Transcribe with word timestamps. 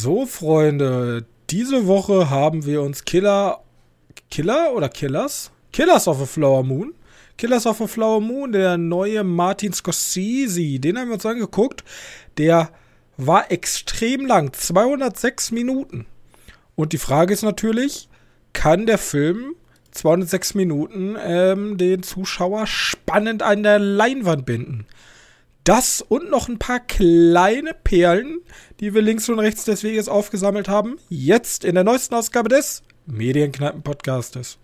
So, 0.00 0.26
Freunde, 0.26 1.26
diese 1.50 1.88
Woche 1.88 2.30
haben 2.30 2.64
wir 2.64 2.82
uns 2.82 3.04
Killer. 3.04 3.64
Killer 4.30 4.72
oder 4.72 4.88
Killers? 4.88 5.50
Killers 5.72 6.06
of 6.06 6.22
a 6.22 6.24
Flower 6.24 6.62
Moon. 6.62 6.94
Killers 7.36 7.66
of 7.66 7.80
a 7.80 7.88
Flower 7.88 8.20
Moon, 8.20 8.52
der 8.52 8.78
neue 8.78 9.24
Martin 9.24 9.72
Scorsese, 9.72 10.78
den 10.78 10.96
haben 10.96 11.08
wir 11.08 11.14
uns 11.14 11.26
angeguckt. 11.26 11.82
Der 12.36 12.70
war 13.16 13.50
extrem 13.50 14.24
lang, 14.24 14.52
206 14.52 15.50
Minuten. 15.50 16.06
Und 16.76 16.92
die 16.92 16.98
Frage 16.98 17.34
ist 17.34 17.42
natürlich, 17.42 18.08
kann 18.52 18.86
der 18.86 18.98
Film 18.98 19.56
206 19.90 20.54
Minuten 20.54 21.16
ähm, 21.20 21.76
den 21.76 22.04
Zuschauer 22.04 22.68
spannend 22.68 23.42
an 23.42 23.64
der 23.64 23.80
Leinwand 23.80 24.46
binden? 24.46 24.86
Das 25.68 26.00
und 26.00 26.30
noch 26.30 26.48
ein 26.48 26.58
paar 26.58 26.80
kleine 26.80 27.74
Perlen, 27.74 28.38
die 28.80 28.94
wir 28.94 29.02
links 29.02 29.28
und 29.28 29.38
rechts 29.38 29.66
des 29.66 29.82
Weges 29.82 30.08
aufgesammelt 30.08 30.66
haben, 30.66 30.96
jetzt 31.10 31.62
in 31.62 31.74
der 31.74 31.84
neuesten 31.84 32.14
Ausgabe 32.14 32.48
des 32.48 32.82
Medienkneipen-Podcastes. 33.04 34.56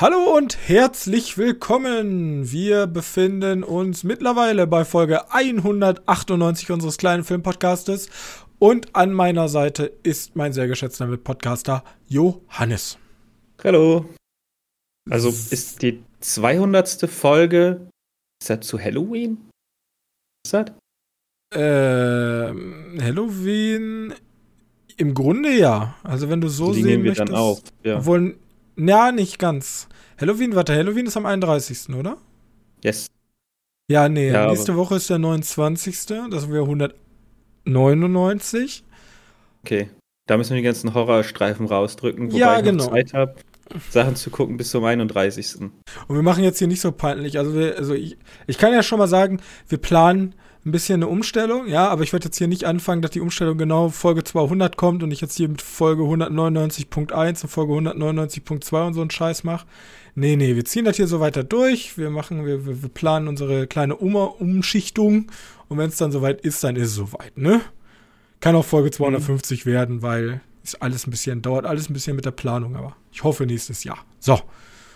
Hallo 0.00 0.36
und 0.36 0.68
herzlich 0.68 1.38
willkommen. 1.38 2.52
Wir 2.52 2.86
befinden 2.86 3.64
uns 3.64 4.04
mittlerweile 4.04 4.68
bei 4.68 4.84
Folge 4.84 5.32
198 5.32 6.70
unseres 6.70 6.98
kleinen 6.98 7.24
Filmpodcastes 7.24 8.08
und 8.60 8.94
an 8.94 9.12
meiner 9.12 9.48
Seite 9.48 9.92
ist 10.04 10.36
mein 10.36 10.52
sehr 10.52 10.68
geschätzter 10.68 11.08
Mitpodcaster 11.08 11.82
Johannes. 12.06 12.96
Hallo. 13.64 14.08
Also 15.10 15.30
ist 15.30 15.82
die 15.82 16.04
200. 16.20 17.10
Folge, 17.10 17.88
ist 18.40 18.50
das 18.50 18.60
zu 18.68 18.78
Halloween? 18.78 19.50
Ist 20.46 20.54
das? 20.54 20.70
Ähm, 21.56 23.00
Halloween 23.02 24.14
im 24.96 25.12
Grunde 25.12 25.58
ja. 25.58 25.96
Also 26.04 26.30
wenn 26.30 26.40
du 26.40 26.46
so 26.46 26.72
die 26.72 26.84
sehen 26.84 27.02
wir 27.02 27.10
möchtest. 27.10 27.30
Dann 27.30 27.36
auch, 27.36 27.60
ja. 27.82 27.96
Obwohl, 27.96 28.38
ja, 28.78 29.12
nicht 29.12 29.38
ganz. 29.38 29.88
Halloween, 30.20 30.54
warte, 30.54 30.74
Halloween 30.74 31.06
ist 31.06 31.16
am 31.16 31.24
31., 31.26 31.94
oder? 31.94 32.18
Yes. 32.82 33.06
Ja, 33.90 34.08
nee, 34.08 34.30
ja, 34.30 34.46
nächste 34.48 34.76
Woche 34.76 34.96
ist 34.96 35.10
der 35.10 35.18
29. 35.18 36.06
Das 36.30 36.50
wäre 36.50 36.62
199. 36.62 38.84
Okay. 39.64 39.90
Da 40.26 40.36
müssen 40.36 40.50
wir 40.50 40.58
die 40.58 40.62
ganzen 40.62 40.92
Horrorstreifen 40.92 41.64
rausdrücken, 41.66 42.30
wobei 42.30 42.38
ja, 42.38 42.60
genau. 42.60 42.84
ich 42.84 42.90
noch 42.90 42.96
Zeit 42.96 43.14
habe, 43.14 43.36
Sachen 43.90 44.14
zu 44.14 44.28
gucken 44.28 44.58
bis 44.58 44.68
zum 44.70 44.84
31. 44.84 45.62
Und 45.62 45.72
wir 46.08 46.22
machen 46.22 46.44
jetzt 46.44 46.58
hier 46.58 46.68
nicht 46.68 46.82
so 46.82 46.92
peinlich. 46.92 47.38
Also, 47.38 47.54
wir, 47.54 47.78
also 47.78 47.94
ich, 47.94 48.18
ich 48.46 48.58
kann 48.58 48.74
ja 48.74 48.82
schon 48.82 48.98
mal 48.98 49.08
sagen, 49.08 49.40
wir 49.68 49.78
planen 49.78 50.34
ein 50.68 50.72
bisschen 50.72 50.96
eine 51.02 51.08
Umstellung, 51.08 51.66
ja, 51.66 51.88
aber 51.88 52.02
ich 52.02 52.12
werde 52.12 52.26
jetzt 52.26 52.36
hier 52.36 52.46
nicht 52.46 52.64
anfangen, 52.64 53.00
dass 53.02 53.10
die 53.10 53.20
Umstellung 53.20 53.56
genau 53.56 53.88
Folge 53.88 54.22
200 54.22 54.76
kommt 54.76 55.02
und 55.02 55.10
ich 55.10 55.20
jetzt 55.20 55.36
hier 55.36 55.48
mit 55.48 55.62
Folge 55.62 56.02
199.1 56.02 57.42
und 57.42 57.48
Folge 57.48 57.72
199.2 57.72 58.86
und 58.86 58.94
so 58.94 59.00
einen 59.00 59.10
Scheiß 59.10 59.44
mache. 59.44 59.66
Nee, 60.14 60.36
nee, 60.36 60.56
wir 60.56 60.64
ziehen 60.64 60.84
das 60.84 60.96
hier 60.96 61.06
so 61.06 61.20
weiter 61.20 61.42
durch. 61.42 61.96
Wir 61.96 62.10
machen, 62.10 62.44
wir, 62.44 62.66
wir 62.66 62.88
planen 62.88 63.28
unsere 63.28 63.66
kleine 63.66 63.96
um 63.96 64.14
Umschichtung 64.14 65.30
und 65.68 65.78
wenn 65.78 65.88
es 65.88 65.96
dann 65.96 66.12
soweit 66.12 66.42
ist, 66.42 66.62
dann 66.62 66.76
ist 66.76 66.88
es 66.88 66.94
soweit, 66.94 67.36
ne? 67.36 67.60
Kann 68.40 68.54
auch 68.54 68.64
Folge 68.64 68.90
250 68.90 69.64
mhm. 69.64 69.70
werden, 69.70 70.02
weil 70.02 70.40
ist 70.62 70.82
alles 70.82 71.06
ein 71.06 71.10
bisschen, 71.10 71.40
dauert 71.40 71.64
alles 71.64 71.88
ein 71.88 71.94
bisschen 71.94 72.14
mit 72.14 72.26
der 72.26 72.30
Planung, 72.30 72.76
aber 72.76 72.94
ich 73.10 73.24
hoffe 73.24 73.46
nächstes 73.46 73.84
Jahr. 73.84 73.98
So. 74.20 74.38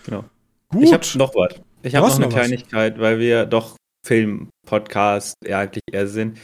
Genau. 0.05 0.23
Gut. 0.69 0.83
Ich 0.83 0.93
habe 0.93 1.05
noch 1.15 1.33
was. 1.35 1.55
Ich 1.81 1.95
habe 1.95 2.07
noch 2.07 2.15
eine 2.15 2.25
noch 2.25 2.33
Kleinigkeit, 2.33 2.99
weil 2.99 3.19
wir 3.19 3.45
doch 3.45 3.75
Film-Podcast 4.05 5.35
ja 5.45 5.59
eigentlich 5.59 5.83
eher 5.91 6.07
sind. 6.07 6.39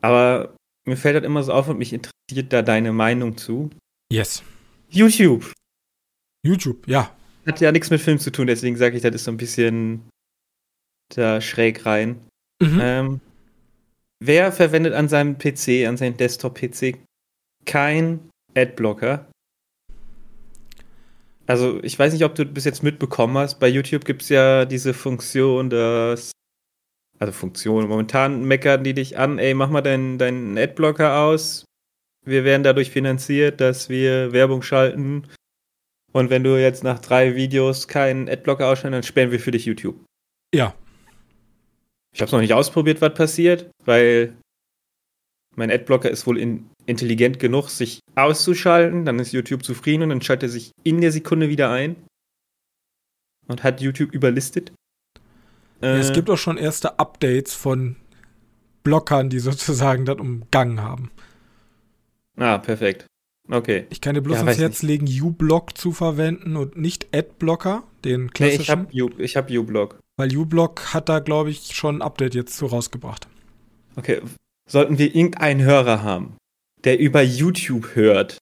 Aber 0.00 0.56
mir 0.86 0.96
fällt 0.96 1.16
das 1.16 1.24
immer 1.24 1.42
so 1.42 1.52
auf 1.52 1.68
und 1.68 1.78
mich 1.78 1.92
interessiert 1.92 2.52
da 2.52 2.62
deine 2.62 2.92
Meinung 2.92 3.36
zu. 3.36 3.70
Yes. 4.12 4.42
YouTube. 4.90 5.52
YouTube, 6.44 6.86
ja. 6.86 7.14
Hat 7.46 7.60
ja 7.60 7.72
nichts 7.72 7.90
mit 7.90 8.00
Film 8.00 8.18
zu 8.18 8.30
tun, 8.30 8.46
deswegen 8.46 8.76
sage 8.76 8.96
ich, 8.96 9.02
das 9.02 9.14
ist 9.14 9.24
so 9.24 9.30
ein 9.30 9.36
bisschen 9.36 10.08
da 11.14 11.40
schräg 11.40 11.84
rein. 11.86 12.20
Mhm. 12.62 12.78
Ähm, 12.80 13.20
wer 14.22 14.52
verwendet 14.52 14.94
an 14.94 15.08
seinem 15.08 15.38
PC, 15.38 15.86
an 15.86 15.96
seinem 15.96 16.16
Desktop-PC 16.16 16.98
kein 17.66 18.30
Adblocker? 18.54 19.26
Also, 21.46 21.82
ich 21.82 21.98
weiß 21.98 22.12
nicht, 22.12 22.24
ob 22.24 22.34
du 22.34 22.46
bis 22.46 22.64
jetzt 22.64 22.82
mitbekommen 22.82 23.36
hast. 23.36 23.58
Bei 23.58 23.68
YouTube 23.68 24.06
gibt 24.06 24.22
es 24.22 24.30
ja 24.30 24.64
diese 24.64 24.94
Funktion, 24.94 25.68
dass 25.68 26.32
also 27.18 27.32
Funktionen. 27.32 27.88
Momentan 27.88 28.44
meckern 28.44 28.84
die 28.84 28.94
dich 28.94 29.18
an, 29.18 29.38
ey, 29.38 29.54
mach 29.54 29.70
mal 29.70 29.82
deinen, 29.82 30.18
deinen 30.18 30.58
Adblocker 30.58 31.18
aus. 31.18 31.64
Wir 32.24 32.44
werden 32.44 32.62
dadurch 32.62 32.90
finanziert, 32.90 33.60
dass 33.60 33.88
wir 33.88 34.32
Werbung 34.32 34.62
schalten. 34.62 35.26
Und 36.12 36.30
wenn 36.30 36.44
du 36.44 36.60
jetzt 36.60 36.84
nach 36.84 37.00
drei 37.00 37.34
Videos 37.34 37.88
keinen 37.88 38.28
Adblocker 38.28 38.68
ausschalten, 38.68 38.92
dann 38.92 39.02
sperren 39.02 39.30
wir 39.30 39.40
für 39.40 39.50
dich 39.50 39.66
YouTube. 39.66 39.96
Ja. 40.54 40.74
Ich 42.14 42.20
habe 42.20 42.26
es 42.26 42.32
noch 42.32 42.40
nicht 42.40 42.54
ausprobiert, 42.54 43.00
was 43.00 43.14
passiert, 43.14 43.70
weil 43.84 44.36
mein 45.56 45.70
Adblocker 45.70 46.10
ist 46.10 46.26
wohl 46.26 46.38
in, 46.38 46.70
intelligent 46.86 47.40
genug, 47.40 47.68
sich 47.68 48.00
auszuschalten. 48.14 49.04
Dann 49.04 49.18
ist 49.18 49.32
YouTube 49.32 49.64
zufrieden 49.64 50.04
und 50.04 50.08
dann 50.10 50.22
schaltet 50.22 50.48
er 50.48 50.52
sich 50.52 50.70
in 50.84 51.00
der 51.00 51.12
Sekunde 51.12 51.48
wieder 51.48 51.70
ein 51.70 51.96
und 53.48 53.62
hat 53.62 53.80
YouTube 53.80 54.12
überlistet. 54.12 54.72
Äh, 55.84 55.98
es 55.98 56.12
gibt 56.12 56.30
auch 56.30 56.38
schon 56.38 56.56
erste 56.56 56.98
Updates 56.98 57.54
von 57.54 57.96
Blockern, 58.82 59.30
die 59.30 59.38
sozusagen 59.40 60.04
das 60.04 60.18
umgangen 60.18 60.82
haben. 60.82 61.10
Ah, 62.36 62.58
perfekt. 62.58 63.06
Okay. 63.50 63.86
Ich 63.90 64.00
kann 64.00 64.14
dir 64.14 64.22
bloß 64.22 64.38
ja, 64.38 64.44
ans 64.44 64.58
Herz 64.58 64.82
legen, 64.82 65.06
uBlock 65.06 65.76
zu 65.76 65.92
verwenden 65.92 66.56
und 66.56 66.78
nicht 66.78 67.14
Adblocker, 67.14 67.82
den 68.04 68.30
klassischen. 68.30 68.88
Nee, 68.90 69.12
ich 69.18 69.36
habe 69.36 69.58
uBlock. 69.58 69.98
Weil 70.16 70.34
uBlock 70.34 70.94
hat 70.94 71.08
da, 71.08 71.18
glaube 71.18 71.50
ich, 71.50 71.74
schon 71.74 71.98
ein 71.98 72.02
Update 72.02 72.34
jetzt 72.34 72.56
zu 72.56 72.66
rausgebracht. 72.66 73.28
Okay. 73.96 74.22
Sollten 74.68 74.98
wir 74.98 75.14
irgendeinen 75.14 75.62
Hörer 75.62 76.02
haben, 76.02 76.36
der 76.84 76.98
über 76.98 77.20
YouTube 77.20 77.94
hört, 77.94 78.38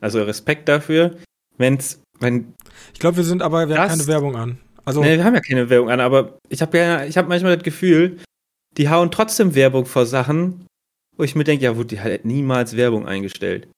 also 0.00 0.22
Respekt 0.22 0.68
dafür, 0.68 1.16
wenn's, 1.56 2.02
wenn. 2.18 2.54
Ich 2.92 3.00
glaube, 3.00 3.18
wir 3.18 3.24
sind 3.24 3.40
aber, 3.40 3.68
wir 3.68 3.78
haben 3.78 3.88
keine 3.88 4.06
Werbung 4.06 4.36
an. 4.36 4.58
Also, 4.90 5.02
nee, 5.02 5.16
wir 5.16 5.24
haben 5.24 5.34
ja 5.34 5.40
keine 5.40 5.70
Werbung 5.70 5.90
an, 5.90 6.00
aber 6.00 6.38
ich 6.48 6.62
habe 6.62 6.78
ja, 6.78 7.04
ich 7.04 7.16
habe 7.16 7.28
manchmal 7.28 7.56
das 7.56 7.64
Gefühl, 7.64 8.18
die 8.76 8.88
hauen 8.88 9.10
trotzdem 9.10 9.54
Werbung 9.54 9.86
vor 9.86 10.06
Sachen, 10.06 10.66
wo 11.16 11.24
ich 11.24 11.34
mir 11.34 11.44
denke, 11.44 11.64
ja, 11.64 11.72
gut, 11.72 11.90
die 11.90 12.00
hat 12.00 12.24
niemals 12.24 12.76
Werbung 12.76 13.06
eingestellt. 13.06 13.68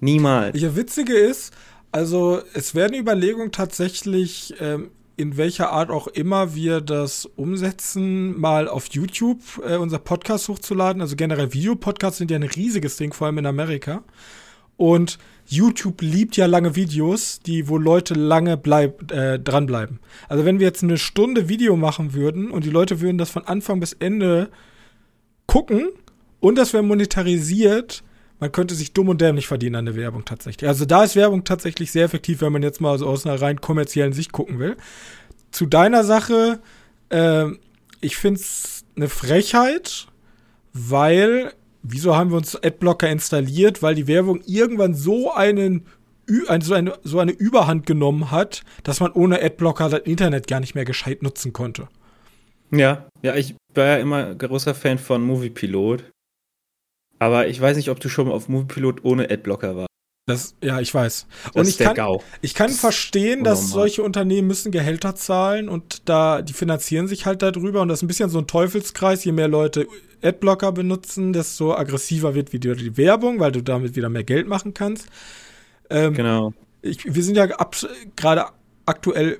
Niemals. 0.00 0.60
Ja, 0.60 0.76
witzige 0.76 1.14
ist, 1.14 1.52
also 1.90 2.40
es 2.54 2.74
werden 2.74 2.94
Überlegungen 2.98 3.52
tatsächlich, 3.52 4.54
ähm, 4.60 4.90
in 5.16 5.36
welcher 5.36 5.70
Art 5.72 5.90
auch 5.90 6.06
immer 6.06 6.54
wir 6.54 6.80
das 6.80 7.26
umsetzen, 7.26 8.38
mal 8.38 8.68
auf 8.68 8.86
YouTube 8.90 9.40
äh, 9.66 9.76
unser 9.76 9.98
Podcast 9.98 10.48
hochzuladen. 10.48 11.02
Also 11.02 11.16
generell 11.16 11.52
Videopodcasts 11.52 12.18
sind 12.18 12.30
ja 12.30 12.36
ein 12.36 12.44
riesiges 12.44 12.96
Ding, 12.96 13.12
vor 13.12 13.26
allem 13.26 13.38
in 13.38 13.46
Amerika. 13.46 14.04
Und 14.76 15.18
YouTube 15.48 16.02
liebt 16.02 16.36
ja 16.36 16.46
lange 16.46 16.76
Videos, 16.76 17.40
die, 17.40 17.68
wo 17.68 17.78
Leute 17.78 18.14
lange 18.14 18.56
bleib, 18.56 19.10
äh, 19.10 19.38
dranbleiben. 19.38 19.98
Also 20.28 20.44
wenn 20.44 20.58
wir 20.58 20.66
jetzt 20.66 20.82
eine 20.82 20.98
Stunde 20.98 21.48
Video 21.48 21.76
machen 21.76 22.12
würden 22.12 22.50
und 22.50 22.64
die 22.64 22.70
Leute 22.70 23.00
würden 23.00 23.18
das 23.18 23.30
von 23.30 23.46
Anfang 23.46 23.80
bis 23.80 23.94
Ende 23.94 24.50
gucken 25.46 25.88
und 26.40 26.56
das 26.56 26.74
wäre 26.74 26.82
monetarisiert, 26.82 28.02
man 28.40 28.52
könnte 28.52 28.74
sich 28.74 28.92
dumm 28.92 29.08
und 29.08 29.20
dämlich 29.20 29.46
verdienen 29.46 29.76
an 29.76 29.86
der 29.86 29.96
Werbung 29.96 30.24
tatsächlich. 30.24 30.68
Also 30.68 30.84
da 30.84 31.02
ist 31.02 31.16
Werbung 31.16 31.44
tatsächlich 31.44 31.90
sehr 31.90 32.04
effektiv, 32.04 32.40
wenn 32.42 32.52
man 32.52 32.62
jetzt 32.62 32.80
mal 32.80 32.98
so 32.98 33.06
aus 33.06 33.26
einer 33.26 33.40
rein 33.40 33.60
kommerziellen 33.60 34.12
Sicht 34.12 34.32
gucken 34.32 34.58
will. 34.58 34.76
Zu 35.50 35.66
deiner 35.66 36.04
Sache, 36.04 36.60
äh, 37.08 37.46
ich 38.00 38.16
finde 38.16 38.40
es 38.40 38.84
eine 38.96 39.08
Frechheit, 39.08 40.06
weil 40.72 41.52
wieso 41.90 42.16
haben 42.16 42.30
wir 42.30 42.36
uns 42.36 42.56
Adblocker 42.56 43.08
installiert? 43.08 43.82
Weil 43.82 43.94
die 43.94 44.06
Werbung 44.06 44.40
irgendwann 44.46 44.94
so 44.94 45.32
einen 45.32 45.86
so 46.60 46.74
eine, 46.74 46.98
so 47.04 47.20
eine 47.20 47.32
Überhand 47.32 47.86
genommen 47.86 48.30
hat, 48.30 48.62
dass 48.82 49.00
man 49.00 49.12
ohne 49.12 49.42
Adblocker 49.42 49.88
das 49.88 50.00
Internet 50.00 50.46
gar 50.46 50.60
nicht 50.60 50.74
mehr 50.74 50.84
gescheit 50.84 51.22
nutzen 51.22 51.54
konnte. 51.54 51.88
Ja, 52.70 53.08
ja, 53.22 53.34
ich 53.34 53.54
war 53.74 53.86
ja 53.86 53.96
immer 53.96 54.34
großer 54.34 54.74
Fan 54.74 54.98
von 54.98 55.22
Moviepilot. 55.22 56.04
Aber 57.18 57.48
ich 57.48 57.60
weiß 57.60 57.76
nicht, 57.76 57.90
ob 57.90 57.98
du 58.00 58.08
schon 58.08 58.28
mal 58.28 58.34
auf 58.34 58.48
Moviepilot 58.48 59.04
ohne 59.04 59.30
Adblocker 59.30 59.74
warst. 59.74 59.87
Das, 60.28 60.54
ja, 60.62 60.80
ich 60.80 60.94
weiß. 60.94 61.26
Das 61.46 61.54
und 61.54 61.68
ich 61.68 61.78
kann, 61.78 61.94
GAU. 61.94 62.22
ich 62.42 62.54
kann 62.54 62.68
Das 62.68 62.78
verstehen, 62.78 63.42
dass 63.42 63.70
solche 63.70 64.02
Unternehmen 64.02 64.46
müssen 64.46 64.70
Gehälter 64.70 65.14
zahlen 65.16 65.68
und 65.68 66.02
da, 66.08 66.42
die 66.42 66.52
finanzieren 66.52 67.08
sich 67.08 67.26
halt 67.26 67.42
darüber 67.42 67.80
und 67.82 67.88
das 67.88 67.98
ist 67.98 68.02
ein 68.02 68.08
bisschen 68.08 68.30
so 68.30 68.38
ein 68.38 68.46
Teufelskreis. 68.46 69.24
Je 69.24 69.32
mehr 69.32 69.48
Leute 69.48 69.86
Adblocker 70.22 70.72
benutzen, 70.72 71.32
desto 71.32 71.74
aggressiver 71.74 72.34
wird 72.34 72.52
wieder 72.52 72.74
die 72.74 72.96
Werbung, 72.96 73.40
weil 73.40 73.52
du 73.52 73.62
damit 73.62 73.96
wieder 73.96 74.08
mehr 74.08 74.24
Geld 74.24 74.46
machen 74.48 74.74
kannst. 74.74 75.06
Ähm, 75.90 76.14
Genau. 76.14 76.52
ich, 76.82 77.14
wir 77.14 77.22
sind 77.22 77.36
ja 77.36 77.46
gerade 78.16 78.46
aktuell, 78.86 79.38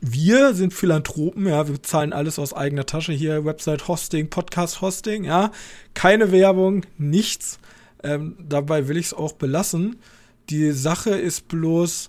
wir 0.00 0.54
sind 0.54 0.72
Philanthropen, 0.74 1.46
ja, 1.46 1.66
wir 1.66 1.74
bezahlen 1.74 2.12
alles 2.12 2.38
aus 2.38 2.52
eigener 2.52 2.86
Tasche 2.86 3.12
hier, 3.12 3.44
Website 3.44 3.86
Hosting, 3.88 4.30
Podcast 4.30 4.80
Hosting, 4.80 5.24
ja, 5.24 5.50
keine 5.94 6.32
Werbung, 6.32 6.84
nichts. 6.98 7.58
Ähm, 8.04 8.36
dabei 8.40 8.88
will 8.88 8.96
ich 8.96 9.06
es 9.06 9.14
auch 9.14 9.32
belassen. 9.32 9.96
Die 10.52 10.72
Sache 10.72 11.12
ist 11.12 11.48
bloß, 11.48 12.08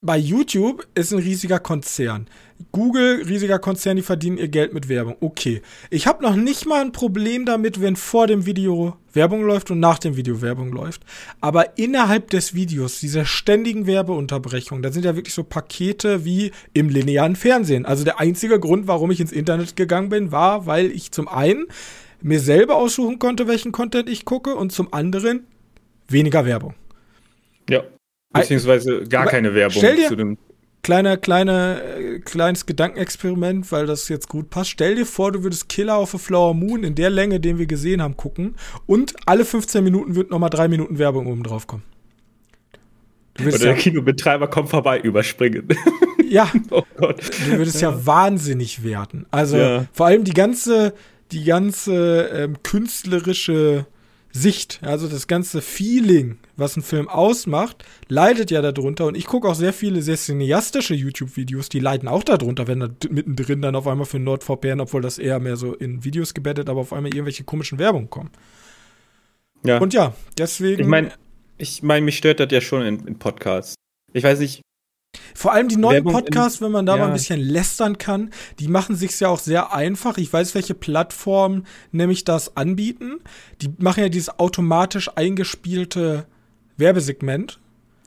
bei 0.00 0.18
YouTube 0.18 0.84
ist 0.96 1.12
ein 1.12 1.20
riesiger 1.20 1.60
Konzern. 1.60 2.26
Google, 2.72 3.22
riesiger 3.24 3.60
Konzern, 3.60 3.94
die 3.94 4.02
verdienen 4.02 4.36
ihr 4.36 4.48
Geld 4.48 4.74
mit 4.74 4.88
Werbung. 4.88 5.14
Okay. 5.20 5.62
Ich 5.90 6.08
habe 6.08 6.24
noch 6.24 6.34
nicht 6.34 6.66
mal 6.66 6.80
ein 6.80 6.90
Problem 6.90 7.44
damit, 7.46 7.80
wenn 7.80 7.94
vor 7.94 8.26
dem 8.26 8.46
Video 8.46 8.96
Werbung 9.12 9.44
läuft 9.44 9.70
und 9.70 9.78
nach 9.78 10.00
dem 10.00 10.16
Video 10.16 10.42
Werbung 10.42 10.72
läuft. 10.72 11.04
Aber 11.40 11.78
innerhalb 11.78 12.30
des 12.30 12.52
Videos, 12.52 12.98
diese 12.98 13.26
ständigen 13.26 13.86
Werbeunterbrechungen, 13.86 14.82
da 14.82 14.90
sind 14.90 15.04
ja 15.04 15.14
wirklich 15.14 15.34
so 15.34 15.44
Pakete 15.44 16.24
wie 16.24 16.50
im 16.72 16.88
linearen 16.88 17.36
Fernsehen. 17.36 17.86
Also 17.86 18.02
der 18.02 18.18
einzige 18.18 18.58
Grund, 18.58 18.88
warum 18.88 19.12
ich 19.12 19.20
ins 19.20 19.30
Internet 19.30 19.76
gegangen 19.76 20.08
bin, 20.08 20.32
war, 20.32 20.66
weil 20.66 20.90
ich 20.90 21.12
zum 21.12 21.28
einen 21.28 21.66
mir 22.20 22.40
selber 22.40 22.74
aussuchen 22.74 23.20
konnte, 23.20 23.46
welchen 23.46 23.70
Content 23.70 24.08
ich 24.08 24.24
gucke 24.24 24.56
und 24.56 24.72
zum 24.72 24.92
anderen 24.92 25.46
weniger 26.12 26.44
Werbung. 26.46 26.74
Ja. 27.68 27.82
Beziehungsweise 28.32 29.02
gar 29.04 29.22
Aber 29.22 29.30
keine 29.30 29.54
Werbung 29.54 29.76
stell 29.78 29.96
dir- 29.96 30.08
zu 30.08 30.16
dem. 30.16 30.38
kleiner, 30.82 31.16
kleiner, 31.16 31.80
äh, 31.98 32.18
kleines 32.20 32.64
Gedankenexperiment, 32.66 33.70
weil 33.72 33.86
das 33.86 34.08
jetzt 34.08 34.28
gut 34.28 34.48
passt. 34.50 34.70
Stell 34.70 34.94
dir 34.94 35.06
vor, 35.06 35.32
du 35.32 35.42
würdest 35.42 35.68
Killer 35.68 36.00
of 36.00 36.14
a 36.14 36.18
Flower 36.18 36.54
Moon 36.54 36.82
in 36.82 36.94
der 36.94 37.10
Länge, 37.10 37.40
den 37.40 37.58
wir 37.58 37.66
gesehen 37.66 38.00
haben, 38.02 38.16
gucken 38.16 38.54
und 38.86 39.14
alle 39.26 39.44
15 39.44 39.84
Minuten 39.84 40.14
wird 40.14 40.30
nochmal 40.30 40.50
drei 40.50 40.68
Minuten 40.68 40.98
Werbung 40.98 41.26
oben 41.26 41.42
drauf 41.42 41.66
kommen. 41.66 41.82
Du 43.34 43.44
würdest 43.44 43.62
Oder 43.62 43.70
der 43.72 43.76
ja, 43.76 43.82
Kinobetreiber 43.82 44.48
kommt 44.48 44.68
vorbei, 44.70 45.00
überspringen. 45.00 45.68
ja, 46.28 46.50
oh 46.70 46.82
Gott. 46.98 47.20
du 47.46 47.58
würdest 47.58 47.80
ja. 47.80 48.04
wahnsinnig 48.06 48.82
werden. 48.84 49.24
Also 49.30 49.56
Ja. 49.56 49.86
vor 49.92 50.06
allem 50.06 50.24
die 50.24 50.34
ganze, 50.34 50.92
die 51.32 51.44
ganze 51.44 52.28
ähm, 52.34 52.56
künstlerische 52.62 53.86
Sicht, 54.32 54.80
also 54.82 55.08
das 55.08 55.26
ganze 55.26 55.60
Feeling, 55.60 56.38
was 56.56 56.76
ein 56.76 56.82
Film 56.82 57.08
ausmacht, 57.08 57.84
leidet 58.08 58.50
ja 58.50 58.62
darunter. 58.62 59.06
Und 59.06 59.14
ich 59.14 59.26
gucke 59.26 59.46
auch 59.46 59.54
sehr 59.54 59.74
viele 59.74 60.00
sehr 60.00 60.16
cineastische 60.16 60.94
YouTube-Videos, 60.94 61.68
die 61.68 61.80
leiden 61.80 62.08
auch 62.08 62.24
darunter, 62.24 62.66
wenn 62.66 62.80
da 62.80 62.88
mittendrin 63.10 63.60
dann 63.60 63.76
auf 63.76 63.86
einmal 63.86 64.06
für 64.06 64.18
NordVPN, 64.18 64.80
obwohl 64.80 65.02
das 65.02 65.18
eher 65.18 65.38
mehr 65.38 65.56
so 65.56 65.74
in 65.74 66.02
Videos 66.02 66.32
gebettet, 66.32 66.70
aber 66.70 66.80
auf 66.80 66.94
einmal 66.94 67.12
irgendwelche 67.12 67.44
komischen 67.44 67.78
Werbung 67.78 68.08
kommen. 68.08 68.30
Ja. 69.64 69.78
Und 69.78 69.92
ja, 69.92 70.14
deswegen. 70.38 70.80
ich 70.80 70.88
meine, 70.88 71.12
ich 71.58 71.82
mein, 71.82 72.04
mich 72.04 72.16
stört 72.16 72.40
das 72.40 72.48
ja 72.50 72.60
schon 72.60 72.86
in, 72.86 73.06
in 73.06 73.18
Podcasts. 73.18 73.74
Ich 74.14 74.24
weiß 74.24 74.40
nicht, 74.40 74.62
Vor 75.34 75.52
allem 75.52 75.68
die 75.68 75.76
neuen 75.76 75.96
Werbung 75.96 76.12
Podcasts, 76.12 76.60
wenn 76.60 76.72
man 76.72 76.86
da 76.86 76.96
mal 76.96 77.04
ein 77.04 77.08
ja. 77.08 77.14
bisschen 77.14 77.40
lästern 77.40 77.98
kann, 77.98 78.30
die 78.58 78.68
machen 78.68 78.96
sich's 78.96 79.20
ja 79.20 79.28
auch 79.28 79.38
sehr 79.38 79.74
einfach. 79.74 80.16
Ich 80.16 80.32
weiß, 80.32 80.54
welche 80.54 80.74
Plattformen 80.74 81.66
nämlich 81.90 82.24
das 82.24 82.56
anbieten. 82.56 83.20
Die 83.60 83.70
machen 83.78 84.02
ja 84.02 84.08
dieses 84.08 84.38
automatisch 84.38 85.10
eingespielte 85.14 86.26
Werbesegment 86.76 87.60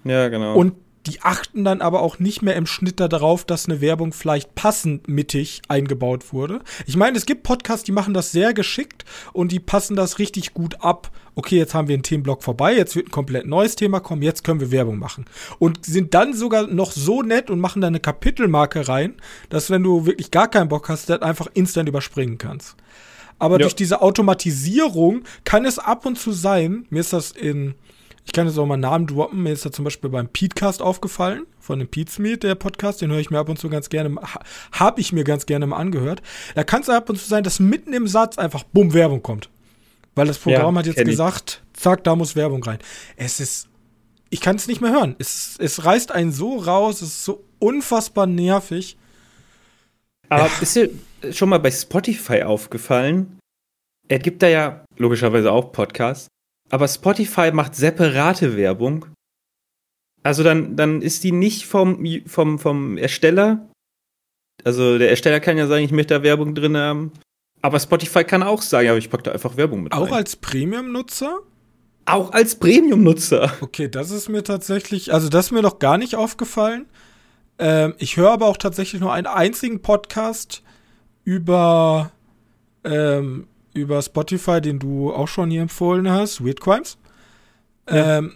ja, 0.04 0.30
genau. 0.30 0.56
und 0.56 0.74
die 1.08 1.22
achten 1.22 1.64
dann 1.64 1.82
aber 1.82 2.02
auch 2.02 2.20
nicht 2.20 2.42
mehr 2.42 2.56
im 2.56 2.66
Schnitt 2.66 3.00
darauf, 3.00 3.46
dass 3.46 3.68
eine 3.68 3.82
Werbung 3.82 4.14
vielleicht 4.14 4.56
passend 4.56 5.08
mittig 5.08 5.62
eingebaut 5.68 6.34
wurde. 6.34 6.62
Ich 6.86 6.98
meine, 6.98 7.18
es 7.18 7.26
gibt 7.26 7.44
Podcasts, 7.44 7.84
die 7.84 7.92
machen 7.92 8.14
das 8.14 8.32
sehr 8.32 8.54
geschickt 8.54 9.06
und 9.34 9.52
die 9.52 9.60
passen 9.60 9.96
das 9.96 10.20
richtig 10.20 10.54
gut 10.54 10.82
ab. 10.82 11.12
Okay, 11.36 11.58
jetzt 11.58 11.74
haben 11.74 11.88
wir 11.88 11.94
einen 11.96 12.04
Themenblock 12.04 12.44
vorbei, 12.44 12.76
jetzt 12.76 12.96
wird 12.96 13.08
ein 13.08 13.12
komplett 13.12 13.46
neues 13.46 13.76
Thema 13.76 14.00
kommen, 14.00 14.22
jetzt 14.22 14.44
können 14.44 14.62
wir 14.62 14.72
Werbung 14.72 14.98
machen. 14.98 15.26
Und 15.60 15.86
sind 15.86 16.14
dann 16.14 16.34
sogar 16.34 16.68
noch 16.68 16.92
so 16.92 17.22
nett 17.22 17.50
und 17.50 17.60
machen 17.60 17.82
da 17.82 17.88
eine 17.88 18.00
Kapitelmarke 18.00 18.88
rein, 18.88 19.16
dass 19.50 19.70
wenn 19.70 19.84
du 19.84 20.06
wirklich 20.06 20.32
gar 20.32 20.48
keinen 20.50 20.70
Bock 20.70 20.90
hast, 20.90 21.10
das 21.10 21.22
einfach 21.22 21.48
instant 21.54 21.90
überspringen 21.90 22.38
kannst. 22.38 22.76
Aber 23.38 23.56
Ja. 23.56 23.64
durch 23.64 23.76
diese 23.76 24.02
Automatisierung 24.02 25.24
kann 25.44 25.66
es 25.66 25.78
ab 25.78 26.06
und 26.06 26.18
zu 26.18 26.32
sein, 26.32 26.86
mir 26.90 27.02
ist 27.02 27.14
das 27.14 27.32
in, 27.32 27.76
ich 28.26 28.34
kann 28.34 28.48
jetzt 28.48 28.58
auch 28.58 28.66
mal 28.66 28.78
Namen 28.78 29.08
droppen, 29.08 29.44
mir 29.44 29.54
ist 29.54 29.66
das 29.66 29.72
zum 29.74 29.86
Beispiel 29.86 30.10
beim 30.10 30.28
Petecast 30.28 30.82
aufgefallen, 30.82 31.46
von 31.60 31.80
dem 31.80 31.88
Pete 31.88 32.38
der 32.38 32.56
Podcast, 32.56 33.02
den 33.02 33.12
höre 33.12 33.20
ich 33.20 33.30
mir 33.30 33.40
ab 33.40 33.50
und 33.50 33.58
zu 33.58 33.70
ganz 33.70 33.90
gerne, 33.90 34.16
ha- 34.22 34.42
hab 34.72 35.00
ich 35.00 35.14
mir 35.14 35.24
ganz 35.24 35.46
gerne 35.46 35.66
mal 35.68 35.78
angehört. 35.78 36.22
Da 36.56 36.64
kann 36.64 36.82
es 36.82 36.90
ab 36.90 37.10
und 37.10 37.18
zu 37.18 37.28
sein, 37.28 37.44
dass 37.44 37.60
mitten 37.60 37.94
im 37.94 38.08
Satz 38.08 38.38
einfach 38.38 38.64
bumm 38.64 38.94
Werbung 38.94 39.22
kommt. 39.24 39.50
Weil 40.16 40.28
das 40.28 40.38
Programm 40.40 40.76
Ja, 40.76 40.80
hat 40.80 40.86
jetzt 40.88 41.04
gesagt, 41.06 41.62
zack, 41.74 42.04
da 42.04 42.16
muss 42.16 42.36
Werbung 42.36 42.64
rein. 42.64 42.80
Es 43.18 43.40
ist, 43.40 43.68
ich 44.30 44.42
kann 44.42 44.56
es 44.56 44.68
nicht 44.68 44.80
mehr 44.82 44.92
hören. 44.92 45.16
Es, 45.20 45.58
es 45.60 45.84
reißt 45.86 46.12
einen 46.12 46.32
so 46.32 46.58
raus, 46.58 47.02
es 47.02 47.10
ist 47.10 47.26
so 47.26 47.44
unfassbar 47.60 48.26
nervig. 48.26 48.98
Aber 50.30 50.50
ist 50.62 50.76
dir 50.76 50.90
schon 51.32 51.50
mal 51.50 51.60
bei 51.60 51.70
Spotify 51.72 52.44
aufgefallen? 52.44 53.40
Er 54.08 54.20
gibt 54.20 54.42
da 54.42 54.48
ja 54.48 54.84
logischerweise 54.98 55.52
auch 55.52 55.72
Podcasts, 55.72 56.28
aber 56.70 56.88
Spotify 56.88 57.52
macht 57.52 57.76
separate 57.76 58.56
Werbung. 58.58 59.06
Also 60.24 60.44
dann, 60.44 60.76
dann 60.76 61.02
ist 61.02 61.24
die 61.24 61.32
nicht 61.32 61.66
vom, 61.66 62.04
vom, 62.26 62.58
vom 62.60 62.98
Ersteller. 62.98 63.70
Also 64.64 64.98
der 64.98 65.10
Ersteller 65.10 65.40
kann 65.40 65.58
ja 65.58 65.68
sagen, 65.68 65.84
ich 65.84 65.92
möchte 65.92 66.16
da 66.16 66.24
Werbung 66.24 66.56
drin 66.56 66.76
haben. 66.76 67.12
Aber 67.62 67.80
Spotify 67.80 68.24
kann 68.24 68.44
auch 68.44 68.62
sagen, 68.62 68.88
ja, 68.88 68.96
ich 68.96 69.10
packe 69.10 69.24
da 69.24 69.32
einfach 69.32 69.58
Werbung 69.58 69.84
mit 69.84 69.94
Auch 69.94 70.08
rein. 70.08 70.14
als 70.14 70.36
Premium-Nutzer? 70.36 71.40
auch 72.06 72.32
als 72.34 72.56
Premium-Nutzer. 72.56 73.52
Okay, 73.62 73.90
das 73.90 74.12
ist 74.12 74.30
mir 74.30 74.44
tatsächlich, 74.44 75.12
also 75.14 75.28
das 75.28 75.48
ist 75.48 75.52
mir 75.52 75.64
noch 75.64 75.80
gar 75.80 75.98
nicht 75.98 76.16
aufgefallen. 76.16 76.86
Ähm, 77.58 77.96
ich 77.98 78.18
höre 78.18 78.32
aber 78.32 78.46
auch 78.48 78.58
tatsächlich 78.58 79.02
nur 79.02 79.12
einen 79.14 79.28
einzigen 79.28 79.82
Podcast 79.82 80.62
über, 81.24 82.12
ähm, 82.84 83.48
über 83.76 84.02
Spotify, 84.02 84.62
den 84.62 84.80
du 84.80 85.12
auch 85.14 85.28
schon 85.28 85.52
hier 85.52 85.62
empfohlen 85.62 86.10
hast, 86.10 86.44
Weird 86.44 86.60
Crimes. 86.62 86.98
Ja. 87.90 88.18
Ähm, 88.20 88.34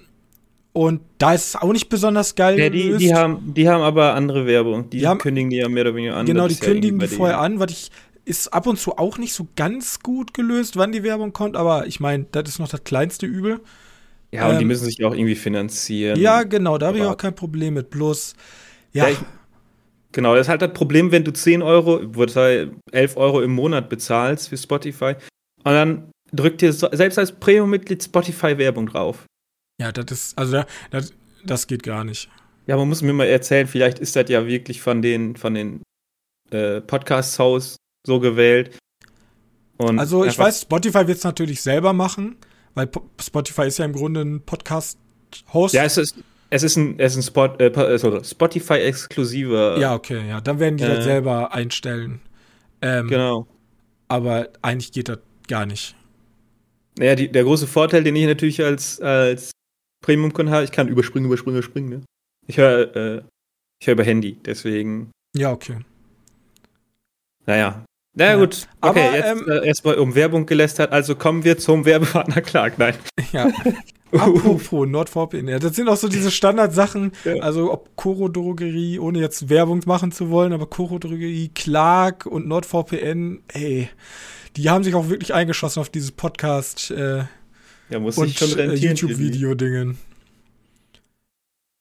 und 0.74 1.01
da 1.18 1.33
ist 1.33 1.47
es 1.50 1.56
auch 1.56 1.74
nicht 1.74 1.89
besonders 1.89 2.36
geil 2.36 2.59
Ja, 2.59 2.69
die, 2.69 2.95
die, 2.97 3.13
haben, 3.13 3.53
die 3.56 3.68
haben 3.68 3.81
aber 3.81 4.13
andere 4.13 4.45
Werbung. 4.45 4.89
Die, 4.91 5.00
Die 5.00 5.07
haben- 5.07 5.18
kündigen 5.19 5.50
die 5.50 5.57
ja 5.57 5.68
mehr 5.68 5.81
oder 5.83 5.95
weniger 5.95 6.15
an. 6.15 6.25
genau, 6.27 6.47
die 6.47 6.56
kündigen 6.56 7.00
die 7.00 7.07
vorher 7.07 7.39
an, 7.39 7.59
was 7.59 7.71
ich 7.71 7.91
ist 8.25 8.53
ab 8.53 8.68
und 8.68 8.77
zu 8.77 8.95
auch 8.97 9.18
nicht 9.18 9.33
so 9.33 9.47
ganz 9.56 10.01
gut 10.01 10.36
gelöst, 10.36 10.77
wann 10.77 10.91
die 10.91 11.01
Werbung 11.01 11.33
kommt, 11.33 11.56
aber 11.57 11.88
ich 11.88 12.00
meine, 12.00 12.27
das 12.31 12.47
ist 12.47 12.59
noch 12.59 12.69
das 12.69 12.83
kleinste 12.83 13.25
Übel. 13.25 13.59
Ja, 14.31 14.47
und 14.50 14.57
die 14.59 14.62
Ähm, 14.62 14.68
müssen 14.68 14.86
sich 14.86 15.03
auch 15.03 15.15
irgendwie 15.15 15.33
finanzieren. 15.33 16.19
Ja, 16.19 16.44
genau, 16.44 16.77
da 16.77 16.88
habe 16.88 17.00
ich 17.00 17.03
auch 17.05 17.17
kein 17.17 17.34
Problem 17.34 17.74
mit. 17.74 17.89
Bloß, 17.89 18.36
ja, 18.93 19.05
Ja, 19.05 19.10
ich- 19.13 19.17
Genau, 20.12 20.34
das 20.36 20.48
ist 20.48 20.50
halt 20.50 20.62
das 20.62 20.74
Problem, 20.74 21.12
wenn 21.12 21.24
du 21.24 21.32
10 21.32 21.62
Euro, 21.62 22.16
wurde 22.16 22.34
halt 22.36 22.72
11 22.92 23.18
Euro 23.18 23.42
im 23.42 23.51
Monat 23.51 23.89
bezahlst 23.89 24.50
für 24.50 24.58
Spotify 24.58 25.13
und 25.63 25.72
dann 25.74 26.12
drückt 26.32 26.62
dir 26.62 26.74
selbst 26.74 27.20
als 27.20 27.32
Premium-Mitglied 27.32 28.04
Spotify 28.04 28.58
Werbung 28.58 28.88
drauf. 28.88 29.25
Ja, 29.80 29.92
das 29.92 30.06
ist, 30.12 30.38
also 30.38 30.54
da- 30.54 30.66
das, 30.92 31.13
das 31.46 31.68
geht 31.68 31.84
gar 31.84 32.04
nicht. 32.04 32.30
Ja, 32.66 32.75
man 32.78 32.88
muss 32.89 33.01
mir 33.01 33.13
mal 33.13 33.28
erzählen, 33.28 33.68
vielleicht 33.68 34.00
ist 34.00 34.16
das 34.16 34.30
ja 34.30 34.46
wirklich 34.46 34.82
von 34.82 35.01
den, 35.01 35.36
von 35.36 35.54
den 35.54 35.82
äh, 36.51 36.82
Podcast-Hosts 36.82 37.78
so 38.06 38.20
gewählt. 38.20 38.78
Und 39.78 40.00
Also 40.00 40.25
ich 40.25 40.38
weiß, 40.38 40.62
Spotify 40.62 41.08
wird 41.08 41.18
es 41.20 41.24
natürlich 41.24 41.62
selber 41.62 41.94
machen, 41.94 42.36
weil 42.74 42.88
Po- 42.88 43.10
Spotify 43.22 43.68
ist 43.68 43.78
ja 43.80 43.86
im 43.86 43.94
Grunde 43.94 44.22
ein 44.22 44.42
Podcast-Host. 44.42 45.74
Ja, 45.74 45.84
es 45.86 45.98
ist, 45.98 46.16
es 46.50 46.63
ist 46.63 46.75
ein, 46.77 47.00
es 47.00 47.13
ist 47.13 47.18
ein 47.20 47.24
Spot, 47.24 47.56
äh, 47.60 47.68
äh, 47.68 48.24
Spotify-exklusiver. 48.24 49.77
ja, 49.79 49.94
okay, 49.96 50.27
ja, 50.27 50.41
dann 50.41 50.60
werden 50.60 50.77
die 50.77 50.84
Äh. 50.84 50.96
das 50.96 51.03
selber 51.03 51.53
einstellen. 51.53 52.22
Ähm, 52.82 53.08
Genau. 53.08 53.48
Aber 54.08 54.50
eigentlich 54.62 54.91
geht 54.91 55.10
das 55.10 55.20
gar 55.48 55.65
nicht. 55.65 55.96
Naja, 56.98 57.15
die, 57.15 57.32
der 57.32 57.44
große 57.44 57.68
Vorteil, 57.68 58.03
den 58.03 58.15
ich 58.15 58.25
natürlich 58.25 58.63
als, 58.63 59.00
als 59.00 59.51
Premium-Kunde 60.03 60.51
habe, 60.51 60.63
ich 60.63 60.72
kann 60.72 60.88
überspringen, 60.88 61.27
überspringen, 61.27 61.58
überspringen. 61.58 61.89
Ne? 61.89 62.01
Ich 62.48 62.58
höre 62.58 62.96
äh, 62.96 63.22
ich 63.82 63.88
höre 63.88 63.94
über 63.94 64.03
Handy, 64.03 64.38
deswegen, 64.44 65.12
Ja, 65.36 65.51
okay. 65.51 65.77
naja. 67.46 67.84
Naja, 68.18 68.32
Ja. 68.32 68.38
gut. 68.38 68.68
Aber, 68.82 69.00
Okay, 69.00 69.15
jetzt 69.15 69.25
ähm, 69.41 69.50
äh, 69.50 69.68
erstmal 69.68 69.96
um 70.00 70.15
Werbung 70.15 70.46
gelästert, 70.46 70.91
also 70.91 71.15
kommen 71.15 71.44
wir 71.44 71.58
zum 71.58 71.86
Werbepartner 71.86 72.41
Clark. 72.41 72.77
Nein. 72.79 72.96
Ja. 73.32 73.48
Apropos 74.12 74.88
NordVPN, 74.88 75.48
ja, 75.48 75.60
das 75.60 75.75
sind 75.75 75.88
auch 75.88 75.98
so 75.98 76.08
diese 76.08 76.32
Standardsachen, 76.32 77.12
Ja. 77.25 77.36
also 77.36 77.72
ob 77.72 77.96
Coro 77.96 78.28
Drogerie, 78.28 79.00
ohne 79.00 79.20
jetzt 79.20 79.50
Werbung 79.50 79.82
machen 79.86 80.12
zu 80.12 80.30
wollen, 80.30 80.54
aber 80.54 80.68
Coro 80.68 81.00
Drogerie, 81.00 81.51
Clark 81.54 82.25
und 82.25 82.48
NordVPN, 82.48 83.44
ey, 83.50 83.89
die 84.56 84.70
haben 84.70 84.84
sich 84.84 84.96
auch 84.96 85.10
wirklich 85.10 85.34
eingeschossen 85.34 85.80
auf 85.80 85.89
dieses 85.89 86.12
Podcast 86.12 86.92
äh, 86.92 87.24
Ja, 87.89 88.00
muss 88.00 88.18
und 88.18 88.32
schon 88.32 88.58
äh. 88.58 88.74
YouTube-Video-Dingen. 88.74 89.98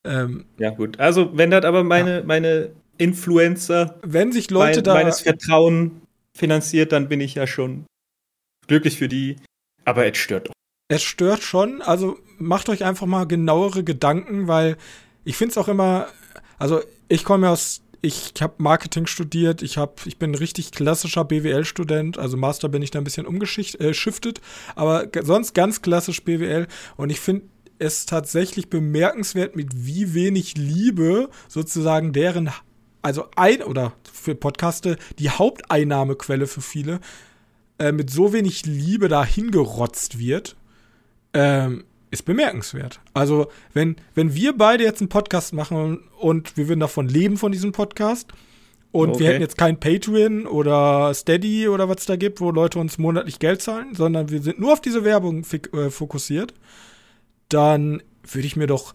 Ähm, 0.04 0.44
ja, 0.58 0.70
gut. 0.70 0.98
Also, 1.00 1.36
wenn 1.36 1.50
das 1.50 1.64
aber 1.64 1.84
meine, 1.84 2.18
ja. 2.18 2.24
meine 2.24 2.70
Influencer, 2.98 3.98
wenn 4.02 4.32
sich 4.32 4.50
Leute 4.50 4.78
mein, 4.78 4.84
da 4.84 4.94
meines 4.94 5.20
Vertrauen 5.20 6.02
finanziert, 6.36 6.92
dann 6.92 7.08
bin 7.08 7.20
ich 7.20 7.34
ja 7.34 7.46
schon 7.46 7.86
glücklich 8.66 8.98
für 8.98 9.08
die. 9.08 9.36
Aber 9.84 10.06
es 10.06 10.16
stört 10.18 10.48
doch. 10.48 10.52
Es 10.88 11.02
stört 11.02 11.42
schon. 11.42 11.82
Also 11.82 12.18
macht 12.38 12.68
euch 12.68 12.84
einfach 12.84 13.06
mal 13.06 13.26
genauere 13.26 13.84
Gedanken, 13.84 14.48
weil 14.48 14.76
ich 15.24 15.36
finde 15.36 15.52
es 15.52 15.58
auch 15.58 15.68
immer. 15.68 16.08
Also 16.58 16.80
ich 17.08 17.24
komme 17.24 17.50
aus 17.50 17.82
ich 18.00 18.32
habe 18.40 18.54
Marketing 18.58 19.06
studiert, 19.06 19.62
ich 19.62 19.76
habe, 19.76 19.94
ich 20.04 20.18
bin 20.18 20.34
richtig 20.34 20.70
klassischer 20.70 21.24
BWL-Student, 21.24 22.18
also 22.18 22.36
Master 22.36 22.68
bin 22.68 22.82
ich 22.82 22.90
da 22.90 23.00
ein 23.00 23.04
bisschen 23.04 23.26
umgeschiftet, 23.26 24.38
äh, 24.38 24.42
aber 24.76 25.08
sonst 25.22 25.54
ganz 25.54 25.82
klassisch 25.82 26.22
BWL 26.22 26.68
und 26.96 27.10
ich 27.10 27.20
finde 27.20 27.46
es 27.78 28.06
tatsächlich 28.06 28.70
bemerkenswert, 28.70 29.56
mit 29.56 29.70
wie 29.74 30.14
wenig 30.14 30.56
Liebe 30.56 31.28
sozusagen 31.48 32.12
deren, 32.12 32.50
also 33.02 33.26
ein 33.36 33.62
oder 33.62 33.94
für 34.12 34.34
Podcaste 34.34 34.96
die 35.18 35.30
Haupteinnahmequelle 35.30 36.46
für 36.46 36.60
viele, 36.60 37.00
äh, 37.78 37.92
mit 37.92 38.10
so 38.10 38.32
wenig 38.32 38.64
Liebe 38.66 39.08
da 39.08 39.24
hingerotzt 39.24 40.18
wird. 40.18 40.56
Ähm, 41.38 41.84
ist 42.10 42.24
bemerkenswert. 42.24 43.00
Also, 43.12 43.48
wenn, 43.74 43.96
wenn 44.14 44.34
wir 44.34 44.56
beide 44.56 44.82
jetzt 44.82 45.00
einen 45.00 45.10
Podcast 45.10 45.52
machen 45.52 46.00
und 46.18 46.56
wir 46.56 46.68
würden 46.68 46.80
davon 46.80 47.06
leben, 47.06 47.36
von 47.36 47.52
diesem 47.52 47.72
Podcast, 47.72 48.32
und 48.90 49.10
okay. 49.10 49.18
wir 49.18 49.28
hätten 49.28 49.42
jetzt 49.42 49.58
kein 49.58 49.78
Patreon 49.78 50.46
oder 50.46 51.12
Steady 51.12 51.68
oder 51.68 51.88
was 51.88 51.98
es 51.98 52.06
da 52.06 52.16
gibt, 52.16 52.40
wo 52.40 52.50
Leute 52.50 52.78
uns 52.78 52.96
monatlich 52.96 53.38
Geld 53.38 53.60
zahlen, 53.60 53.94
sondern 53.94 54.30
wir 54.30 54.40
sind 54.40 54.58
nur 54.58 54.72
auf 54.72 54.80
diese 54.80 55.04
Werbung 55.04 55.44
äh, 55.72 55.90
fokussiert, 55.90 56.54
dann 57.50 58.02
würde 58.24 58.46
ich 58.46 58.56
mir 58.56 58.66
doch 58.66 58.94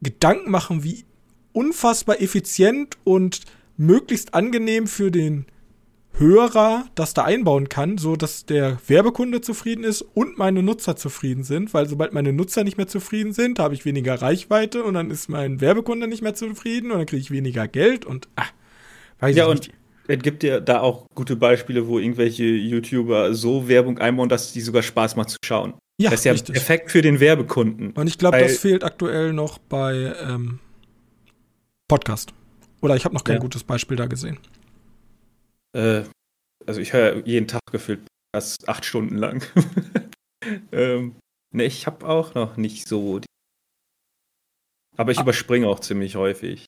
Gedanken 0.00 0.50
machen, 0.50 0.82
wie 0.82 1.04
unfassbar 1.52 2.20
effizient 2.22 2.96
und 3.04 3.42
möglichst 3.76 4.32
angenehm 4.32 4.86
für 4.86 5.10
den 5.10 5.44
Hörer 6.12 6.84
das 6.94 7.14
da 7.14 7.24
einbauen 7.24 7.68
kann, 7.68 7.96
so 7.96 8.16
dass 8.16 8.44
der 8.44 8.78
Werbekunde 8.86 9.40
zufrieden 9.40 9.84
ist 9.84 10.02
und 10.02 10.36
meine 10.38 10.62
Nutzer 10.62 10.96
zufrieden 10.96 11.44
sind, 11.44 11.72
weil 11.72 11.88
sobald 11.88 12.12
meine 12.12 12.32
Nutzer 12.32 12.64
nicht 12.64 12.76
mehr 12.76 12.88
zufrieden 12.88 13.32
sind, 13.32 13.58
habe 13.58 13.74
ich 13.74 13.84
weniger 13.84 14.20
Reichweite 14.20 14.84
und 14.84 14.94
dann 14.94 15.10
ist 15.10 15.28
mein 15.28 15.60
Werbekunde 15.60 16.08
nicht 16.08 16.22
mehr 16.22 16.34
zufrieden 16.34 16.90
und 16.90 16.98
dann 16.98 17.06
kriege 17.06 17.22
ich 17.22 17.30
weniger 17.30 17.68
Geld 17.68 18.04
und 18.04 18.28
ah, 18.36 18.44
weiß 19.20 19.36
ja, 19.36 19.48
ich 19.48 19.60
nicht. 19.60 19.68
Und 19.68 19.74
es 20.08 20.22
gibt 20.22 20.42
ja 20.42 20.60
da 20.60 20.80
auch 20.80 21.06
gute 21.14 21.36
Beispiele, 21.36 21.86
wo 21.86 21.98
irgendwelche 21.98 22.44
YouTuber 22.44 23.32
so 23.32 23.68
Werbung 23.68 23.98
einbauen, 23.98 24.28
dass 24.28 24.52
die 24.52 24.60
sogar 24.60 24.82
Spaß 24.82 25.16
macht 25.16 25.30
zu 25.30 25.36
schauen. 25.44 25.74
Ja, 26.00 26.10
das 26.10 26.20
ist 26.20 26.24
ja 26.24 26.32
richtig. 26.32 26.56
Effekt 26.56 26.90
für 26.90 27.02
den 27.02 27.20
Werbekunden. 27.20 27.92
Und 27.92 28.06
ich 28.08 28.18
glaube, 28.18 28.38
das 28.38 28.58
fehlt 28.58 28.84
aktuell 28.84 29.32
noch 29.32 29.58
bei 29.58 30.14
ähm, 30.26 30.58
Podcast. 31.88 32.32
Oder 32.80 32.96
ich 32.96 33.04
habe 33.04 33.14
noch 33.14 33.22
kein 33.22 33.36
ja. 33.36 33.40
gutes 33.40 33.64
Beispiel 33.64 33.96
da 33.96 34.06
gesehen. 34.06 34.38
Äh, 35.72 36.04
also 36.66 36.80
ich 36.80 36.92
höre 36.92 37.26
jeden 37.26 37.48
Tag 37.48 37.62
gefühlt 37.70 38.00
fast 38.34 38.68
acht 38.68 38.84
Stunden 38.84 39.16
lang. 39.16 39.44
ähm, 40.72 41.16
ne, 41.54 41.64
ich 41.64 41.86
habe 41.86 42.08
auch 42.08 42.34
noch 42.34 42.56
nicht 42.56 42.88
so. 42.88 43.18
Die 43.18 43.26
aber 44.96 45.12
ich 45.12 45.18
ah. 45.18 45.22
überspringe 45.22 45.66
auch 45.66 45.80
ziemlich 45.80 46.16
häufig. 46.16 46.66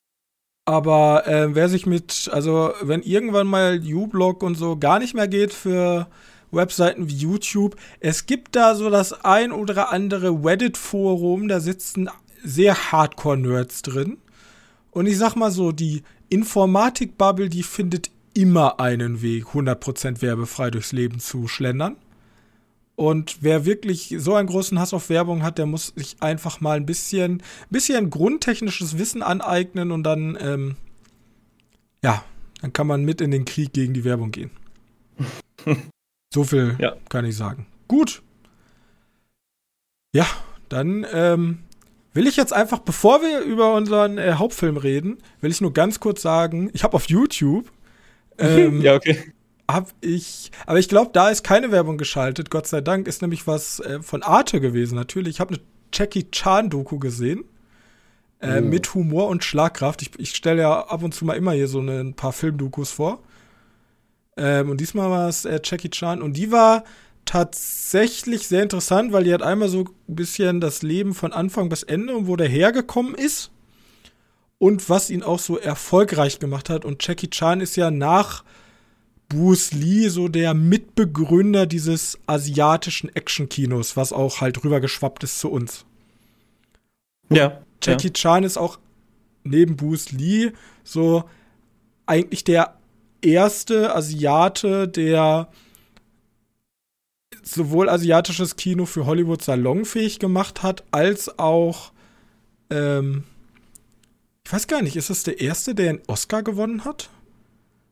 Aber 0.65 1.27
äh, 1.27 1.53
wer 1.53 1.67
sich 1.67 1.85
mit, 1.85 2.29
also 2.31 2.73
wenn 2.81 3.03
irgendwann 3.03 3.47
mal 3.47 3.79
uBlog 3.83 4.43
und 4.43 4.55
so 4.55 4.77
gar 4.77 4.99
nicht 4.99 5.13
mehr 5.13 5.27
geht 5.27 5.53
für 5.53 6.07
Webseiten 6.51 7.09
wie 7.09 7.15
YouTube, 7.15 7.75
es 7.99 8.25
gibt 8.25 8.55
da 8.55 8.75
so 8.75 8.89
das 8.89 9.25
ein 9.25 9.51
oder 9.51 9.91
andere 9.91 10.31
Reddit-Forum, 10.43 11.47
da 11.47 11.59
sitzen 11.59 12.09
sehr 12.43 12.91
Hardcore-Nerds 12.91 13.81
drin. 13.81 14.17
Und 14.91 15.07
ich 15.07 15.17
sag 15.17 15.35
mal 15.35 15.51
so, 15.51 15.71
die 15.71 16.03
Informatik-Bubble, 16.29 17.49
die 17.49 17.63
findet 17.63 18.09
immer 18.33 18.79
einen 18.79 19.21
Weg, 19.21 19.45
100% 19.45 20.21
werbefrei 20.21 20.71
durchs 20.71 20.91
Leben 20.91 21.19
zu 21.19 21.47
schlendern. 21.47 21.95
Und 22.95 23.37
wer 23.41 23.65
wirklich 23.65 24.15
so 24.19 24.35
einen 24.35 24.47
großen 24.47 24.79
Hass 24.79 24.93
auf 24.93 25.09
Werbung 25.09 25.41
hat, 25.41 25.57
der 25.57 25.65
muss 25.65 25.93
sich 25.95 26.17
einfach 26.19 26.61
mal 26.61 26.77
ein 26.77 26.85
bisschen, 26.85 27.41
bisschen 27.69 28.09
grundtechnisches 28.09 28.99
Wissen 28.99 29.23
aneignen 29.23 29.91
und 29.91 30.03
dann, 30.03 30.37
ähm, 30.39 30.75
ja, 32.03 32.23
dann 32.61 32.71
kann 32.71 32.85
man 32.85 33.03
mit 33.03 33.19
in 33.19 33.31
den 33.31 33.45
Krieg 33.45 33.73
gegen 33.73 33.93
die 33.93 34.03
Werbung 34.03 34.31
gehen. 34.31 34.51
so 36.33 36.43
viel 36.43 36.75
ja. 36.79 36.95
kann 37.09 37.25
ich 37.25 37.35
sagen. 37.35 37.65
Gut. 37.87 38.21
Ja, 40.15 40.27
dann 40.69 41.05
ähm, 41.11 41.59
will 42.13 42.27
ich 42.27 42.35
jetzt 42.35 42.53
einfach, 42.53 42.79
bevor 42.79 43.21
wir 43.21 43.39
über 43.39 43.73
unseren 43.73 44.19
äh, 44.19 44.33
Hauptfilm 44.33 44.77
reden, 44.77 45.17
will 45.41 45.49
ich 45.49 45.61
nur 45.61 45.73
ganz 45.73 45.99
kurz 45.99 46.21
sagen, 46.21 46.69
ich 46.73 46.83
habe 46.83 46.95
auf 46.95 47.09
YouTube 47.09 47.71
ähm, 48.37 48.81
ja, 48.81 48.95
okay. 48.95 49.17
Hab 49.67 49.91
ich, 50.01 50.51
aber 50.65 50.79
ich 50.79 50.89
glaube, 50.89 51.11
da 51.13 51.29
ist 51.29 51.43
keine 51.43 51.71
Werbung 51.71 51.97
geschaltet, 51.97 52.49
Gott 52.49 52.67
sei 52.67 52.81
Dank, 52.81 53.07
ist 53.07 53.21
nämlich 53.21 53.47
was 53.47 53.79
äh, 53.79 54.01
von 54.01 54.21
Arte 54.21 54.59
gewesen, 54.59 54.95
natürlich. 54.95 55.35
Ich 55.35 55.39
habe 55.39 55.55
eine 55.55 55.63
Jackie 55.93 56.29
Chan-Doku 56.29 56.99
gesehen. 56.99 57.45
Äh, 58.39 58.59
oh. 58.59 58.61
Mit 58.61 58.93
Humor 58.93 59.29
und 59.29 59.43
Schlagkraft. 59.43 60.01
Ich, 60.01 60.11
ich 60.17 60.35
stelle 60.35 60.63
ja 60.63 60.87
ab 60.87 61.01
und 61.01 61.13
zu 61.13 61.23
mal 61.23 61.35
immer 61.35 61.53
hier 61.53 61.69
so 61.69 61.79
eine, 61.79 62.01
ein 62.01 62.13
paar 62.13 62.33
Filmdokus 62.33 62.91
vor. 62.91 63.23
Ähm, 64.35 64.69
und 64.69 64.81
diesmal 64.81 65.09
war 65.09 65.29
es 65.29 65.45
äh, 65.45 65.61
Jackie 65.63 65.89
Chan. 65.89 66.21
Und 66.21 66.35
die 66.35 66.51
war 66.51 66.83
tatsächlich 67.23 68.49
sehr 68.49 68.63
interessant, 68.63 69.13
weil 69.13 69.23
die 69.23 69.33
hat 69.33 69.41
einmal 69.41 69.69
so 69.69 69.85
ein 70.09 70.15
bisschen 70.15 70.59
das 70.59 70.81
Leben 70.81 71.13
von 71.13 71.31
Anfang 71.31 71.69
bis 71.69 71.83
Ende 71.83 72.15
und 72.15 72.27
wo 72.27 72.35
der 72.35 72.49
hergekommen 72.49 73.15
ist 73.15 73.52
und 74.63 74.89
was 74.89 75.09
ihn 75.09 75.23
auch 75.23 75.39
so 75.39 75.57
erfolgreich 75.57 76.39
gemacht 76.39 76.69
hat. 76.69 76.85
Und 76.85 77.05
Jackie 77.05 77.29
Chan 77.29 77.59
ist 77.59 77.75
ja 77.75 77.91
nach 77.91 78.45
Bruce 79.27 79.73
Lee 79.73 80.07
so 80.07 80.29
der 80.29 80.53
Mitbegründer 80.53 81.65
dieses 81.65 82.17
asiatischen 82.27 83.13
Actionkinos, 83.13 83.97
was 83.97 84.13
auch 84.13 84.39
halt 84.39 84.63
rübergeschwappt 84.63 85.25
ist 85.25 85.41
zu 85.41 85.51
uns. 85.51 85.83
Und 87.27 87.35
ja. 87.35 87.61
Jackie 87.81 88.07
ja. 88.07 88.13
Chan 88.13 88.45
ist 88.45 88.55
auch 88.55 88.79
neben 89.43 89.75
Bruce 89.75 90.13
Lee 90.13 90.53
so 90.85 91.25
eigentlich 92.05 92.45
der 92.45 92.77
erste 93.21 93.93
Asiate, 93.93 94.87
der 94.87 95.49
sowohl 97.43 97.89
asiatisches 97.89 98.55
Kino 98.55 98.85
für 98.85 99.05
Hollywood 99.07 99.43
salonfähig 99.43 100.19
gemacht 100.19 100.63
hat, 100.63 100.85
als 100.91 101.37
auch 101.37 101.91
ähm, 102.69 103.25
ich 104.45 104.53
weiß 104.53 104.67
gar 104.67 104.81
nicht, 104.81 104.95
ist 104.95 105.09
das 105.09 105.23
der 105.23 105.39
erste, 105.39 105.73
der 105.75 105.89
einen 105.89 106.01
Oscar 106.07 106.43
gewonnen 106.43 106.85
hat? 106.85 107.09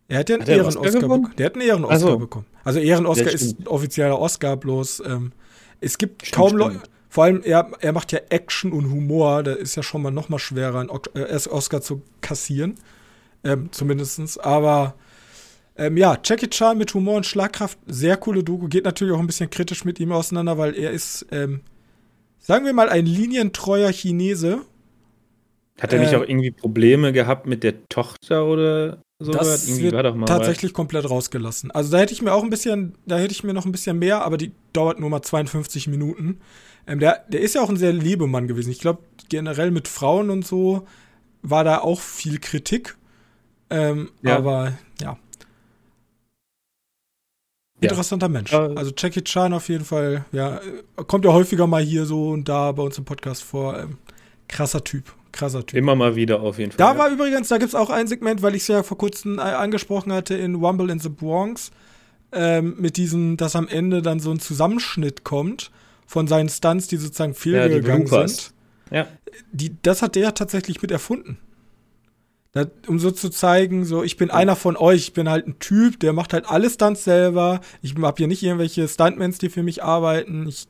Er 0.07 0.19
hat 0.19 0.29
ja 0.29 0.35
einen 0.35 0.47
Ehren-Oscar 0.47 0.99
bekommen. 0.99 1.33
Der 1.37 1.45
hat 1.45 1.53
einen 1.55 1.67
Ehren-Oscar 1.67 1.93
also, 1.93 2.17
bekommen. 2.17 2.45
Also 2.63 2.79
Ehren-Oscar 2.79 3.31
ist 3.31 3.59
ein 3.59 3.67
offizieller 3.67 4.19
Oscar, 4.19 4.57
bloß 4.57 5.03
ähm, 5.05 5.31
es 5.79 5.97
gibt 5.97 6.25
stimmt, 6.25 6.35
kaum 6.35 6.57
Leute. 6.57 6.81
Vor 7.09 7.25
allem, 7.25 7.41
er, 7.43 7.71
er 7.79 7.91
macht 7.91 8.11
ja 8.11 8.19
Action 8.29 8.71
und 8.71 8.89
Humor. 8.89 9.43
Da 9.43 9.53
ist 9.53 9.75
ja 9.75 9.83
schon 9.83 10.01
mal 10.01 10.11
noch 10.11 10.29
mal 10.29 10.39
schwerer, 10.39 10.79
einen 10.79 10.89
äh, 11.15 11.49
Oscar 11.49 11.81
zu 11.81 12.03
kassieren. 12.21 12.75
Ähm, 13.43 13.69
zumindestens. 13.71 14.37
Aber 14.37 14.95
ähm, 15.75 15.97
ja, 15.97 16.17
Jackie 16.23 16.49
Chan 16.49 16.77
mit 16.77 16.93
Humor 16.93 17.17
und 17.17 17.25
Schlagkraft, 17.25 17.79
sehr 17.87 18.15
coole 18.17 18.43
Doku. 18.43 18.67
Geht 18.67 18.85
natürlich 18.85 19.13
auch 19.13 19.19
ein 19.19 19.27
bisschen 19.27 19.49
kritisch 19.49 19.83
mit 19.83 19.99
ihm 19.99 20.11
auseinander, 20.11 20.57
weil 20.57 20.75
er 20.75 20.91
ist, 20.91 21.25
ähm, 21.31 21.61
sagen 22.39 22.65
wir 22.65 22.73
mal, 22.73 22.89
ein 22.89 23.05
linientreuer 23.05 23.91
Chinese 23.91 24.61
hat 25.79 25.93
er 25.93 25.99
nicht 25.99 26.13
äh, 26.13 26.17
auch 26.17 26.21
irgendwie 26.21 26.51
Probleme 26.51 27.11
gehabt 27.13 27.47
mit 27.47 27.63
der 27.63 27.87
Tochter 27.89 28.45
oder 28.45 28.99
so? 29.19 29.31
Das 29.31 29.67
irgendwie 29.67 29.91
wird 29.91 30.27
tatsächlich 30.27 30.71
was. 30.71 30.75
komplett 30.75 31.09
rausgelassen. 31.09 31.71
Also 31.71 31.91
da 31.91 31.99
hätte 31.99 32.13
ich 32.13 32.21
mir 32.21 32.33
auch 32.33 32.43
ein 32.43 32.49
bisschen, 32.49 32.95
da 33.05 33.17
hätte 33.17 33.33
ich 33.33 33.43
mir 33.43 33.53
noch 33.53 33.65
ein 33.65 33.71
bisschen 33.71 33.97
mehr, 33.97 34.23
aber 34.23 34.37
die 34.37 34.51
dauert 34.73 34.99
nur 34.99 35.09
mal 35.09 35.21
52 35.21 35.87
Minuten. 35.87 36.39
Ähm, 36.87 36.99
der, 36.99 37.23
der 37.29 37.41
ist 37.41 37.55
ja 37.55 37.61
auch 37.61 37.69
ein 37.69 37.77
sehr 37.77 37.93
Liebemann 37.93 38.47
gewesen. 38.47 38.71
Ich 38.71 38.79
glaube, 38.79 38.99
generell 39.29 39.71
mit 39.71 39.87
Frauen 39.87 40.29
und 40.29 40.45
so 40.45 40.87
war 41.41 41.63
da 41.63 41.79
auch 41.79 41.99
viel 41.99 42.39
Kritik. 42.39 42.97
Ähm, 43.69 44.11
ja. 44.21 44.37
Aber 44.37 44.73
ja. 45.01 45.17
Interessanter 47.79 48.27
ja. 48.27 48.31
Mensch. 48.31 48.53
Also 48.53 48.91
Jackie 48.95 49.23
Chan 49.23 49.53
auf 49.53 49.67
jeden 49.69 49.85
Fall, 49.85 50.25
ja, 50.31 50.61
kommt 51.07 51.25
ja 51.25 51.33
häufiger 51.33 51.65
mal 51.65 51.81
hier 51.81 52.05
so 52.05 52.29
und 52.29 52.47
da 52.47 52.71
bei 52.71 52.83
uns 52.83 52.97
im 52.99 53.05
Podcast 53.05 53.41
vor. 53.41 53.79
Ähm, 53.79 53.97
krasser 54.47 54.83
Typ 54.83 55.15
krasser 55.31 55.65
Typ. 55.65 55.77
Immer 55.77 55.95
mal 55.95 56.15
wieder 56.15 56.41
auf 56.41 56.57
jeden 56.57 56.71
Fall. 56.71 56.77
Da 56.77 56.93
ja. 56.93 56.97
war 56.97 57.09
übrigens, 57.09 57.47
da 57.47 57.57
gibt 57.57 57.69
es 57.69 57.75
auch 57.75 57.89
ein 57.89 58.07
Segment, 58.07 58.41
weil 58.41 58.55
ich 58.55 58.63
es 58.63 58.67
ja 58.67 58.83
vor 58.83 58.97
kurzem 58.97 59.39
äh, 59.39 59.41
angesprochen 59.41 60.11
hatte 60.13 60.35
in 60.35 60.61
Wumble 60.61 60.89
in 60.89 60.99
the 60.99 61.09
Bronx, 61.09 61.71
ähm, 62.31 62.75
mit 62.77 62.97
diesem, 62.97 63.37
dass 63.37 63.55
am 63.55 63.67
Ende 63.67 64.01
dann 64.01 64.19
so 64.19 64.31
ein 64.31 64.39
Zusammenschnitt 64.39 65.23
kommt 65.23 65.71
von 66.05 66.27
seinen 66.27 66.49
Stunts, 66.49 66.87
die 66.87 66.97
sozusagen 66.97 67.33
fehlgegangen 67.33 68.07
ja, 68.07 68.27
sind. 68.27 68.53
Ja. 68.91 69.07
Die, 69.51 69.75
das 69.81 70.01
hat 70.01 70.15
der 70.15 70.33
tatsächlich 70.33 70.81
mit 70.81 70.91
erfunden. 70.91 71.37
Das, 72.53 72.67
um 72.87 72.99
so 72.99 73.11
zu 73.11 73.29
zeigen, 73.29 73.85
so, 73.85 74.03
ich 74.03 74.17
bin 74.17 74.27
ja. 74.27 74.35
einer 74.35 74.57
von 74.57 74.75
euch, 74.75 75.01
ich 75.03 75.13
bin 75.13 75.29
halt 75.29 75.47
ein 75.47 75.59
Typ, 75.59 75.99
der 76.01 76.11
macht 76.11 76.33
halt 76.33 76.49
alle 76.49 76.69
Stunts 76.69 77.05
selber. 77.05 77.61
Ich 77.81 77.95
habe 77.95 78.15
hier 78.17 78.27
nicht 78.27 78.43
irgendwelche 78.43 78.87
Stuntmans, 78.87 79.37
die 79.37 79.49
für 79.49 79.63
mich 79.63 79.83
arbeiten. 79.83 80.47
Ich, 80.47 80.67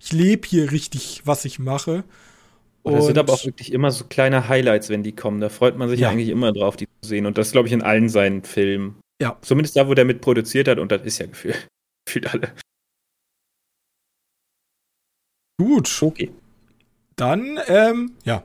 ich 0.00 0.12
lebe 0.12 0.46
hier 0.46 0.72
richtig, 0.72 1.22
was 1.24 1.44
ich 1.44 1.60
mache. 1.60 2.02
Und 2.84 2.92
das 2.96 3.06
sind 3.06 3.16
aber 3.16 3.32
auch 3.32 3.44
wirklich 3.46 3.72
immer 3.72 3.90
so 3.90 4.04
kleine 4.04 4.48
Highlights, 4.48 4.90
wenn 4.90 5.02
die 5.02 5.12
kommen. 5.12 5.40
Da 5.40 5.48
freut 5.48 5.78
man 5.78 5.88
sich 5.88 6.00
ja. 6.00 6.10
eigentlich 6.10 6.28
immer 6.28 6.52
drauf, 6.52 6.76
die 6.76 6.86
zu 6.86 7.08
sehen. 7.08 7.24
Und 7.24 7.38
das 7.38 7.50
glaube 7.50 7.66
ich 7.66 7.72
in 7.72 7.80
allen 7.80 8.10
seinen 8.10 8.44
Filmen. 8.44 9.00
Ja. 9.22 9.38
Zumindest 9.40 9.74
da, 9.76 9.88
wo 9.88 9.94
der 9.94 10.04
mit 10.04 10.20
produziert 10.20 10.68
hat. 10.68 10.78
Und 10.78 10.92
das 10.92 11.02
ist 11.02 11.18
ja 11.18 11.26
gefühlt, 11.26 11.66
gefühlt 12.06 12.32
alle. 12.32 12.52
Gut. 15.58 16.02
Okay. 16.02 16.30
Dann, 17.16 17.58
ähm, 17.68 18.12
ja, 18.24 18.44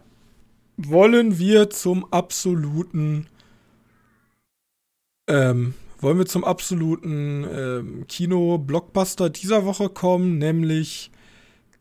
wollen 0.77 1.37
wir 1.37 1.69
zum 1.69 2.09
absoluten, 2.13 3.27
ähm, 5.27 5.73
wollen 5.99 6.17
wir 6.17 6.27
zum 6.27 6.45
absoluten 6.45 7.45
ähm, 7.51 8.07
Kino-Blockbuster 8.07 9.29
dieser 9.29 9.65
Woche 9.65 9.89
kommen, 9.89 10.37
nämlich 10.37 11.11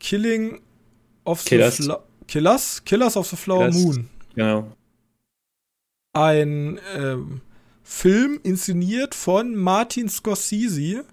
Killing 0.00 0.60
of 1.24 1.44
Killers. 1.44 1.76
the 1.76 1.84
Flower 1.84 2.07
Killers? 2.28 2.84
Killers 2.84 3.16
of 3.16 3.26
the 3.26 3.36
Flower 3.36 3.70
Killers. 3.70 3.84
Moon. 3.84 4.08
Genau. 4.34 4.72
Ein 6.12 6.78
ähm, 6.94 7.40
Film 7.82 8.38
inszeniert 8.42 9.14
von 9.14 9.56
Martin 9.56 10.08
Scorsese 10.08 11.04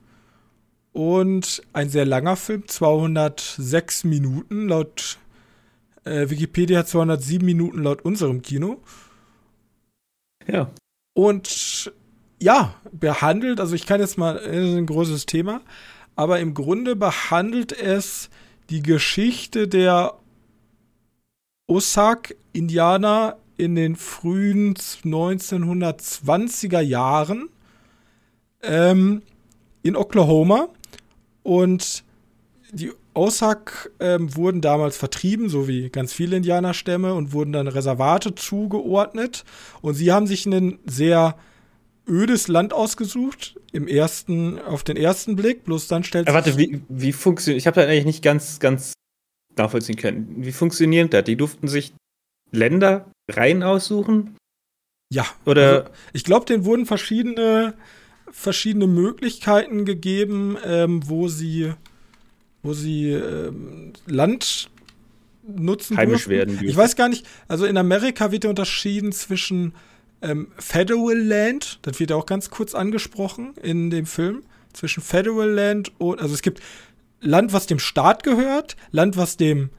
und 0.91 1.61
ein 1.73 1.89
sehr 1.89 2.05
langer 2.05 2.35
Film, 2.35 2.67
206 2.67 4.03
Minuten, 4.03 4.67
laut 4.67 5.17
äh, 6.05 6.29
Wikipedia 6.29 6.85
207 6.85 7.45
Minuten 7.45 7.83
laut 7.83 8.03
unserem 8.03 8.41
Kino. 8.41 8.81
Ja. 10.47 10.69
Und 11.13 11.91
ja, 12.41 12.75
behandelt, 12.91 13.59
also 13.59 13.75
ich 13.75 13.85
kann 13.85 13.99
jetzt 13.99 14.17
mal, 14.17 14.35
das 14.35 14.45
ist 14.45 14.75
ein 14.75 14.85
großes 14.85 15.25
Thema, 15.25 15.61
aber 16.15 16.39
im 16.39 16.53
Grunde 16.53 16.95
behandelt 16.95 17.71
es 17.71 18.29
die 18.69 18.83
Geschichte 18.83 19.67
der 19.67 20.19
Osage-Indianer 21.67 23.37
in 23.57 23.75
den 23.75 23.95
frühen 23.95 24.75
1920er 24.75 26.81
Jahren 26.81 27.49
ähm, 28.61 29.21
in 29.83 29.95
Oklahoma. 29.95 30.69
Und 31.43 32.03
die 32.71 32.91
Osag 33.13 33.91
ähm, 33.99 34.35
wurden 34.35 34.61
damals 34.61 34.97
vertrieben, 34.97 35.49
so 35.49 35.67
wie 35.67 35.89
ganz 35.89 36.11
viele 36.11 36.37
Indianerstämme, 36.37 37.13
und 37.13 37.33
wurden 37.33 37.53
dann 37.53 37.67
Reservate 37.67 38.35
zugeordnet. 38.35 39.45
Und 39.81 39.93
sie 39.93 40.11
haben 40.11 40.27
sich 40.27 40.45
ein 40.45 40.79
sehr 40.85 41.37
ödes 42.07 42.47
Land 42.47 42.73
ausgesucht, 42.73 43.55
im 43.71 43.87
ersten, 43.87 44.59
auf 44.59 44.83
den 44.83 44.97
ersten 44.97 45.35
Blick, 45.35 45.63
bloß 45.63 45.87
dann 45.87 46.03
stellt 46.03 46.27
sich. 46.27 46.35
Warte, 46.35 46.57
wie, 46.57 46.81
wie 46.89 47.13
funktioniert, 47.13 47.61
ich 47.61 47.67
habe 47.67 47.81
da 47.81 47.87
eigentlich 47.87 48.05
nicht 48.05 48.23
ganz, 48.23 48.59
ganz 48.59 48.93
nachvollziehen 49.57 49.97
können. 49.97 50.35
Wie 50.37 50.51
funktioniert 50.51 51.13
das? 51.13 51.23
Die 51.23 51.35
durften 51.35 51.67
sich 51.67 51.93
Länder 52.51 53.09
rein 53.29 53.63
aussuchen? 53.63 54.35
Ja. 55.11 55.25
Oder? 55.45 55.71
Also, 55.71 55.91
ich 56.13 56.23
glaube, 56.23 56.45
denen 56.45 56.65
wurden 56.65 56.85
verschiedene 56.85 57.75
verschiedene 58.31 58.87
Möglichkeiten 58.87 59.85
gegeben, 59.85 60.57
ähm, 60.65 61.01
wo 61.05 61.29
sie, 61.29 61.73
wo 62.63 62.73
sie 62.73 63.11
ähm, 63.11 63.93
Land 64.07 64.69
nutzen 65.47 65.95
Heimisch 65.95 66.27
werden 66.27 66.55
dürfen. 66.55 66.67
Ich 66.67 66.75
weiß 66.75 66.95
gar 66.97 67.07
nicht, 67.07 67.25
also 67.47 67.65
in 67.65 67.77
Amerika 67.77 68.31
wird 68.31 68.43
ja 68.43 68.49
unterschieden 68.49 69.13
zwischen 69.13 69.73
ähm, 70.21 70.51
Federal 70.57 71.17
Land, 71.17 71.79
das 71.83 71.99
wird 71.99 72.09
ja 72.09 72.15
auch 72.17 72.25
ganz 72.25 72.49
kurz 72.49 72.75
angesprochen 72.75 73.53
in 73.61 73.89
dem 73.89 74.05
Film, 74.05 74.43
zwischen 74.73 75.01
Federal 75.01 75.49
Land 75.49 75.93
und, 75.97 76.19
also 76.19 76.33
es 76.33 76.41
gibt 76.41 76.61
Land, 77.25 77.53
was 77.53 77.65
dem 77.65 77.79
Staat 77.79 78.23
gehört, 78.23 78.75
Land, 78.91 79.17
was 79.17 79.37
dem 79.37 79.69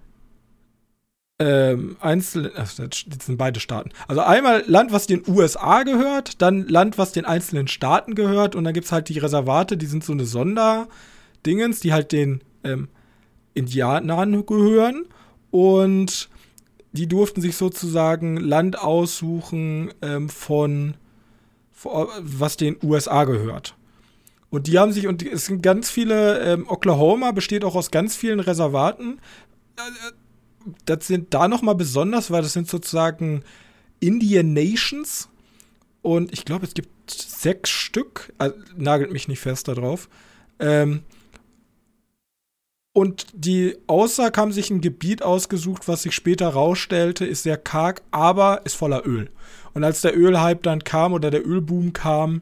ähm, 1.38 1.96
einzelnen, 2.00 2.50
das 2.54 2.76
sind 2.76 3.36
beide 3.36 3.60
Staaten. 3.60 3.90
Also 4.08 4.22
einmal 4.22 4.64
Land, 4.66 4.92
was 4.92 5.06
den 5.06 5.22
USA 5.26 5.82
gehört, 5.82 6.40
dann 6.40 6.66
Land, 6.66 6.96
was 6.96 7.12
den 7.12 7.26
einzelnen 7.26 7.68
Staaten 7.68 8.14
gehört 8.14 8.54
und 8.54 8.64
dann 8.64 8.72
gibt 8.72 8.86
es 8.86 8.92
halt 8.92 9.08
die 9.08 9.18
Reservate, 9.18 9.76
die 9.76 9.86
sind 9.86 10.02
so 10.02 10.12
eine 10.12 10.24
Sonderdingens, 10.24 11.80
die 11.80 11.92
halt 11.92 12.12
den 12.12 12.40
ähm, 12.64 12.88
Indianern 13.52 14.46
gehören 14.46 15.04
und 15.50 16.30
die 16.92 17.06
durften 17.06 17.42
sich 17.42 17.56
sozusagen 17.56 18.38
Land 18.38 18.78
aussuchen 18.78 19.92
ähm, 20.00 20.30
von, 20.30 20.94
von, 21.70 22.08
was 22.20 22.56
den 22.56 22.76
USA 22.82 23.24
gehört. 23.24 23.75
Und 24.56 24.68
die 24.68 24.78
haben 24.78 24.90
sich, 24.90 25.06
und 25.06 25.22
es 25.22 25.44
sind 25.44 25.62
ganz 25.62 25.90
viele, 25.90 26.40
ähm, 26.40 26.64
Oklahoma 26.66 27.32
besteht 27.32 27.62
auch 27.62 27.74
aus 27.74 27.90
ganz 27.90 28.16
vielen 28.16 28.40
Reservaten. 28.40 29.18
Äh, 29.76 29.82
das 30.86 31.06
sind 31.06 31.34
da 31.34 31.46
noch 31.46 31.60
mal 31.60 31.74
besonders, 31.74 32.30
weil 32.30 32.40
das 32.40 32.54
sind 32.54 32.66
sozusagen 32.66 33.42
Indian 34.00 34.54
Nations. 34.54 35.28
Und 36.00 36.32
ich 36.32 36.46
glaube, 36.46 36.64
es 36.64 36.72
gibt 36.72 37.10
sechs 37.10 37.68
Stück. 37.68 38.32
Äh, 38.38 38.52
nagelt 38.78 39.12
mich 39.12 39.28
nicht 39.28 39.40
fest 39.40 39.68
darauf. 39.68 40.08
Ähm, 40.58 41.02
und 42.94 43.26
die 43.34 43.76
Aussage 43.88 44.40
haben 44.40 44.52
sich 44.52 44.70
ein 44.70 44.80
Gebiet 44.80 45.22
ausgesucht, 45.22 45.86
was 45.86 46.04
sich 46.04 46.14
später 46.14 46.48
rausstellte, 46.48 47.26
ist 47.26 47.42
sehr 47.42 47.58
karg, 47.58 48.00
aber 48.10 48.62
ist 48.64 48.76
voller 48.76 49.06
Öl. 49.06 49.28
Und 49.74 49.84
als 49.84 50.00
der 50.00 50.16
Ölhype 50.16 50.62
dann 50.62 50.82
kam 50.82 51.12
oder 51.12 51.30
der 51.30 51.46
Ölboom 51.46 51.92
kam, 51.92 52.40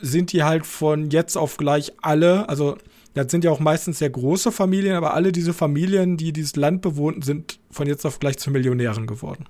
sind 0.00 0.32
die 0.32 0.42
halt 0.42 0.66
von 0.66 1.10
jetzt 1.10 1.36
auf 1.36 1.56
gleich 1.56 1.92
alle, 2.00 2.48
also 2.48 2.76
das 3.14 3.30
sind 3.30 3.44
ja 3.44 3.50
auch 3.50 3.60
meistens 3.60 3.98
sehr 3.98 4.10
große 4.10 4.52
Familien, 4.52 4.94
aber 4.94 5.14
alle 5.14 5.32
diese 5.32 5.52
Familien, 5.52 6.16
die 6.16 6.32
dieses 6.32 6.56
Land 6.56 6.80
bewohnten, 6.82 7.22
sind 7.22 7.58
von 7.70 7.86
jetzt 7.86 8.06
auf 8.06 8.18
gleich 8.18 8.38
zu 8.38 8.50
Millionären 8.50 9.06
geworden. 9.06 9.46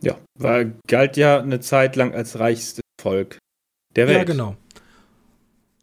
Ja, 0.00 0.16
war, 0.38 0.64
galt 0.86 1.16
ja 1.16 1.40
eine 1.40 1.60
Zeit 1.60 1.96
lang 1.96 2.14
als 2.14 2.38
reichstes 2.38 2.82
Volk 3.00 3.38
der 3.96 4.08
Welt. 4.08 4.18
Ja, 4.18 4.24
genau. 4.24 4.56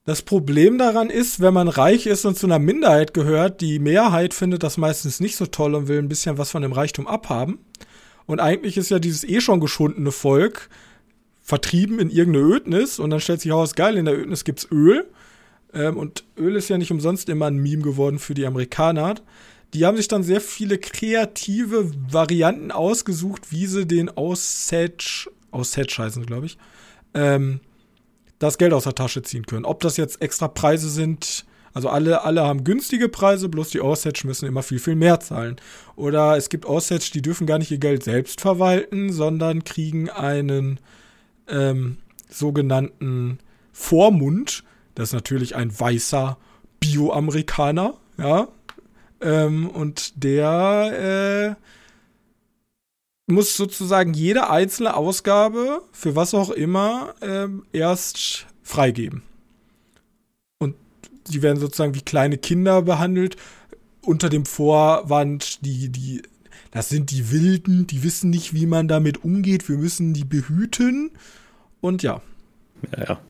Das 0.03 0.23
Problem 0.23 0.79
daran 0.79 1.11
ist, 1.11 1.41
wenn 1.41 1.53
man 1.53 1.67
reich 1.67 2.07
ist 2.07 2.25
und 2.25 2.37
zu 2.37 2.47
einer 2.47 2.57
Minderheit 2.57 3.13
gehört, 3.13 3.61
die 3.61 3.77
Mehrheit 3.77 4.33
findet 4.33 4.63
das 4.63 4.77
meistens 4.77 5.19
nicht 5.19 5.35
so 5.35 5.45
toll 5.45 5.75
und 5.75 5.87
will 5.87 5.99
ein 5.99 6.09
bisschen 6.09 6.39
was 6.39 6.51
von 6.51 6.63
dem 6.63 6.71
Reichtum 6.71 7.07
abhaben. 7.07 7.59
Und 8.25 8.39
eigentlich 8.39 8.77
ist 8.77 8.89
ja 8.89 8.97
dieses 8.97 9.23
eh 9.23 9.41
schon 9.41 9.59
geschundene 9.59 10.11
Volk 10.11 10.69
vertrieben 11.51 11.99
in 11.99 12.09
irgendeine 12.09 12.45
Ödnis 12.45 12.97
und 12.97 13.09
dann 13.09 13.19
stellt 13.19 13.41
sich 13.41 13.51
heraus, 13.51 13.75
geil, 13.75 13.97
in 13.97 14.05
der 14.05 14.17
Ödnis 14.17 14.45
gibt's 14.45 14.69
Öl 14.71 15.05
ähm, 15.73 15.97
und 15.97 16.23
Öl 16.37 16.55
ist 16.55 16.69
ja 16.69 16.77
nicht 16.77 16.91
umsonst 16.91 17.27
immer 17.27 17.47
ein 17.47 17.57
Meme 17.57 17.83
geworden 17.83 18.19
für 18.19 18.33
die 18.33 18.45
Amerikaner. 18.45 19.15
Die 19.73 19.85
haben 19.85 19.97
sich 19.97 20.07
dann 20.07 20.23
sehr 20.23 20.39
viele 20.39 20.77
kreative 20.77 21.91
Varianten 22.09 22.71
ausgesucht, 22.71 23.51
wie 23.51 23.65
sie 23.65 23.85
den 23.85 24.09
Osage, 24.09 25.29
Osage 25.51 25.93
heißen, 25.97 26.25
glaube 26.25 26.45
ich, 26.45 26.57
ähm, 27.15 27.59
das 28.39 28.57
Geld 28.57 28.71
aus 28.71 28.85
der 28.85 28.95
Tasche 28.95 29.21
ziehen 29.21 29.45
können. 29.45 29.65
Ob 29.65 29.81
das 29.81 29.97
jetzt 29.97 30.21
extra 30.21 30.47
Preise 30.47 30.89
sind, 30.89 31.43
also 31.73 31.89
alle, 31.89 32.23
alle 32.23 32.43
haben 32.43 32.63
günstige 32.63 33.09
Preise, 33.09 33.49
bloß 33.49 33.71
die 33.71 33.81
Osage 33.81 34.21
müssen 34.23 34.47
immer 34.47 34.63
viel, 34.63 34.79
viel 34.79 34.95
mehr 34.95 35.19
zahlen. 35.19 35.57
Oder 35.97 36.37
es 36.37 36.47
gibt 36.47 36.65
Osage, 36.65 37.11
die 37.13 37.21
dürfen 37.21 37.45
gar 37.45 37.59
nicht 37.59 37.71
ihr 37.71 37.77
Geld 37.77 38.05
selbst 38.05 38.39
verwalten, 38.39 39.11
sondern 39.11 39.65
kriegen 39.65 40.09
einen 40.09 40.79
ähm, 41.47 41.97
sogenannten 42.29 43.39
Vormund, 43.71 44.63
das 44.95 45.09
ist 45.09 45.13
natürlich 45.13 45.55
ein 45.55 45.77
weißer 45.77 46.37
Bio-Amerikaner, 46.79 47.95
ja. 48.17 48.47
Ähm, 49.21 49.69
und 49.69 50.23
der 50.23 51.55
äh, 51.57 53.31
muss 53.31 53.55
sozusagen 53.55 54.13
jede 54.13 54.49
einzelne 54.49 54.95
Ausgabe 54.95 55.81
für 55.91 56.15
was 56.15 56.33
auch 56.33 56.49
immer 56.49 57.13
ähm, 57.21 57.65
erst 57.71 58.47
freigeben. 58.63 59.23
Und 60.59 60.75
die 61.27 61.41
werden 61.41 61.59
sozusagen 61.59 61.95
wie 61.95 62.01
kleine 62.01 62.37
Kinder 62.37 62.81
behandelt. 62.81 63.37
Unter 64.01 64.29
dem 64.29 64.45
Vorwand, 64.45 65.63
die, 65.63 65.89
die, 65.89 66.23
das 66.71 66.89
sind 66.89 67.11
die 67.11 67.31
Wilden, 67.31 67.85
die 67.85 68.03
wissen 68.03 68.29
nicht, 68.29 68.53
wie 68.53 68.65
man 68.65 68.87
damit 68.87 69.23
umgeht. 69.23 69.67
Wir 69.67 69.77
müssen 69.77 70.13
die 70.13 70.23
behüten. 70.23 71.11
Und 71.81 72.03
ja. 72.03 72.21
Ja, 72.97 73.03
ja. 73.03 73.21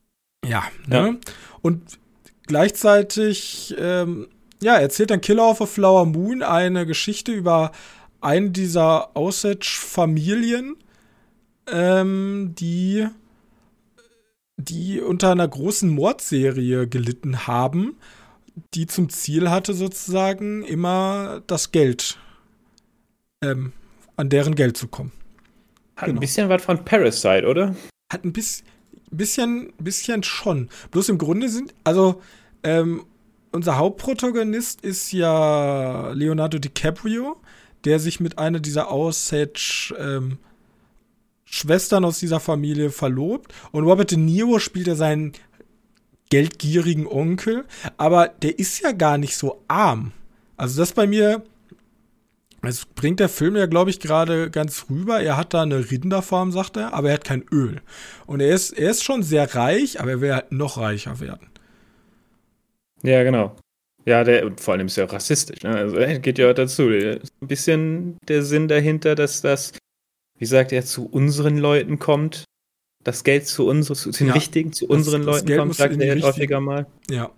Ja, 0.44 0.64
ne? 0.86 1.18
Ja. 1.24 1.32
Und 1.60 1.98
gleichzeitig, 2.46 3.74
ähm, 3.78 4.28
ja, 4.60 4.76
erzählt 4.76 5.10
dann 5.10 5.20
Killer 5.20 5.48
of 5.48 5.60
a 5.60 5.66
Flower 5.66 6.06
Moon 6.06 6.42
eine 6.42 6.86
Geschichte 6.86 7.32
über 7.32 7.72
eine 8.20 8.50
dieser 8.50 9.16
Osage-Familien, 9.16 10.76
ähm, 11.66 12.54
die, 12.56 13.08
die 14.56 15.00
unter 15.00 15.32
einer 15.32 15.48
großen 15.48 15.90
Mordserie 15.90 16.88
gelitten 16.88 17.46
haben, 17.46 17.96
die 18.74 18.86
zum 18.86 19.08
Ziel 19.08 19.50
hatte, 19.50 19.74
sozusagen 19.74 20.62
immer 20.64 21.42
das 21.46 21.72
Geld, 21.72 22.18
ähm, 23.42 23.72
an 24.16 24.28
deren 24.28 24.54
Geld 24.54 24.76
zu 24.76 24.88
kommen. 24.88 25.12
Hat 25.96 26.06
genau. 26.06 26.18
ein 26.18 26.20
bisschen 26.20 26.48
was 26.48 26.64
von 26.64 26.84
Parasite, 26.84 27.46
oder? 27.46 27.74
Hat 28.10 28.24
ein 28.24 28.32
bisschen, 28.32 28.66
bisschen, 29.10 29.72
bisschen 29.78 30.22
schon. 30.22 30.68
Bloß 30.90 31.08
im 31.10 31.18
Grunde 31.18 31.48
sind, 31.48 31.74
also 31.84 32.22
ähm, 32.62 33.04
unser 33.52 33.76
Hauptprotagonist 33.76 34.80
ist 34.80 35.12
ja 35.12 36.10
Leonardo 36.12 36.58
DiCaprio, 36.58 37.36
der 37.84 37.98
sich 37.98 38.20
mit 38.20 38.38
einer 38.38 38.60
dieser 38.60 38.90
Osage 38.90 39.94
ähm, 39.98 40.38
Schwestern 41.44 42.04
aus 42.04 42.18
dieser 42.18 42.40
Familie 42.40 42.90
verlobt. 42.90 43.52
Und 43.72 43.84
Robert 43.84 44.10
De 44.10 44.18
Niro 44.18 44.58
spielt 44.58 44.86
ja 44.86 44.94
seinen 44.94 45.32
geldgierigen 46.30 47.06
Onkel, 47.06 47.66
aber 47.98 48.28
der 48.28 48.58
ist 48.58 48.80
ja 48.80 48.92
gar 48.92 49.18
nicht 49.18 49.36
so 49.36 49.62
arm. 49.68 50.12
Also 50.56 50.80
das 50.80 50.92
bei 50.92 51.06
mir, 51.06 51.42
es 52.62 52.86
bringt 52.86 53.18
der 53.20 53.28
Film 53.28 53.56
ja, 53.56 53.66
glaube 53.66 53.90
ich, 53.90 53.98
gerade 53.98 54.50
ganz 54.50 54.86
rüber. 54.88 55.20
Er 55.20 55.36
hat 55.36 55.52
da 55.52 55.62
eine 55.62 55.90
Rinderfarm, 55.90 56.52
sagt 56.52 56.76
er, 56.76 56.94
aber 56.94 57.08
er 57.08 57.14
hat 57.14 57.24
kein 57.24 57.44
Öl. 57.50 57.80
Und 58.26 58.40
er 58.40 58.54
ist, 58.54 58.70
er 58.70 58.90
ist 58.90 59.02
schon 59.02 59.22
sehr 59.22 59.52
reich, 59.54 60.00
aber 60.00 60.12
er 60.12 60.20
will 60.20 60.32
halt 60.32 60.52
noch 60.52 60.78
reicher 60.78 61.18
werden. 61.20 61.48
Ja, 63.02 63.24
genau. 63.24 63.56
Ja, 64.04 64.24
der, 64.24 64.52
vor 64.56 64.74
allem 64.74 64.86
ist 64.86 64.98
er 64.98 65.06
auch 65.06 65.12
rassistisch, 65.12 65.62
ne? 65.62 65.74
Also 65.74 65.96
geht 66.20 66.38
ja 66.38 66.50
auch 66.50 66.54
dazu. 66.54 66.88
Ein 66.88 67.20
bisschen 67.40 68.16
der 68.28 68.42
Sinn 68.42 68.68
dahinter, 68.68 69.14
dass 69.14 69.42
das, 69.42 69.72
wie 70.38 70.46
sagt 70.46 70.72
er, 70.72 70.84
zu 70.84 71.06
unseren 71.06 71.58
Leuten 71.58 71.98
kommt. 71.98 72.44
Das 73.04 73.24
Geld 73.24 73.48
zu 73.48 73.66
unseren, 73.66 73.96
zu 73.96 74.10
den 74.12 74.28
ja, 74.28 74.34
richtigen, 74.34 74.72
zu 74.72 74.86
unseren 74.86 75.26
das, 75.26 75.36
Leuten 75.36 75.48
das 75.48 75.56
kommt, 75.58 75.74
sagt 75.74 76.00
er 76.00 76.22
häufiger 76.22 76.60
mal. 76.60 76.86
Ja. 77.10 77.32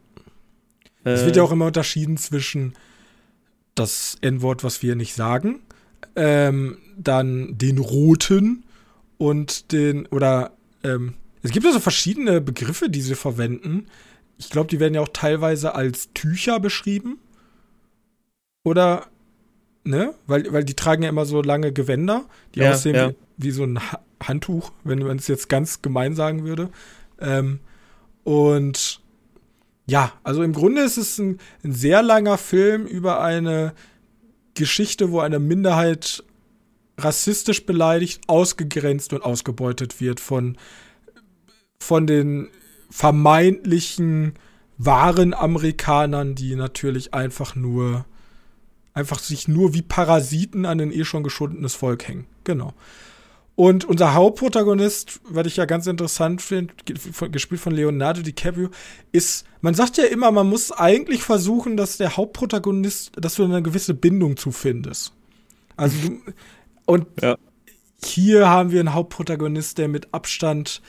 Äh, 1.05 1.11
es 1.11 1.25
wird 1.25 1.37
ja 1.37 1.43
auch 1.43 1.53
immer 1.53 1.67
unterschieden 1.67 2.19
zwischen 2.19 2.75
das 3.75 4.17
N-Wort, 4.21 4.65
was 4.65 4.83
wir 4.83 4.97
nicht 4.97 5.15
sagen, 5.15 5.61
ähm, 6.17 6.79
dann 6.97 7.59
den 7.59 7.79
Roten 7.79 8.65
und 9.19 9.73
den, 9.73 10.07
oder 10.07 10.53
ähm, 10.83 11.15
es 11.43 11.51
gibt 11.51 11.67
also 11.67 11.81
verschiedene 11.81 12.41
Begriffe, 12.41 12.89
die 12.89 13.03
sie 13.03 13.15
verwenden. 13.15 13.87
Ich 14.39 14.51
glaube, 14.51 14.69
die 14.69 14.81
werden 14.81 14.95
ja 14.95 15.03
auch 15.03 15.09
teilweise 15.13 15.75
als 15.75 16.13
Tücher 16.15 16.59
beschrieben. 16.59 17.19
Oder, 18.65 19.07
ne? 19.85 20.15
Weil, 20.27 20.51
weil 20.53 20.65
die 20.65 20.75
tragen 20.75 21.03
ja 21.03 21.11
immer 21.11 21.27
so 21.27 21.43
lange 21.43 21.73
Gewänder, 21.73 22.25
die 22.55 22.61
ja, 22.61 22.73
aussehen 22.73 22.95
ja. 22.95 23.11
Wie, 23.11 23.15
wie, 23.37 23.51
so 23.51 23.65
ein 23.65 23.79
Handtuch, 24.23 24.73
wenn 24.85 25.01
man 25.01 25.19
es 25.19 25.29
jetzt 25.29 25.51
ganz 25.51 25.83
gemein 25.83 26.15
sagen 26.15 26.45
würde. 26.45 26.71
Ähm, 27.21 27.61
und 28.25 29.03
ja, 29.87 30.13
also 30.23 30.43
im 30.43 30.53
Grunde 30.53 30.83
ist 30.83 30.97
es 30.97 31.19
ein, 31.19 31.39
ein 31.63 31.73
sehr 31.73 32.03
langer 32.03 32.39
Film 32.39 32.87
über 32.87 33.21
eine 33.21 33.75
Geschichte, 34.55 35.11
wo 35.11 35.21
eine 35.21 35.39
Minderheit 35.39 36.25
rassistisch 36.97 37.67
beleidigt, 37.67 38.23
ausgegrenzt 38.29 39.13
und 39.13 39.23
ausgebeutet 39.23 40.01
wird 40.01 40.21
von, 40.21 40.57
von 41.79 42.07
den 42.07 42.49
vermeintlichen 42.89 44.35
wahren 44.79 45.35
Amerikanern, 45.35 46.35
die 46.35 46.55
natürlich 46.57 47.13
einfach 47.13 47.55
nur, 47.55 48.07
einfach 48.93 49.19
sich 49.19 49.49
nur 49.49 49.75
wie 49.75 49.83
Parasiten 49.83 50.67
an 50.67 50.81
ein 50.81 50.93
eh 50.93 51.05
schon 51.05 51.25
geschundenes 51.25 51.75
Volk 51.75 52.07
hängen. 52.09 52.27
Genau. 52.45 52.75
Und 53.57 53.85
unser 53.85 54.15
Hauptprotagonist, 54.15 55.21
was 55.29 55.47
ich 55.47 55.57
ja 55.57 55.65
ganz 55.65 55.87
interessant 55.87 56.43
finde, 56.43 56.75
gespielt 57.31 57.61
von 57.61 57.73
Leonardo 57.73 58.23
DiCaprio, 58.23 58.71
ist, 59.13 59.47
man 59.61 59.75
sagt 59.75 59.97
ja 59.97 60.05
immer, 60.05 60.33
man 60.33 60.49
muss 60.49 60.73
eigentlich 60.73 61.23
versuchen, 61.23 61.77
dass 61.77 61.97
der 61.97 62.17
Hauptprotagonist, 62.17 63.13
dass 63.17 63.37
du 63.37 63.45
eine 63.45 63.63
gewisse 63.63 63.95
Bindung 63.95 64.37
zu 64.37 64.51
findest. 64.51 65.13
Also, 65.77 65.97
und 66.85 67.07
ja. 67.23 67.37
hier 68.03 68.49
haben 68.49 68.73
wir 68.73 68.81
einen 68.81 68.93
Hauptprotagonist, 68.93 69.79
der 69.79 69.87
mit 69.87 70.13
Abstand 70.13 70.83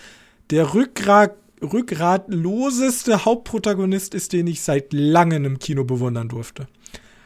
der 0.49 0.73
Rückgrat, 0.73 1.35
rückgratloseste 1.61 3.25
Hauptprotagonist 3.25 4.15
ist, 4.15 4.33
den 4.33 4.47
ich 4.47 4.61
seit 4.61 4.91
langem 4.91 5.45
im 5.45 5.59
Kino 5.59 5.83
bewundern 5.83 6.29
durfte. 6.29 6.67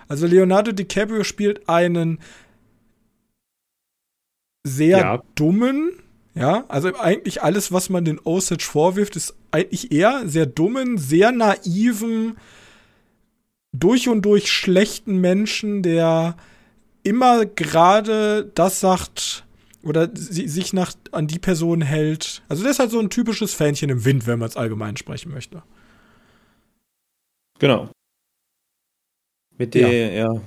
Also 0.10 0.28
Leonardo 0.28 0.73
DiCaprio 0.73 1.23
spielt 1.23 1.69
einen 1.69 2.19
sehr 4.63 4.98
ja. 4.98 5.24
dummen, 5.36 5.91
ja, 6.36 6.65
also 6.67 6.95
eigentlich 6.95 7.41
alles, 7.41 7.72
was 7.72 7.89
man 7.89 8.06
den 8.06 8.19
Osage 8.19 8.63
vorwirft, 8.63 9.15
ist 9.15 9.36
eigentlich 9.52 9.91
eher 9.91 10.28
sehr 10.28 10.45
dummen, 10.45 10.98
sehr 10.98 11.32
naiven, 11.32 12.38
durch 13.72 14.08
und 14.10 14.24
durch 14.24 14.52
schlechten 14.52 15.17
Menschen, 15.17 15.84
der 15.84 16.36
immer 17.04 17.45
gerade 17.45 18.52
das 18.56 18.80
sagt 18.80 19.45
oder 19.84 20.10
sich 20.13 20.74
nach, 20.74 20.93
an 21.12 21.28
die 21.28 21.39
Person 21.39 21.82
hält. 21.82 22.43
Also 22.50 22.63
der 22.63 22.72
ist 22.72 22.80
halt 22.80 22.91
so 22.91 23.00
ein 23.00 23.10
typisches 23.10 23.54
Fähnchen 23.54 23.89
im 23.89 24.06
Wind, 24.06 24.28
wenn 24.28 24.39
man 24.39 24.50
es 24.50 24.58
allgemein 24.58 24.98
sprechen 24.98 25.32
möchte. 25.32 25.63
Genau. 27.60 27.89
Mit 29.58 29.74
der, 29.74 30.13
ja. 30.13 30.34
ja. 30.34 30.41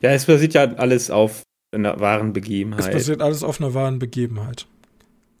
Ja, 0.00 0.10
es 0.10 0.26
basiert 0.26 0.54
ja 0.54 0.64
alles 0.74 1.10
auf 1.10 1.42
einer 1.72 1.98
wahren 2.00 2.32
Begebenheit. 2.32 2.86
Es 2.86 2.90
passiert 2.90 3.22
alles 3.22 3.42
auf 3.42 3.60
einer 3.60 3.74
wahren 3.74 3.98
Begebenheit. 3.98 4.66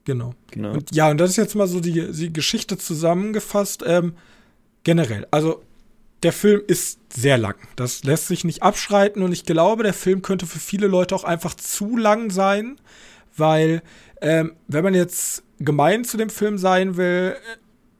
Genau. 0.04 0.34
genau. 0.50 0.72
Und 0.72 0.94
ja, 0.94 1.10
und 1.10 1.18
das 1.18 1.30
ist 1.30 1.36
jetzt 1.36 1.54
mal 1.54 1.68
so 1.68 1.80
die, 1.80 2.10
die 2.12 2.32
Geschichte 2.32 2.76
zusammengefasst. 2.76 3.84
Ähm, 3.86 4.14
generell, 4.82 5.26
also 5.30 5.62
der 6.22 6.32
Film 6.32 6.62
ist 6.66 6.98
sehr 7.12 7.38
lang. 7.38 7.56
Das 7.76 8.04
lässt 8.04 8.28
sich 8.28 8.44
nicht 8.44 8.62
abschreiten 8.62 9.22
und 9.22 9.32
ich 9.32 9.44
glaube, 9.44 9.82
der 9.82 9.94
Film 9.94 10.22
könnte 10.22 10.46
für 10.46 10.58
viele 10.58 10.86
Leute 10.86 11.14
auch 11.14 11.24
einfach 11.24 11.54
zu 11.54 11.96
lang 11.96 12.30
sein, 12.30 12.78
weil 13.36 13.82
ähm, 14.20 14.54
wenn 14.68 14.84
man 14.84 14.94
jetzt 14.94 15.42
gemein 15.58 16.04
zu 16.04 16.16
dem 16.16 16.30
Film 16.30 16.58
sein 16.58 16.96
will, 16.96 17.36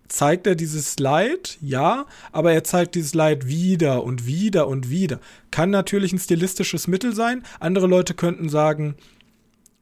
zeigt 0.09 0.47
er 0.47 0.55
dieses 0.55 0.99
Leid, 0.99 1.59
ja, 1.61 2.07
aber 2.33 2.53
er 2.53 2.65
zeigt 2.65 2.95
dieses 2.95 3.15
Leid 3.15 3.47
wieder 3.47 4.05
und 4.05 4.27
wieder 4.27 4.69
und 4.69 4.91
wieder. 4.91 5.21
Kann 5.51 5.71
natürlich 5.71 6.12
ein 6.12 6.19
stilistisches 6.19 6.87
Mittel 6.88 7.15
sein. 7.15 7.43
Andere 7.61 7.87
Leute 7.87 8.15
könnten 8.15 8.49
sagen, 8.49 8.95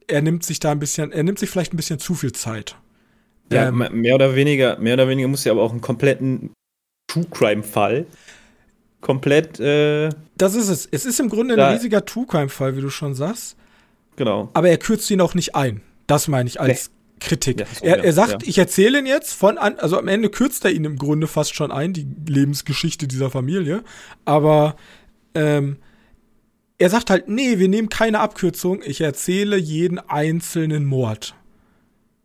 er 0.06 0.22
nimmt 0.22 0.44
sich 0.44 0.61
da 0.61 0.72
ein 0.72 0.78
bisschen, 0.78 1.12
er 1.12 1.22
nimmt 1.22 1.38
sich 1.38 1.50
vielleicht 1.50 1.72
ein 1.72 1.76
bisschen 1.76 1.98
zu 1.98 2.14
viel 2.14 2.33
Zeit. 2.33 2.76
Ja, 3.52 3.68
ähm, 3.68 3.85
mehr 3.92 4.14
oder 4.14 4.37
weniger, 4.37 4.78
mehr 4.78 4.94
oder 4.94 5.09
weniger 5.09 5.28
muss 5.28 5.44
ja 5.44 5.52
aber 5.52 5.62
auch 5.62 5.72
einen 5.72 5.80
kompletten 5.80 6.52
True 7.09 7.26
Crime 7.30 7.62
Fall 7.62 8.06
komplett. 9.00 9.59
Äh, 9.61 10.11
das 10.37 10.54
ist 10.54 10.68
es. 10.68 10.87
Es 10.90 11.04
ist 11.04 11.20
im 11.20 11.28
Grunde 11.28 11.54
ein 11.54 11.72
riesiger 11.72 12.04
True 12.04 12.26
Crime 12.26 12.48
Fall, 12.48 12.76
wie 12.76 12.80
du 12.80 12.90
schon 12.90 13.14
sagst. 13.14 13.56
Genau. 14.16 14.50
Aber 14.52 14.68
er 14.68 14.78
kürzt 14.78 15.11
ihn 15.11 15.20
auch 15.20 15.35
nicht 15.35 15.54
ein. 15.54 15.83
Das 16.06 16.28
meine 16.28 16.48
ich 16.48 16.61
als 16.61 16.88
nee. 16.88 16.99
Kritik. 17.20 17.61
Ja, 17.61 17.66
so, 17.66 17.85
er, 17.85 18.04
er 18.04 18.12
sagt, 18.12 18.42
ja. 18.42 18.48
ich 18.48 18.59
erzähle 18.59 18.98
ihn 18.98 19.06
jetzt 19.06 19.35
von 19.35 19.59
an, 19.59 19.78
also 19.78 19.98
am 19.98 20.09
Ende 20.09 20.30
kürzt 20.30 20.64
er 20.64 20.72
ihn 20.72 20.85
im 20.85 20.96
Grunde 20.96 21.26
fast 21.26 21.54
schon 21.54 21.70
ein, 21.70 21.92
die 21.92 22.06
Lebensgeschichte 22.26 23.06
dieser 23.06 23.30
Familie. 23.30 23.85
Aber 24.24 24.76
ähm, 25.35 25.76
er 26.78 26.90
sagt 26.90 27.11
halt, 27.11 27.28
nee, 27.28 27.59
wir 27.59 27.68
nehmen 27.68 27.90
keine 27.90 28.20
Abkürzung, 28.20 28.80
ich 28.85 29.02
erzähle 29.02 29.56
jeden 29.56 29.98
einzelnen 29.98 30.87
Mord. 30.87 31.35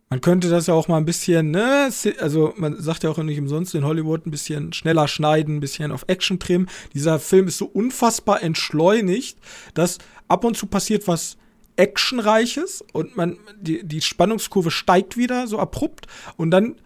Man 0.08 0.20
könnte 0.20 0.48
das 0.48 0.68
ja 0.68 0.74
auch 0.74 0.86
mal 0.86 0.98
ein 0.98 1.04
bisschen, 1.04 1.50
ne, 1.50 1.90
also 2.20 2.54
man 2.56 2.80
sagt 2.80 3.02
ja 3.02 3.10
auch 3.10 3.18
nicht 3.18 3.38
umsonst 3.38 3.74
in 3.74 3.84
Hollywood 3.84 4.24
ein 4.24 4.30
bisschen 4.30 4.72
schneller 4.72 5.08
schneiden, 5.08 5.56
ein 5.56 5.60
bisschen 5.60 5.90
auf 5.90 6.04
Action 6.06 6.38
trimmen. 6.38 6.68
Dieser 6.94 7.18
Film 7.18 7.48
ist 7.48 7.58
so 7.58 7.66
unfassbar 7.66 8.42
entschleunigt, 8.42 9.36
dass 9.74 9.98
ab 10.28 10.44
und 10.44 10.56
zu 10.56 10.66
passiert 10.66 11.08
was 11.08 11.36
actionreiches 11.76 12.82
und 12.92 13.16
man 13.16 13.38
die, 13.60 13.84
die 13.84 14.00
Spannungskurve 14.00 14.70
steigt 14.70 15.16
wieder 15.16 15.46
so 15.46 15.58
abrupt 15.58 16.06
und 16.36 16.50
dann 16.50 16.76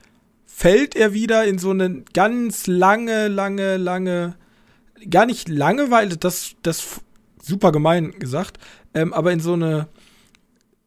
fällt 0.46 0.94
er 0.96 1.14
wieder 1.14 1.44
in 1.44 1.58
so 1.58 1.70
eine 1.70 2.02
ganz 2.12 2.66
lange, 2.66 3.28
lange, 3.28 3.76
lange, 3.76 4.36
gar 5.08 5.24
nicht 5.24 5.48
Langeweile, 5.48 6.16
das, 6.16 6.52
das 6.62 7.00
super 7.42 7.72
gemein 7.72 8.12
gesagt, 8.18 8.58
ähm, 8.92 9.12
aber 9.14 9.32
in 9.32 9.40
so 9.40 9.54
eine, 9.54 9.88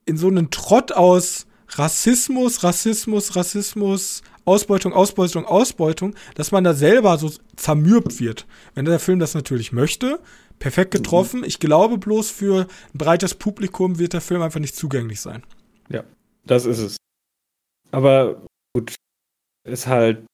in 0.06 0.18
so 0.18 0.28
einen 0.28 0.52
Trott 0.52 0.92
aus 0.92 1.48
Rassismus, 1.70 2.64
Rassismus, 2.64 3.36
Rassismus, 3.36 4.22
Ausbeutung, 4.46 4.94
Ausbeutung, 4.94 5.46
Ausbeutung, 5.46 6.16
dass 6.36 6.52
man 6.52 6.64
da 6.64 6.74
selber 6.74 7.18
so 7.18 7.32
zermürbt 7.56 8.20
wird. 8.20 8.46
Wenn 8.76 8.86
der 8.86 9.00
Film 9.00 9.20
das 9.20 9.34
natürlich 9.34 9.72
möchte, 9.72 10.20
perfekt 10.60 10.92
getroffen. 10.92 11.42
Mhm. 11.42 11.46
Ich 11.46 11.60
glaube 11.60 11.98
bloß 11.98 12.32
für 12.32 12.68
ein 12.94 12.98
breites 12.98 13.34
Publikum 13.34 14.00
wird 14.00 14.14
der 14.14 14.22
Film 14.22 14.42
einfach 14.42 14.60
nicht 14.60 14.76
zugänglich 14.76 15.22
sein. 15.22 15.44
Ja, 15.90 16.04
das 16.46 16.66
ist 16.66 16.80
es. 16.80 16.98
Aber 17.92 18.42
gut, 18.74 18.96
ist 19.68 19.88
halt 19.88 20.26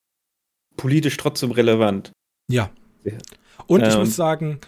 politisch 0.77 1.17
trotzdem 1.17 1.51
relevant. 1.51 2.11
Ja. 2.49 2.71
Und 3.67 3.85
ich 3.85 3.93
ähm, 3.93 3.99
muss 3.99 4.15
sagen, 4.15 4.59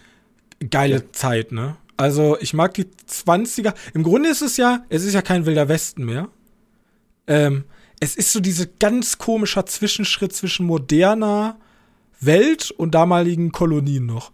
geile 0.69 0.95
ja. 0.95 1.11
Zeit, 1.13 1.51
ne? 1.51 1.77
Also, 1.97 2.37
ich 2.39 2.53
mag 2.53 2.73
die 2.73 2.85
20er. 2.85 3.73
Im 3.93 4.03
Grunde 4.03 4.29
ist 4.29 4.41
es 4.41 4.57
ja, 4.57 4.85
es 4.89 5.03
ist 5.03 5.13
ja 5.13 5.21
kein 5.21 5.45
wilder 5.45 5.69
Westen 5.69 6.05
mehr. 6.05 6.29
Ähm, 7.27 7.65
es 7.99 8.15
ist 8.15 8.33
so 8.33 8.39
diese 8.39 8.67
ganz 8.67 9.19
komischer 9.19 9.65
Zwischenschritt 9.65 10.33
zwischen 10.33 10.65
moderner 10.65 11.59
Welt 12.19 12.71
und 12.71 12.95
damaligen 12.95 13.51
Kolonien 13.51 14.05
noch 14.05 14.31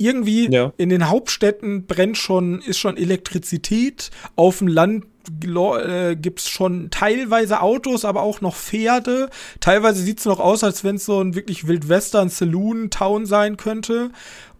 irgendwie 0.00 0.50
ja. 0.50 0.72
in 0.78 0.88
den 0.88 1.08
Hauptstädten 1.08 1.86
brennt 1.86 2.16
schon, 2.16 2.60
ist 2.62 2.78
schon 2.78 2.96
Elektrizität. 2.96 4.10
Auf 4.34 4.58
dem 4.58 4.68
Land 4.68 5.04
äh, 5.44 6.16
gibt 6.16 6.40
es 6.40 6.48
schon 6.48 6.90
teilweise 6.90 7.60
Autos, 7.60 8.04
aber 8.04 8.22
auch 8.22 8.40
noch 8.40 8.56
Pferde. 8.56 9.28
Teilweise 9.60 10.02
sieht 10.02 10.20
es 10.20 10.24
noch 10.24 10.40
aus, 10.40 10.64
als 10.64 10.84
wenn 10.84 10.96
es 10.96 11.04
so 11.04 11.20
ein 11.20 11.34
wirklich 11.34 11.66
Wildwestern 11.66 12.30
Saloon 12.30 12.90
Town 12.90 13.26
sein 13.26 13.58
könnte. 13.58 14.10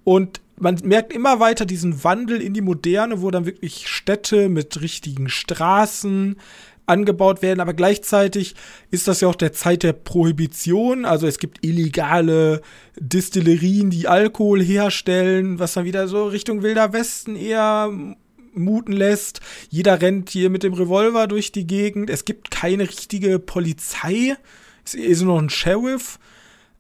Und 0.05 0.41
man 0.59 0.79
merkt 0.85 1.13
immer 1.13 1.41
weiter 1.41 1.65
diesen 1.65 2.05
Wandel 2.05 2.43
in 2.43 2.53
die 2.53 2.61
Moderne, 2.61 3.23
wo 3.23 3.31
dann 3.31 3.47
wirklich 3.47 3.89
Städte 3.89 4.51
mit 4.51 4.83
richtigen 4.83 5.31
Straßen 5.31 6.37
angebaut 6.91 7.41
werden, 7.41 7.61
aber 7.61 7.73
gleichzeitig 7.73 8.55
ist 8.91 9.09
das 9.09 9.23
ja 9.23 9.29
auch 9.29 9.35
der 9.35 9.53
Zeit 9.53 9.83
der 9.83 9.93
Prohibition, 9.95 11.05
also 11.05 11.27
es 11.27 11.39
gibt 11.39 11.65
illegale 11.65 12.61
Distillerien, 12.99 13.91
die 13.91 14.09
Alkohol 14.09 14.63
herstellen, 14.63 15.59
was 15.59 15.75
dann 15.75 15.85
wieder 15.85 16.09
so 16.09 16.27
Richtung 16.27 16.63
Wilder 16.63 16.93
Westen 16.93 17.37
eher 17.37 17.91
muten 18.53 18.93
lässt. 18.93 19.41
Jeder 19.69 20.01
rennt 20.01 20.31
hier 20.31 20.51
mit 20.51 20.63
dem 20.63 20.75
Revolver 20.75 21.27
durch 21.27 21.53
die 21.53 21.67
Gegend. 21.67 22.11
Es 22.11 22.25
gibt 22.25 22.51
keine 22.51 22.85
richtige 22.85 23.39
Polizei. 23.39 24.37
Es 24.85 24.95
ist 24.95 25.23
nur 25.23 25.35
noch 25.35 25.43
ein 25.43 25.51
Sheriff. 25.51 26.19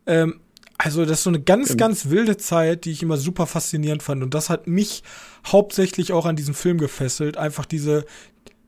Ähm, 0.07 0.41
also, 0.79 1.05
das 1.05 1.19
ist 1.19 1.25
so 1.25 1.31
eine 1.31 1.43
ganz, 1.43 1.77
ganz 1.77 2.09
wilde 2.09 2.39
Zeit, 2.39 2.87
die 2.87 2.93
ich 2.93 3.03
immer 3.03 3.19
super 3.19 3.47
faszinierend 3.47 4.03
fand. 4.03 4.23
Und 4.23 4.33
das 4.33 4.49
hat 4.49 4.67
mich 4.67 5.03
hauptsächlich 5.47 6.13
auch 6.13 6.25
an 6.25 6.37
diesem 6.37 6.55
Film 6.55 6.79
gefesselt. 6.79 7.37
Einfach 7.37 7.67
diese, 7.67 8.07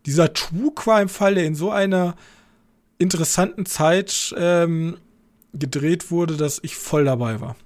dieser 0.07 0.33
True 0.33 0.73
Crime-Fall, 0.75 1.35
der 1.35 1.45
in 1.45 1.55
so 1.55 1.71
einer 1.71 2.17
interessanten 2.99 3.67
Zeit 3.67 4.35
ähm, 4.37 4.97
gedreht 5.53 6.11
wurde, 6.11 6.37
dass 6.37 6.61
ich 6.63 6.77
voll 6.77 7.05
dabei 7.05 7.41
war. 7.41 7.57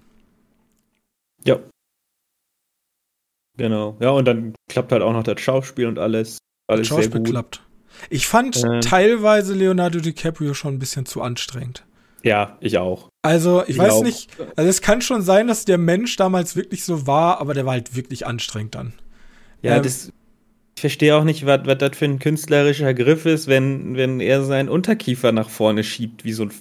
Ja. 1.44 1.58
Genau. 3.56 3.96
Ja, 4.00 4.10
und 4.10 4.26
dann 4.26 4.54
klappt 4.68 4.92
halt 4.92 5.02
auch 5.02 5.12
noch 5.12 5.22
das 5.22 5.40
Schauspiel 5.40 5.86
und 5.86 5.98
alles. 5.98 6.38
Alles 6.66 6.88
das 6.88 6.96
Schauspiel 6.96 7.22
klappt. 7.22 7.62
Ich 8.10 8.26
fand 8.26 8.62
ähm. 8.62 8.80
teilweise 8.80 9.54
Leonardo 9.54 10.00
DiCaprio 10.00 10.52
schon 10.52 10.74
ein 10.74 10.78
bisschen 10.78 11.06
zu 11.06 11.22
anstrengend. 11.22 11.84
Ja, 12.22 12.58
ich 12.60 12.76
auch. 12.78 13.08
Also, 13.22 13.62
ich, 13.62 13.70
ich 13.70 13.78
weiß 13.78 13.94
auch. 13.94 14.02
nicht, 14.02 14.30
also 14.56 14.68
es 14.68 14.80
kann 14.80 15.00
schon 15.00 15.22
sein, 15.22 15.46
dass 15.46 15.64
der 15.64 15.78
Mensch 15.78 16.16
damals 16.16 16.56
wirklich 16.56 16.84
so 16.84 17.06
war, 17.06 17.40
aber 17.40 17.54
der 17.54 17.64
war 17.66 17.72
halt 17.72 17.94
wirklich 17.94 18.26
anstrengend 18.26 18.74
dann. 18.74 18.94
Ja, 19.62 19.76
ähm, 19.76 19.82
das, 19.82 20.12
ich 20.76 20.82
verstehe 20.82 21.16
auch 21.16 21.24
nicht, 21.24 21.46
was, 21.46 21.62
das 21.78 21.96
für 21.96 22.04
ein 22.04 22.18
künstlerischer 22.18 22.92
Griff 22.92 23.24
ist, 23.24 23.46
wenn, 23.46 23.96
wenn 23.96 24.20
er 24.20 24.44
seinen 24.44 24.68
Unterkiefer 24.68 25.32
nach 25.32 25.48
vorne 25.48 25.82
schiebt, 25.82 26.24
wie 26.24 26.34
so 26.34 26.44
ein. 26.44 26.52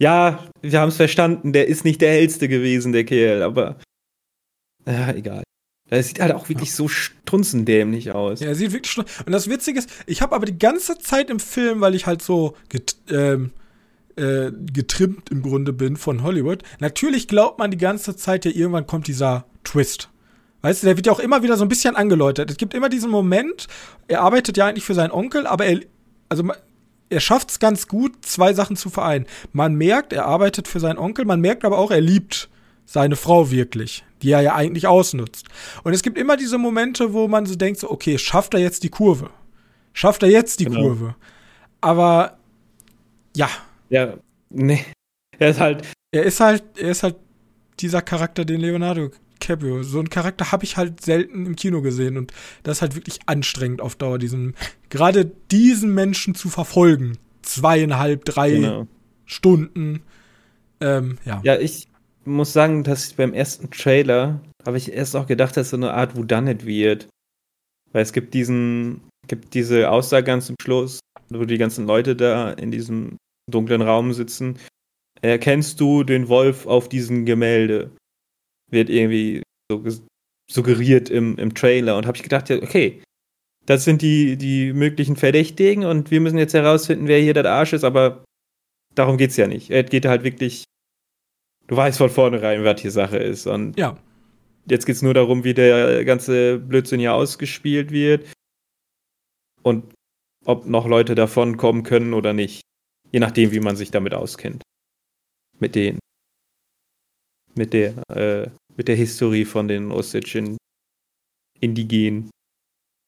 Ja, 0.00 0.44
wir 0.60 0.80
haben 0.80 0.88
es 0.88 0.96
verstanden, 0.96 1.52
der 1.52 1.68
ist 1.68 1.84
nicht 1.84 2.00
der 2.00 2.10
hellste 2.10 2.48
gewesen, 2.48 2.92
der 2.92 3.04
Kerl, 3.04 3.42
aber. 3.42 3.76
Ja, 4.86 5.12
egal. 5.12 5.44
Das 5.88 6.08
sieht 6.08 6.20
halt 6.20 6.32
auch 6.32 6.48
wirklich 6.48 6.72
so 6.72 6.88
strunzendämlich 6.88 8.10
aus. 8.10 8.40
Ja, 8.40 8.54
sieht 8.54 8.72
wirklich 8.72 8.96
Und 8.98 9.32
das 9.32 9.48
Witzige 9.48 9.78
ist, 9.78 9.90
ich 10.06 10.20
habe 10.20 10.34
aber 10.34 10.46
die 10.46 10.58
ganze 10.58 10.98
Zeit 10.98 11.30
im 11.30 11.38
Film, 11.38 11.80
weil 11.80 11.94
ich 11.94 12.06
halt 12.06 12.22
so 12.22 12.56
ähm, 13.08 13.52
äh, 14.16 14.50
getrimmt 14.72 15.30
im 15.30 15.42
Grunde 15.42 15.72
bin 15.72 15.96
von 15.96 16.22
Hollywood. 16.22 16.62
Natürlich 16.80 17.28
glaubt 17.28 17.58
man 17.58 17.70
die 17.70 17.76
ganze 17.76 18.16
Zeit 18.16 18.44
ja, 18.44 18.50
irgendwann 18.50 18.86
kommt 18.86 19.06
dieser 19.06 19.46
Twist. 19.62 20.10
Weißt 20.62 20.82
du, 20.82 20.86
der 20.86 20.96
wird 20.96 21.06
ja 21.06 21.12
auch 21.12 21.20
immer 21.20 21.42
wieder 21.42 21.56
so 21.56 21.64
ein 21.64 21.68
bisschen 21.68 21.96
angeläutert. 21.96 22.50
Es 22.50 22.56
gibt 22.56 22.74
immer 22.74 22.88
diesen 22.88 23.10
Moment, 23.10 23.66
er 24.08 24.20
arbeitet 24.22 24.56
ja 24.56 24.66
eigentlich 24.66 24.84
für 24.84 24.94
seinen 24.94 25.10
Onkel, 25.10 25.46
aber 25.46 25.64
er, 25.64 25.80
also 26.28 26.44
er 27.08 27.20
schafft 27.20 27.50
es 27.50 27.58
ganz 27.58 27.88
gut, 27.88 28.24
zwei 28.24 28.52
Sachen 28.52 28.76
zu 28.76 28.90
vereinen. 28.90 29.26
Man 29.52 29.74
merkt, 29.74 30.12
er 30.12 30.26
arbeitet 30.26 30.68
für 30.68 30.80
seinen 30.80 30.98
Onkel, 30.98 31.24
man 31.24 31.40
merkt 31.40 31.64
aber 31.64 31.78
auch, 31.78 31.90
er 31.90 32.00
liebt 32.00 32.48
seine 32.84 33.16
Frau 33.16 33.50
wirklich, 33.50 34.04
die 34.22 34.30
er 34.32 34.40
ja 34.42 34.54
eigentlich 34.54 34.86
ausnutzt. 34.86 35.46
Und 35.82 35.92
es 35.92 36.02
gibt 36.02 36.18
immer 36.18 36.36
diese 36.36 36.58
Momente, 36.58 37.12
wo 37.12 37.28
man 37.28 37.46
so 37.46 37.54
denkt, 37.54 37.80
so, 37.80 37.90
okay, 37.90 38.18
schafft 38.18 38.54
er 38.54 38.60
jetzt 38.60 38.82
die 38.82 38.90
Kurve? 38.90 39.30
Schafft 39.92 40.22
er 40.22 40.28
jetzt 40.28 40.60
die 40.60 40.66
genau. 40.66 40.82
Kurve? 40.82 41.14
Aber 41.80 42.38
ja, 43.34 43.48
ja, 43.88 44.14
nee. 44.50 44.84
Er 45.38 45.50
ist 45.50 45.60
halt. 45.60 45.84
Er 46.12 46.24
ist 46.24 46.40
halt, 46.40 46.64
er 46.76 46.90
ist 46.90 47.02
halt 47.02 47.16
dieser 47.78 48.02
Charakter, 48.02 48.44
den 48.44 48.60
Leonardo 48.60 49.10
DiCaprio. 49.40 49.82
So 49.82 49.98
einen 49.98 50.10
Charakter 50.10 50.52
habe 50.52 50.64
ich 50.64 50.76
halt 50.76 51.00
selten 51.00 51.46
im 51.46 51.56
Kino 51.56 51.82
gesehen 51.82 52.16
und 52.16 52.32
das 52.62 52.78
ist 52.78 52.82
halt 52.82 52.94
wirklich 52.94 53.18
anstrengend 53.26 53.80
auf 53.80 53.96
Dauer, 53.96 54.18
diesen, 54.18 54.54
gerade 54.88 55.30
diesen 55.50 55.94
Menschen 55.94 56.34
zu 56.34 56.48
verfolgen. 56.48 57.18
Zweieinhalb, 57.42 58.24
drei 58.24 58.52
genau. 58.52 58.86
Stunden. 59.24 60.02
Ähm, 60.80 61.18
ja. 61.24 61.40
Ja, 61.42 61.58
ich 61.58 61.88
muss 62.24 62.52
sagen, 62.52 62.84
dass 62.84 63.08
ich 63.08 63.16
beim 63.16 63.32
ersten 63.32 63.70
Trailer 63.70 64.40
habe 64.66 64.76
ich 64.76 64.92
erst 64.92 65.16
auch 65.16 65.26
gedacht, 65.26 65.56
dass 65.56 65.70
so 65.70 65.76
eine 65.76 65.94
Art 65.94 66.16
Whodunit 66.16 66.66
wird. 66.66 67.08
Weil 67.92 68.02
es 68.02 68.12
gibt 68.12 68.34
diesen, 68.34 69.00
gibt 69.26 69.54
diese 69.54 69.90
Aussage 69.90 70.24
ganz 70.24 70.46
zum 70.46 70.56
Schluss, 70.62 71.00
wo 71.30 71.44
die 71.44 71.58
ganzen 71.58 71.86
Leute 71.86 72.14
da 72.14 72.52
in 72.52 72.70
diesem 72.70 73.16
dunklen 73.50 73.82
Raum 73.82 74.12
sitzen. 74.12 74.58
Erkennst 75.22 75.80
du 75.80 76.04
den 76.04 76.28
Wolf 76.28 76.66
auf 76.66 76.88
diesem 76.88 77.26
Gemälde? 77.26 77.90
Wird 78.70 78.90
irgendwie 78.90 79.42
so 79.70 79.82
suggeriert 80.50 81.10
im, 81.10 81.36
im 81.38 81.54
Trailer. 81.54 81.96
Und 81.96 82.06
habe 82.06 82.16
ich 82.16 82.22
gedacht, 82.22 82.48
ja, 82.48 82.56
okay, 82.56 83.02
das 83.66 83.84
sind 83.84 84.02
die, 84.02 84.36
die 84.36 84.72
möglichen 84.72 85.16
Verdächtigen 85.16 85.84
und 85.84 86.10
wir 86.10 86.20
müssen 86.20 86.38
jetzt 86.38 86.54
herausfinden, 86.54 87.06
wer 87.06 87.20
hier 87.20 87.34
der 87.34 87.50
Arsch 87.50 87.72
ist, 87.72 87.84
aber 87.84 88.24
darum 88.94 89.16
geht 89.16 89.30
es 89.30 89.36
ja 89.36 89.46
nicht. 89.46 89.70
Es 89.70 89.88
geht 89.90 90.06
halt 90.06 90.24
wirklich, 90.24 90.64
du 91.68 91.76
weißt 91.76 91.98
von 91.98 92.10
vornherein, 92.10 92.64
was 92.64 92.80
hier 92.80 92.90
Sache 92.90 93.18
ist. 93.18 93.46
Und 93.46 93.78
ja. 93.78 93.96
jetzt 94.66 94.86
geht 94.86 94.96
es 94.96 95.02
nur 95.02 95.14
darum, 95.14 95.44
wie 95.44 95.54
der 95.54 96.04
ganze 96.04 96.58
Blödsinn 96.58 97.00
hier 97.00 97.14
ausgespielt 97.14 97.92
wird 97.92 98.26
und 99.62 99.94
ob 100.44 100.66
noch 100.66 100.86
Leute 100.86 101.14
davon 101.14 101.56
kommen 101.56 101.82
können 101.82 102.14
oder 102.14 102.32
nicht. 102.32 102.62
Je 103.12 103.20
nachdem, 103.20 103.52
wie 103.52 103.60
man 103.60 103.76
sich 103.76 103.90
damit 103.90 104.14
auskennt. 104.14 104.62
Mit 105.58 105.74
den. 105.74 105.98
Mit 107.54 107.72
der, 107.72 107.94
äh, 108.08 108.50
mit 108.80 108.88
der 108.88 108.96
Historie 108.96 109.44
von 109.44 109.68
den 109.68 109.92
Ossetischen 109.92 110.56
Indigenen. 111.60 112.30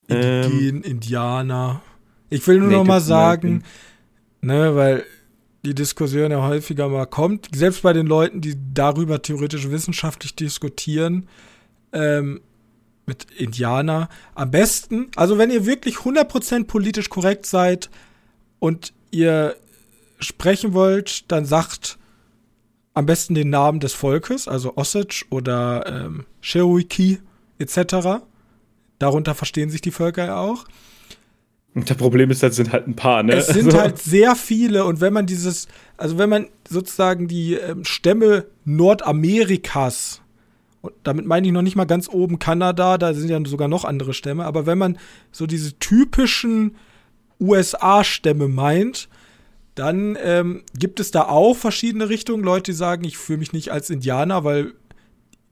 Indigenen, 0.06 0.76
ähm, 0.76 0.82
Indianer. 0.82 1.80
Ich 2.28 2.46
will 2.46 2.58
nur 2.58 2.66
Native 2.66 2.78
noch 2.80 2.86
mal 2.86 3.00
sagen, 3.00 3.62
ne, 4.42 4.76
weil 4.76 5.06
die 5.64 5.74
Diskussion 5.74 6.30
ja 6.30 6.46
häufiger 6.46 6.90
mal 6.90 7.06
kommt, 7.06 7.48
selbst 7.54 7.80
bei 7.80 7.94
den 7.94 8.06
Leuten, 8.06 8.42
die 8.42 8.54
darüber 8.74 9.22
theoretisch 9.22 9.70
wissenschaftlich 9.70 10.36
diskutieren, 10.36 11.26
ähm, 11.94 12.42
mit 13.06 13.28
Indianer, 13.38 14.10
am 14.34 14.50
besten, 14.50 15.10
also 15.16 15.38
wenn 15.38 15.50
ihr 15.50 15.64
wirklich 15.64 15.96
100% 16.04 16.64
politisch 16.64 17.08
korrekt 17.08 17.46
seid 17.46 17.88
und 18.58 18.92
ihr 19.10 19.56
sprechen 20.20 20.74
wollt, 20.74 21.32
dann 21.32 21.46
sagt 21.46 21.98
am 22.94 23.06
besten 23.06 23.34
den 23.34 23.50
Namen 23.50 23.80
des 23.80 23.92
Volkes, 23.94 24.48
also 24.48 24.76
Osage 24.76 25.24
oder 25.30 25.86
ähm, 25.86 26.26
Cherokee 26.40 27.18
etc. 27.58 28.22
Darunter 28.98 29.34
verstehen 29.34 29.70
sich 29.70 29.80
die 29.80 29.90
Völker 29.90 30.26
ja 30.26 30.36
auch. 30.38 30.64
Und 31.74 31.88
das 31.88 31.96
Problem 31.96 32.30
ist, 32.30 32.42
das 32.42 32.56
sind 32.56 32.72
halt 32.72 32.86
ein 32.86 32.96
paar, 32.96 33.22
ne? 33.22 33.32
Es 33.32 33.46
sind 33.46 33.66
also. 33.66 33.80
halt 33.80 33.98
sehr 33.98 34.36
viele 34.36 34.84
und 34.84 35.00
wenn 35.00 35.12
man 35.12 35.26
dieses, 35.26 35.68
also 35.96 36.18
wenn 36.18 36.28
man 36.28 36.48
sozusagen 36.68 37.28
die 37.28 37.54
ähm, 37.54 37.84
Stämme 37.84 38.46
Nordamerikas, 38.66 40.20
und 40.82 40.92
damit 41.04 41.24
meine 41.24 41.46
ich 41.46 41.52
noch 41.52 41.62
nicht 41.62 41.76
mal 41.76 41.86
ganz 41.86 42.08
oben 42.08 42.38
Kanada, 42.38 42.98
da 42.98 43.14
sind 43.14 43.30
ja 43.30 43.40
sogar 43.46 43.68
noch 43.68 43.84
andere 43.84 44.12
Stämme, 44.12 44.44
aber 44.44 44.66
wenn 44.66 44.78
man 44.78 44.98
so 45.30 45.46
diese 45.46 45.78
typischen 45.78 46.76
USA-Stämme 47.40 48.48
meint, 48.48 49.08
dann 49.74 50.18
ähm, 50.22 50.62
gibt 50.78 51.00
es 51.00 51.10
da 51.10 51.22
auch 51.28 51.54
verschiedene 51.54 52.08
Richtungen. 52.08 52.44
Leute, 52.44 52.72
die 52.72 52.76
sagen, 52.76 53.04
ich 53.04 53.16
fühle 53.16 53.38
mich 53.38 53.52
nicht 53.52 53.70
als 53.70 53.88
Indianer, 53.90 54.44
weil 54.44 54.74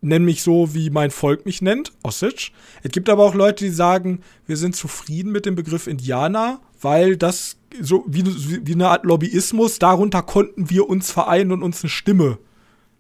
nenn 0.03 0.25
mich 0.25 0.43
so, 0.43 0.75
wie 0.75 0.91
mein 0.91 1.11
Volk 1.11 1.47
mich 1.47 1.63
nennt, 1.63 1.93
Osage. 2.03 2.53
Es 2.83 2.91
gibt 2.91 3.09
aber 3.09 3.25
auch 3.25 3.35
Leute, 3.35 3.65
die 3.65 3.71
sagen, 3.71 4.21
wir 4.47 4.57
sind 4.57 4.77
zufrieden 4.77 5.33
mit 5.33 5.47
dem 5.47 5.55
Begriff 5.55 5.87
Indianer, 5.87 6.61
weil 6.81 7.17
das 7.17 7.57
so 7.81 8.05
wie, 8.07 8.25
wie 8.67 8.73
eine 8.73 8.89
Art 8.89 9.05
Lobbyismus, 9.05 9.79
darunter 9.79 10.23
konnten 10.23 10.71
wir 10.71 10.89
uns 10.89 11.11
vereinen 11.11 11.53
und 11.53 11.63
uns 11.63 11.83
eine 11.83 11.91
Stimme 11.91 12.39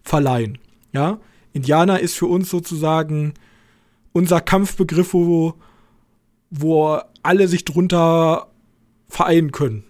verleihen. 0.02 0.58
Ja, 0.92 1.18
Indianer 1.52 2.00
ist 2.00 2.16
für 2.16 2.26
uns 2.26 2.50
sozusagen 2.50 3.34
unser 4.12 4.40
Kampfbegriff, 4.40 5.14
wo, 5.14 5.54
wo 6.50 6.98
alle 7.22 7.48
sich 7.48 7.64
drunter 7.64 8.48
vereinen 9.08 9.52
können 9.52 9.84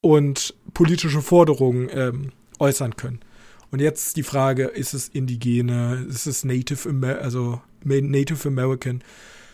und 0.00 0.54
politische 0.74 1.22
Forderungen 1.22 1.88
ähm, 1.92 2.32
äußern 2.58 2.96
können. 2.96 3.20
Und 3.70 3.80
jetzt 3.80 4.16
die 4.16 4.22
Frage, 4.22 4.64
ist 4.64 4.94
es 4.94 5.08
Indigene, 5.08 6.06
ist 6.08 6.26
es 6.26 6.44
Native, 6.44 6.88
Amer 6.88 7.18
also 7.18 7.60
Native 7.84 8.48
American? 8.48 9.02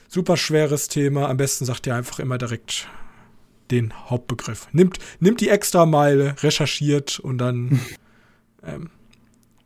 Super 0.08 0.36
schweres 0.36 0.88
Thema. 0.88 1.28
Am 1.28 1.36
besten 1.36 1.64
sagt 1.64 1.86
ihr 1.86 1.94
einfach 1.94 2.18
immer 2.18 2.38
direkt 2.38 2.88
den 3.70 3.92
Hauptbegriff. 4.08 4.68
Nimmt, 4.72 4.98
nimmt 5.20 5.40
die 5.40 5.48
Extrameile, 5.48 6.34
recherchiert 6.42 7.18
und 7.18 7.38
dann 7.38 7.80
ähm, 8.64 8.90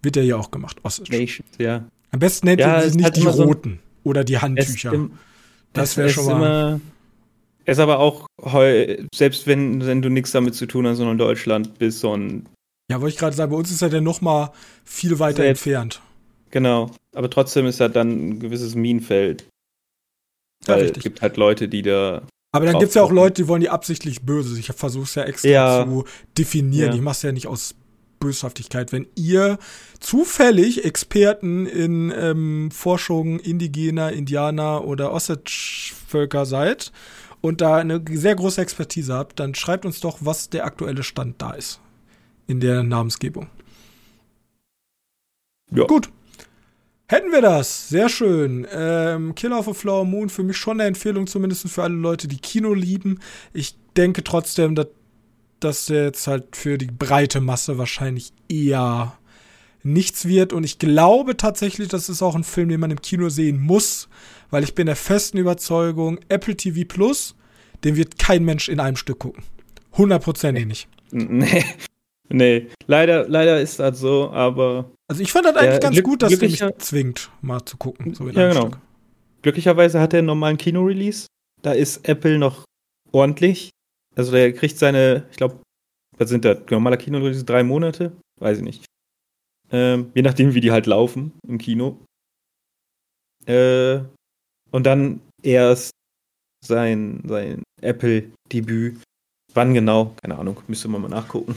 wird 0.03 0.16
der 0.16 0.25
ja 0.25 0.37
auch 0.37 0.51
gemacht. 0.51 0.79
Osage. 0.83 1.16
Nations, 1.16 1.51
ja. 1.59 1.85
Am 2.11 2.19
besten 2.19 2.47
nennt 2.47 2.61
ja, 2.61 2.83
ihr 2.83 2.95
nicht 2.95 3.16
die 3.16 3.27
Roten 3.27 3.81
so 4.03 4.11
oder 4.11 4.25
die 4.25 4.38
Handtücher. 4.38 4.93
Im, 4.93 5.12
das 5.73 5.97
wäre 5.97 6.09
schon 6.09 6.27
mal. 6.27 6.81
Ist 7.66 7.79
aber 7.79 7.99
auch, 7.99 8.27
selbst 9.14 9.46
wenn, 9.46 9.87
wenn 9.87 10.03
du 10.03 10.09
nichts 10.09 10.33
damit 10.33 10.55
zu 10.55 10.66
tun 10.66 10.87
hast, 10.87 10.96
sondern 10.96 11.14
in 11.14 11.18
Deutschland 11.18 11.79
bist, 11.79 12.01
so 12.01 12.16
ein. 12.16 12.49
Ja, 12.90 13.01
wollte 13.01 13.14
ich 13.14 13.18
gerade 13.18 13.37
sagen, 13.37 13.53
bei 13.53 13.59
uns 13.59 13.70
ist 13.70 13.83
er 13.83 13.88
ja 13.88 14.01
noch 14.01 14.20
mal 14.20 14.53
viel 14.85 15.18
weiter 15.18 15.44
jetzt, 15.44 15.61
entfernt. 15.61 16.01
Genau. 16.51 16.90
Aber 17.14 17.31
trotzdem 17.31 17.66
ist 17.66 17.81
halt 17.81 17.94
dann 17.96 18.09
ein 18.11 18.40
gewisses 18.40 18.75
Minenfeld. 18.75 19.46
Weil 20.66 20.85
ja, 20.85 20.90
es 20.90 21.03
gibt 21.03 21.23
halt 21.23 21.37
Leute, 21.37 21.68
die 21.68 21.83
da. 21.83 22.23
Aber 22.53 22.66
dann 22.66 22.79
gibt 22.79 22.88
es 22.88 22.94
ja 22.94 23.03
auch 23.03 23.12
Leute, 23.12 23.42
die 23.42 23.49
wollen 23.49 23.61
die 23.61 23.68
absichtlich 23.68 24.23
böse. 24.23 24.59
Ich 24.59 24.66
versuche 24.66 25.05
es 25.05 25.14
ja 25.14 25.23
extra 25.23 25.49
ja. 25.49 25.85
zu 25.85 26.05
definieren. 26.37 26.90
Ja. 26.90 26.94
Ich 26.96 27.01
mache 27.01 27.14
es 27.14 27.23
ja 27.23 27.33
nicht 27.33 27.46
aus 27.46 27.77
Böshaftigkeit. 28.18 28.92
Wenn 28.92 29.07
ihr 29.14 29.59
zufällig 30.01 30.85
Experten 30.85 31.66
in 31.66 32.12
ähm, 32.14 32.70
Forschung 32.70 33.38
indigener, 33.38 34.12
Indianer 34.12 34.85
oder 34.85 35.12
Ossetsch-Völker 35.12 36.44
seid 36.44 36.92
und 37.40 37.61
da 37.61 37.76
eine 37.76 38.03
sehr 38.11 38.35
große 38.35 38.61
Expertise 38.61 39.14
habt, 39.14 39.40
dann 39.40 39.55
schreibt 39.55 39.85
uns 39.85 40.00
doch, 40.00 40.18
was 40.20 40.50
der 40.50 40.64
aktuelle 40.64 41.03
Stand 41.03 41.40
da 41.40 41.53
ist 41.53 41.81
in 42.46 42.61
der 42.61 42.83
Namensgebung. 42.83 43.48
Ja. 45.72 45.85
Gut. 45.85 46.11
Hätten 47.07 47.33
wir 47.33 47.42
das. 47.42 47.88
Sehr 47.88 48.09
schön. 48.09 48.66
Ähm, 48.72 49.35
Killer 49.35 49.59
of 49.59 49.68
a 49.68 49.72
Flower 49.72 50.05
Moon 50.05 50.29
für 50.29 50.42
mich 50.42 50.57
schon 50.57 50.81
eine 50.81 50.88
Empfehlung, 50.88 51.26
zumindest 51.26 51.68
für 51.68 51.83
alle 51.83 51.94
Leute, 51.94 52.29
die 52.29 52.38
Kino 52.38 52.72
lieben. 52.72 53.18
Ich 53.53 53.76
denke 53.96 54.22
trotzdem, 54.22 54.74
dass 54.74 54.88
das 55.61 55.88
jetzt 55.88 56.26
halt 56.26 56.57
für 56.57 56.79
die 56.79 56.87
breite 56.87 57.40
Masse 57.40 57.79
wahrscheinlich 57.79 58.33
eher 58.48 59.18
nichts 59.83 60.27
wird. 60.27 60.53
Und 60.53 60.64
ich 60.64 60.79
glaube 60.79 61.37
tatsächlich, 61.37 61.88
das 61.88 62.09
ist 62.09 62.23
auch 62.23 62.35
ein 62.35 62.45
Film, 62.45 62.69
den 62.69 62.81
man 62.81 62.90
im 62.90 63.01
Kino 63.01 63.29
sehen 63.29 63.61
muss, 63.61 64.09
weil 64.51 64.64
ich 64.64 64.75
bin 64.75 64.87
der 64.87 64.97
festen 64.97 65.38
Überzeugung, 65.38 66.19
Apple 66.29 66.57
TV 66.57 66.87
Plus, 66.87 67.35
den 67.85 67.97
wird 67.97 68.19
kein 68.19 68.45
Mensch 68.45 68.69
in 68.69 68.81
einem 68.81 68.97
Stück 68.97 69.21
gucken. 69.21 69.45
Hundertprozentig 69.97 70.66
nicht. 70.66 70.88
Nee, 71.12 71.64
nee. 72.29 72.69
Leider, 72.87 73.29
leider 73.29 73.61
ist 73.61 73.81
das 73.81 73.99
so, 73.99 74.31
aber 74.31 74.93
also 75.11 75.25
ich 75.25 75.33
fand 75.33 75.47
das 75.47 75.57
eigentlich 75.57 75.81
ganz 75.81 76.03
gut, 76.05 76.23
dass 76.23 76.33
er 76.33 76.49
mich 76.49 76.62
zwingt, 76.79 77.31
mal 77.40 77.64
zu 77.64 77.77
gucken. 77.77 78.14
So 78.14 78.29
ja, 78.29 78.51
genau. 78.51 78.69
Stück. 78.69 78.79
Glücklicherweise 79.43 79.99
hat 79.99 80.12
er 80.12 80.19
einen 80.19 80.27
normalen 80.27 80.57
Kino-Release. 80.57 81.27
Da 81.62 81.73
ist 81.73 82.09
Apple 82.09 82.38
noch 82.38 82.64
ordentlich. 83.11 83.71
Also 84.14 84.31
der 84.31 84.53
kriegt 84.53 84.79
seine, 84.79 85.25
ich 85.33 85.37
glaube, 85.37 85.59
was 86.16 86.29
sind 86.29 86.45
da? 86.45 86.55
Normaler 86.71 86.97
Kino-Release 86.97 87.45
drei 87.45 87.64
Monate? 87.64 88.12
Weiß 88.38 88.59
ich 88.59 88.64
nicht. 88.64 88.85
Ähm, 89.72 90.11
je 90.14 90.22
nachdem, 90.22 90.54
wie 90.54 90.61
die 90.61 90.72
halt 90.72 90.87
laufen 90.87 91.33
im 91.46 91.59
Kino. 91.59 92.04
Äh, 93.46 94.00
und 94.70 94.85
dann 94.85 95.20
erst 95.42 95.92
sein, 96.64 97.22
sein 97.26 97.62
Apple-Debüt. 97.80 99.00
Wann 99.54 99.74
genau? 99.74 100.14
Keine 100.22 100.38
Ahnung, 100.38 100.62
müsste 100.68 100.88
man 100.88 101.02
mal 101.02 101.09
nachgucken. 101.09 101.56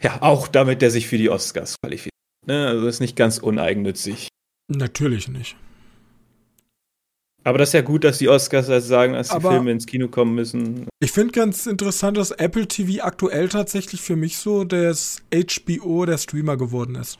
Ja, 0.00 0.20
auch 0.22 0.48
damit 0.48 0.82
der 0.82 0.90
sich 0.90 1.06
für 1.06 1.18
die 1.18 1.30
Oscars 1.30 1.76
qualifiziert. 1.80 2.12
Ne? 2.46 2.66
Also 2.66 2.86
ist 2.86 3.00
nicht 3.00 3.16
ganz 3.16 3.38
uneigennützig. 3.38 4.28
Natürlich 4.68 5.28
nicht. 5.28 5.56
Aber 7.44 7.58
das 7.58 7.70
ist 7.70 7.72
ja 7.74 7.80
gut, 7.80 8.04
dass 8.04 8.18
die 8.18 8.28
Oscars 8.28 8.68
also 8.68 8.86
sagen, 8.86 9.14
dass 9.14 9.28
die 9.28 9.34
Aber 9.34 9.50
Filme 9.50 9.72
ins 9.72 9.86
Kino 9.86 10.08
kommen 10.08 10.34
müssen. 10.34 10.86
Ich 11.00 11.12
finde 11.12 11.32
ganz 11.32 11.66
interessant, 11.66 12.16
dass 12.16 12.30
Apple 12.30 12.68
TV 12.68 13.02
aktuell 13.04 13.48
tatsächlich 13.48 14.00
für 14.00 14.16
mich 14.16 14.38
so 14.38 14.64
das 14.64 15.22
HBO 15.34 16.06
der 16.06 16.18
Streamer 16.18 16.56
geworden 16.56 16.94
ist. 16.94 17.18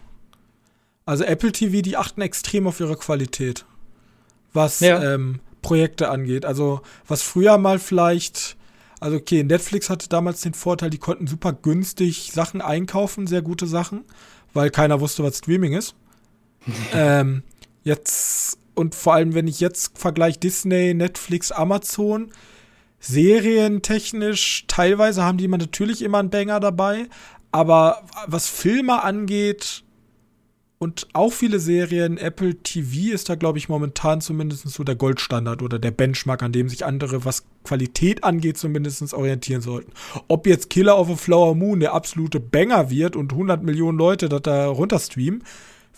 Also 1.04 1.24
Apple 1.24 1.50
TV, 1.50 1.82
die 1.82 1.96
achten 1.96 2.20
extrem 2.20 2.68
auf 2.68 2.78
ihre 2.78 2.96
Qualität, 2.96 3.64
was 4.52 4.78
ja. 4.80 5.14
ähm, 5.14 5.40
Projekte 5.60 6.08
angeht. 6.08 6.44
Also 6.44 6.82
was 7.08 7.22
früher 7.22 7.58
mal 7.58 7.80
vielleicht 7.80 8.56
also 9.02 9.16
okay, 9.16 9.42
Netflix 9.42 9.90
hatte 9.90 10.08
damals 10.08 10.42
den 10.42 10.54
Vorteil, 10.54 10.88
die 10.88 10.98
konnten 10.98 11.26
super 11.26 11.52
günstig 11.52 12.30
Sachen 12.32 12.60
einkaufen, 12.60 13.26
sehr 13.26 13.42
gute 13.42 13.66
Sachen, 13.66 14.04
weil 14.54 14.70
keiner 14.70 15.00
wusste, 15.00 15.24
was 15.24 15.38
Streaming 15.38 15.72
ist. 15.72 15.96
ähm, 16.94 17.42
jetzt, 17.82 18.58
und 18.74 18.94
vor 18.94 19.14
allem, 19.14 19.34
wenn 19.34 19.46
ich 19.46 19.60
jetzt 19.60 19.98
vergleiche 19.98 20.38
Disney, 20.38 20.94
Netflix, 20.94 21.52
Amazon, 21.52 22.32
serientechnisch, 23.00 24.64
teilweise 24.68 25.22
haben 25.24 25.38
die 25.38 25.44
immer 25.44 25.58
natürlich 25.58 26.02
immer 26.02 26.18
einen 26.18 26.30
Banger 26.30 26.60
dabei, 26.60 27.08
aber 27.50 28.02
was 28.26 28.48
Filme 28.48 29.02
angeht, 29.02 29.84
und 30.82 31.06
auch 31.12 31.32
viele 31.32 31.60
Serien, 31.60 32.18
Apple 32.18 32.56
TV 32.56 33.14
ist 33.14 33.28
da, 33.28 33.36
glaube 33.36 33.56
ich, 33.56 33.68
momentan 33.68 34.20
zumindest 34.20 34.68
so 34.68 34.82
der 34.82 34.96
Goldstandard 34.96 35.62
oder 35.62 35.78
der 35.78 35.92
Benchmark, 35.92 36.42
an 36.42 36.50
dem 36.50 36.68
sich 36.68 36.84
andere, 36.84 37.24
was 37.24 37.44
Qualität 37.62 38.24
angeht, 38.24 38.58
zumindest 38.58 39.14
orientieren 39.14 39.62
sollten. 39.62 39.92
Ob 40.26 40.44
jetzt 40.44 40.70
Killer 40.70 40.98
of 40.98 41.08
a 41.08 41.14
Flower 41.14 41.54
Moon 41.54 41.78
der 41.78 41.94
absolute 41.94 42.40
Banger 42.40 42.90
wird 42.90 43.14
und 43.14 43.30
100 43.30 43.62
Millionen 43.62 43.96
Leute 43.96 44.28
das 44.28 44.42
da 44.42 44.66
runterstreamen, 44.66 45.44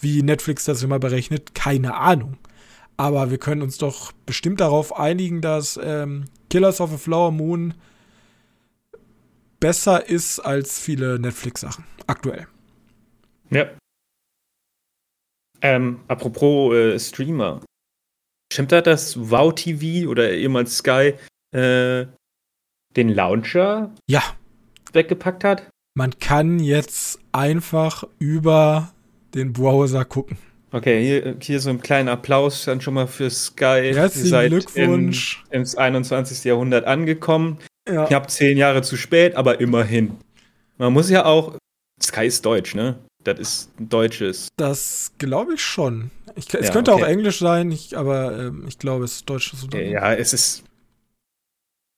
wie 0.03 0.23
Netflix 0.23 0.65
das 0.67 0.83
immer 0.83 0.99
berechnet, 0.99 1.55
keine 1.55 1.95
Ahnung. 1.95 2.37
Aber 2.97 3.31
wir 3.31 3.39
können 3.39 3.63
uns 3.63 3.79
doch 3.79 4.13
bestimmt 4.27 4.61
darauf 4.61 4.97
einigen, 4.97 5.41
dass 5.41 5.79
ähm, 5.83 6.27
Killers 6.51 6.81
of 6.81 6.93
a 6.93 6.97
Flower 6.97 7.33
Moon 7.33 7.75
besser 9.59 10.09
ist 10.09 10.41
als 10.41 10.79
viele 10.79 11.19
Netflix-Sachen. 11.19 11.85
Aktuell. 12.07 12.47
Ja, 13.51 13.69
ähm, 15.65 16.01
apropos 16.09 16.75
äh, 16.75 16.99
Streamer. 16.99 17.63
Stimmt 18.53 18.71
da, 18.71 18.83
dass 18.83 19.31
Wow 19.31 19.55
TV 19.55 20.09
oder 20.11 20.31
ehemals 20.31 20.77
Sky 20.77 21.15
äh, 21.53 22.07
den 22.95 23.09
Launcher 23.09 23.91
ja. 24.07 24.23
weggepackt 24.93 25.43
hat? 25.43 25.71
Man 25.97 26.19
kann 26.19 26.59
jetzt 26.59 27.19
einfach 27.33 28.05
über 28.19 28.93
den 29.35 29.55
Browser 29.55 30.05
gucken. 30.05 30.37
Okay, 30.75 31.05
hier, 31.05 31.37
hier 31.41 31.61
so 31.61 31.71
ein 31.71 31.81
kleiner 31.81 32.11
Applaus 32.11 32.65
dann 32.65 32.81
schon 32.81 32.95
mal 32.95 33.07
für 33.07 33.31
Sky. 33.31 33.93
Herzlichen 33.95 34.29
seid 34.29 34.51
Glückwunsch. 34.51 35.45
In, 35.51 35.61
ins 35.61 35.77
21. 35.77 36.43
Jahrhundert 36.43 36.85
angekommen. 36.85 37.59
Ja. 37.89 38.07
Knapp 38.07 38.29
zehn 38.29 38.59
Jahre 38.59 38.83
zu 38.83 38.97
spät, 38.97 39.37
aber 39.37 39.61
immerhin. 39.61 40.17
Man 40.77 40.93
muss 40.93 41.11
ja 41.11 41.27
auch. 41.27 41.57
Sky 42.03 42.27
ist 42.27 42.45
deutsch, 42.45 42.75
ne? 42.75 42.99
Das 43.23 43.39
ist 43.39 43.71
ein 43.79 43.89
deutsches. 43.89 44.49
Das 44.57 45.13
glaube 45.19 45.55
ich 45.55 45.63
schon. 45.63 46.11
Ich, 46.35 46.53
es 46.53 46.67
ja, 46.67 46.73
könnte 46.73 46.93
okay. 46.93 47.05
auch 47.05 47.07
Englisch 47.07 47.39
sein, 47.39 47.71
ich, 47.71 47.97
aber 47.97 48.37
ähm, 48.37 48.65
ich 48.67 48.77
glaube, 48.77 49.05
es 49.05 49.19
ist 49.19 49.31
deutsches 49.31 49.63
Unternehmen. 49.63 49.93
Ja, 49.93 50.13
es 50.13 50.33
ist. 50.33 50.65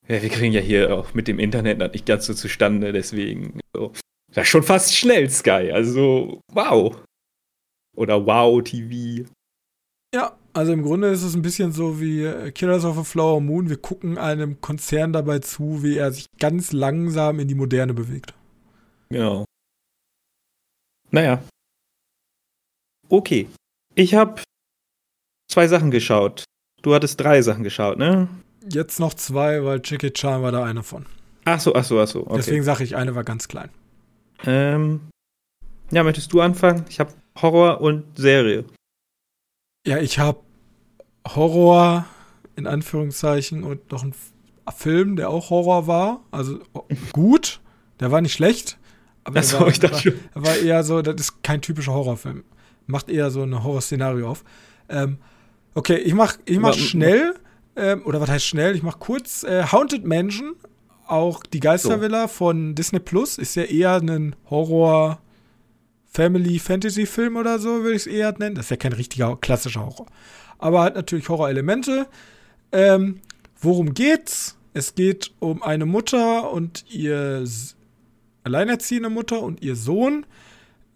Ja, 0.06 0.20
wir 0.20 0.28
kriegen 0.28 0.52
ja 0.52 0.60
hier 0.60 0.94
auch 0.94 1.14
mit 1.14 1.28
dem 1.28 1.38
Internet 1.38 1.78
noch 1.78 1.90
nicht 1.90 2.04
ganz 2.04 2.26
so 2.26 2.34
zustande, 2.34 2.92
deswegen. 2.92 3.58
So. 3.72 3.94
Das 4.34 4.42
ist 4.42 4.50
schon 4.50 4.64
fast 4.64 4.94
schnell, 4.94 5.30
Sky. 5.30 5.70
Also, 5.72 6.42
wow. 6.52 6.94
Oder 7.96 8.24
Wow 8.24 8.62
TV. 8.62 9.28
Ja, 10.14 10.36
also 10.52 10.72
im 10.72 10.82
Grunde 10.82 11.08
ist 11.08 11.22
es 11.22 11.34
ein 11.34 11.42
bisschen 11.42 11.72
so 11.72 12.00
wie 12.00 12.22
äh, 12.22 12.50
Killers 12.52 12.84
of 12.84 12.96
a 12.98 13.04
Flower 13.04 13.40
Moon. 13.40 13.68
Wir 13.68 13.76
gucken 13.76 14.16
einem 14.18 14.60
Konzern 14.60 15.12
dabei 15.12 15.40
zu, 15.40 15.82
wie 15.82 15.96
er 15.96 16.12
sich 16.12 16.26
ganz 16.38 16.72
langsam 16.72 17.40
in 17.40 17.48
die 17.48 17.54
Moderne 17.54 17.92
bewegt. 17.92 18.32
Genau. 19.08 19.44
Naja. 21.10 21.42
Okay. 23.08 23.48
Ich 23.94 24.14
habe 24.14 24.42
zwei 25.50 25.68
Sachen 25.68 25.90
geschaut. 25.90 26.44
Du 26.82 26.94
hattest 26.94 27.20
drei 27.20 27.42
Sachen 27.42 27.64
geschaut, 27.64 27.98
ne? 27.98 28.28
Jetzt 28.68 29.00
noch 29.00 29.14
zwei, 29.14 29.64
weil 29.64 29.80
Jackie 29.84 30.12
Chan 30.12 30.42
war 30.42 30.52
da 30.52 30.64
eine 30.64 30.82
von. 30.82 31.06
Ach 31.44 31.60
so, 31.60 31.74
ach 31.74 31.84
so, 31.84 32.00
ach 32.00 32.08
so. 32.08 32.26
Okay. 32.26 32.36
Deswegen 32.36 32.64
sage 32.64 32.84
ich, 32.84 32.96
eine 32.96 33.14
war 33.14 33.24
ganz 33.24 33.48
klein. 33.48 33.70
Ähm, 34.44 35.00
ja, 35.90 36.02
möchtest 36.02 36.32
du 36.32 36.40
anfangen? 36.40 36.84
Ich 36.88 36.98
habe 36.98 37.12
Horror 37.40 37.80
und 37.80 38.18
Serie. 38.18 38.64
Ja, 39.86 39.98
ich 39.98 40.18
habe 40.18 40.40
Horror 41.28 42.06
in 42.56 42.66
Anführungszeichen 42.66 43.62
und 43.62 43.92
noch 43.92 44.02
einen 44.02 44.14
Film, 44.74 45.16
der 45.16 45.30
auch 45.30 45.50
Horror 45.50 45.86
war. 45.86 46.24
Also 46.30 46.58
gut, 47.12 47.60
der 48.00 48.10
war 48.10 48.20
nicht 48.20 48.32
schlecht. 48.32 48.78
Aber 49.24 49.40
Achso, 49.40 49.60
war, 49.60 49.68
ich. 49.68 49.82
War, 49.82 49.92
war 50.34 50.56
eher 50.56 50.82
so, 50.82 51.02
das 51.02 51.20
ist 51.20 51.42
kein 51.42 51.60
typischer 51.60 51.92
Horrorfilm. 51.92 52.44
Macht 52.86 53.10
eher 53.10 53.30
so 53.30 53.42
ein 53.42 53.62
Horrorszenario 53.62 54.30
auf. 54.30 54.44
Ähm, 54.88 55.18
okay, 55.74 55.96
ich 55.96 56.14
mach, 56.14 56.38
ich 56.44 56.58
mach 56.58 56.74
schnell, 56.74 57.34
ähm, 57.74 58.02
oder 58.04 58.20
was 58.20 58.30
heißt 58.30 58.46
schnell? 58.46 58.76
Ich 58.76 58.82
mach 58.82 58.98
kurz 58.98 59.42
äh, 59.42 59.64
Haunted 59.64 60.04
Mansion, 60.04 60.54
auch 61.08 61.42
die 61.42 61.60
Geistervilla 61.60 62.22
so. 62.22 62.28
von 62.28 62.74
Disney 62.76 63.00
Plus, 63.00 63.38
ist 63.38 63.56
ja 63.56 63.64
eher 63.64 63.96
ein 63.96 64.36
Horror- 64.48 65.20
Family 66.16 66.58
Fantasy 66.58 67.04
Film 67.04 67.36
oder 67.36 67.58
so, 67.58 67.82
würde 67.82 67.94
ich 67.94 68.02
es 68.02 68.06
eher 68.06 68.34
nennen. 68.38 68.54
Das 68.54 68.66
ist 68.66 68.70
ja 68.70 68.76
kein 68.78 68.94
richtiger 68.94 69.36
klassischer 69.36 69.84
Horror. 69.84 70.06
Aber 70.58 70.82
hat 70.82 70.96
natürlich 70.96 71.28
Horrorelemente. 71.28 72.06
Ähm, 72.72 73.20
worum 73.60 73.92
geht's? 73.92 74.56
Es 74.72 74.94
geht 74.94 75.32
um 75.40 75.62
eine 75.62 75.84
Mutter 75.84 76.50
und 76.50 76.86
ihr 76.88 77.44
alleinerziehende 78.44 79.10
Mutter 79.10 79.42
und 79.42 79.62
ihr 79.62 79.76
Sohn 79.76 80.24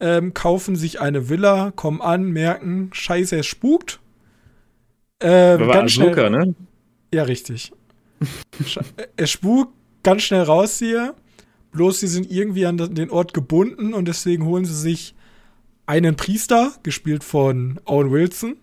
ähm, 0.00 0.32
kaufen 0.32 0.74
sich 0.74 1.02
eine 1.02 1.28
Villa, 1.28 1.70
kommen 1.76 2.00
an, 2.00 2.24
merken, 2.24 2.88
scheiße, 2.92 3.40
es 3.40 3.46
spukt. 3.46 4.00
Ähm, 5.20 5.60
war 5.60 5.74
ganz 5.74 5.92
schnell, 5.92 6.08
Luca, 6.08 6.30
ne? 6.30 6.54
Ja, 7.12 7.24
richtig. 7.24 7.72
es 9.16 9.30
spukt 9.30 9.74
ganz 10.02 10.22
schnell 10.22 10.44
raus 10.44 10.78
hier. 10.78 11.14
Bloß 11.72 12.00
sie 12.00 12.08
sind 12.08 12.30
irgendwie 12.30 12.66
an 12.66 12.76
den 12.76 13.10
Ort 13.10 13.34
gebunden 13.34 13.94
und 13.94 14.08
deswegen 14.08 14.44
holen 14.44 14.64
sie 14.64 14.74
sich 14.74 15.14
einen 15.86 16.16
Priester, 16.16 16.72
gespielt 16.82 17.24
von 17.24 17.80
Owen 17.84 18.10
Wilson, 18.10 18.56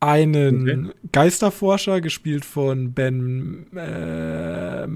einen 0.00 0.86
okay. 0.86 0.94
Geisterforscher, 1.12 2.00
gespielt 2.00 2.44
von 2.44 2.92
Ben. 2.92 3.66
Äh, 3.74 4.86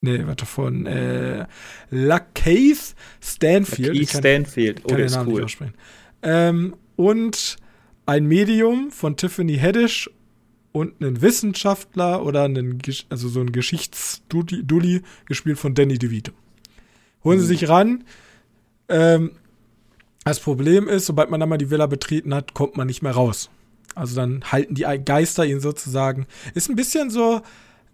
nee, 0.00 0.26
warte, 0.26 0.46
von 0.46 0.86
äh, 0.86 1.46
Lakeith 1.90 2.94
Stanfield. 3.20 3.94
Lakeith 3.94 4.10
Stanfield, 4.10 4.82
oh, 4.84 4.88
der 4.88 5.06
ist 5.06 5.18
cool. 5.26 5.46
Ähm, 6.22 6.76
und 6.96 7.56
ein 8.06 8.26
Medium 8.26 8.90
von 8.90 9.16
Tiffany 9.16 9.58
Haddish 9.58 10.10
und 10.76 11.02
einen 11.02 11.22
Wissenschaftler 11.22 12.22
oder 12.22 12.42
einen, 12.42 12.82
also 13.08 13.28
so 13.28 13.40
ein 13.40 13.50
Geschichtsdulli, 13.50 15.02
gespielt 15.24 15.58
von 15.58 15.74
Danny 15.74 15.96
DeVito. 15.96 16.32
Holen 17.24 17.38
mhm. 17.38 17.40
sie 17.40 17.46
sich 17.46 17.68
ran. 17.70 18.04
Ähm, 18.90 19.30
das 20.24 20.38
Problem 20.38 20.86
ist, 20.86 21.06
sobald 21.06 21.30
man 21.30 21.40
dann 21.40 21.48
mal 21.48 21.56
die 21.56 21.70
Villa 21.70 21.86
betreten 21.86 22.34
hat, 22.34 22.52
kommt 22.52 22.76
man 22.76 22.88
nicht 22.88 23.00
mehr 23.00 23.12
raus. 23.12 23.48
Also 23.94 24.16
dann 24.16 24.44
halten 24.52 24.74
die 24.74 24.82
Geister 25.02 25.46
ihn 25.46 25.60
sozusagen. 25.60 26.26
Ist 26.52 26.68
ein 26.68 26.76
bisschen 26.76 27.08
so, 27.08 27.40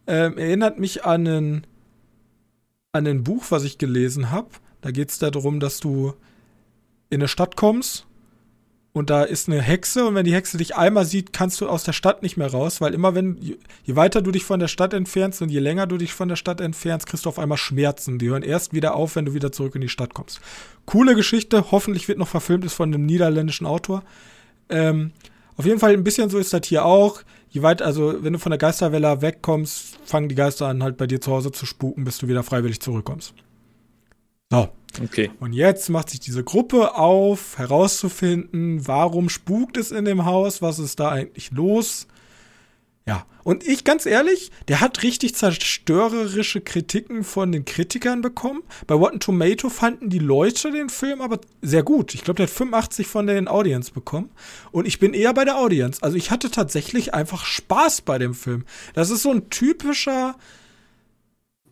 ähm, 0.09 0.37
erinnert 0.37 0.81
mich 0.81 1.05
an 1.05 1.27
ein, 1.29 1.67
an 2.91 3.07
ein 3.07 3.23
Buch, 3.23 3.45
was 3.51 3.63
ich 3.63 3.79
gelesen 3.79 4.33
habe. 4.33 4.49
Da 4.81 4.91
geht 4.91 5.11
es 5.11 5.21
darum, 5.21 5.61
dass 5.61 5.79
du 5.79 6.15
in 7.11 7.21
eine 7.21 7.29
Stadt 7.29 7.55
kommst 7.55 8.07
und 8.95 9.09
da 9.09 9.23
ist 9.23 9.49
eine 9.49 9.63
Hexe 9.63 10.05
und 10.05 10.15
wenn 10.15 10.27
die 10.27 10.35
Hexe 10.35 10.59
dich 10.59 10.77
einmal 10.77 11.07
sieht, 11.07 11.33
kannst 11.33 11.61
du 11.61 11.69
aus 11.69 11.83
der 11.83 11.95
Stadt 11.95 12.23
nicht 12.23 12.37
mehr 12.37 12.51
raus, 12.51 12.83
weil 12.83 12.93
immer 12.93 13.15
wenn, 13.15 13.39
je 13.41 13.97
weiter 13.97 14.21
du 14.21 14.31
dich 14.31 14.45
von 14.45 14.61
der 14.61 14.69
Stadt 14.69 14.93
entfernst 14.93 15.41
und 15.41 15.49
je 15.49 15.61
länger 15.61 15.87
du 15.87 15.97
dich 15.97 16.13
von 16.13 16.29
der 16.29 16.37
Stadt 16.37 16.61
entfernst, 16.61 17.07
kriegst 17.07 17.25
du 17.25 17.31
auf 17.31 17.39
einmal 17.39 17.57
Schmerzen. 17.57 18.19
Die 18.19 18.29
hören 18.29 18.43
erst 18.43 18.75
wieder 18.75 18.95
auf, 18.95 19.17
wenn 19.17 19.25
du 19.25 19.33
wieder 19.33 19.51
zurück 19.51 19.75
in 19.77 19.81
die 19.81 19.89
Stadt 19.89 20.13
kommst. 20.13 20.41
Coole 20.85 21.15
Geschichte, 21.15 21.71
hoffentlich 21.71 22.07
wird 22.07 22.19
noch 22.19 22.29
verfilmt, 22.29 22.67
ist 22.67 22.75
von 22.75 22.93
einem 22.93 23.07
niederländischen 23.07 23.67
Autor. 23.67 24.03
Ähm, 24.69 25.13
auf 25.57 25.65
jeden 25.65 25.79
Fall 25.79 25.93
ein 25.93 26.05
bisschen 26.05 26.29
so 26.29 26.39
ist 26.39 26.53
das 26.53 26.67
hier 26.67 26.85
auch. 26.85 27.23
Je 27.49 27.63
weit, 27.63 27.81
also 27.81 28.23
wenn 28.23 28.35
du 28.35 28.39
von 28.39 28.51
der 28.51 28.59
Geisterwelle 28.59 29.23
wegkommst, 29.23 29.99
fangen 30.05 30.29
die 30.29 30.35
Geister 30.35 30.67
an, 30.67 30.83
halt 30.83 30.99
bei 30.99 31.07
dir 31.07 31.21
zu 31.21 31.33
Hause 31.33 31.51
zu 31.51 31.65
spuken, 31.65 32.05
bis 32.05 32.19
du 32.19 32.29
wieder 32.29 32.43
freiwillig 32.43 32.81
zurückkommst. 32.81 33.33
So. 34.53 34.69
Okay. 35.03 35.31
Und 35.41 35.55
jetzt 35.55 35.89
macht 35.89 36.11
sich 36.11 36.21
diese 36.21 36.45
Gruppe 36.45 36.95
auf, 36.95 37.57
herauszufinden, 37.57 38.87
warum 38.87 39.31
spukt 39.31 39.79
es 39.79 39.91
in 39.91 40.05
dem 40.05 40.27
Haus, 40.27 40.61
was 40.61 40.79
ist 40.79 41.01
da 41.01 41.09
eigentlich 41.09 41.51
los. 41.51 42.07
Ja, 43.07 43.25
und 43.43 43.67
ich 43.67 43.85
ganz 43.85 44.05
ehrlich, 44.05 44.53
der 44.69 44.81
hat 44.81 45.03
richtig 45.03 45.35
zerstörerische 45.35 46.61
Kritiken 46.61 47.25
von 47.25 47.51
den 47.51 47.65
Kritikern 47.65 48.21
bekommen. 48.21 48.63
Bei 48.87 48.95
Rotten 48.95 49.19
Tomato 49.19 49.71
fanden 49.71 50.11
die 50.11 50.19
Leute 50.19 50.71
den 50.71 50.91
Film 50.91 51.23
aber 51.23 51.41
sehr 51.63 51.83
gut. 51.83 52.15
Ich 52.15 52.23
glaube, 52.23 52.37
der 52.37 52.47
hat 52.47 52.53
85 52.53 53.07
von 53.07 53.27
den 53.27 53.49
Audience 53.49 53.91
bekommen. 53.91 54.31
Und 54.73 54.87
ich 54.87 54.99
bin 54.99 55.15
eher 55.15 55.33
bei 55.33 55.47
der 55.47 55.57
Audience. 55.57 56.03
Also 56.03 56.19
ich 56.19 56.31
hatte 56.31 56.51
tatsächlich 56.51 57.15
einfach 57.15 57.47
Spaß 57.47 58.03
bei 58.03 58.19
dem 58.19 58.35
Film. 58.35 58.67
Das 58.93 59.09
ist 59.09 59.23
so 59.23 59.31
ein 59.31 59.49
typischer 59.49 60.37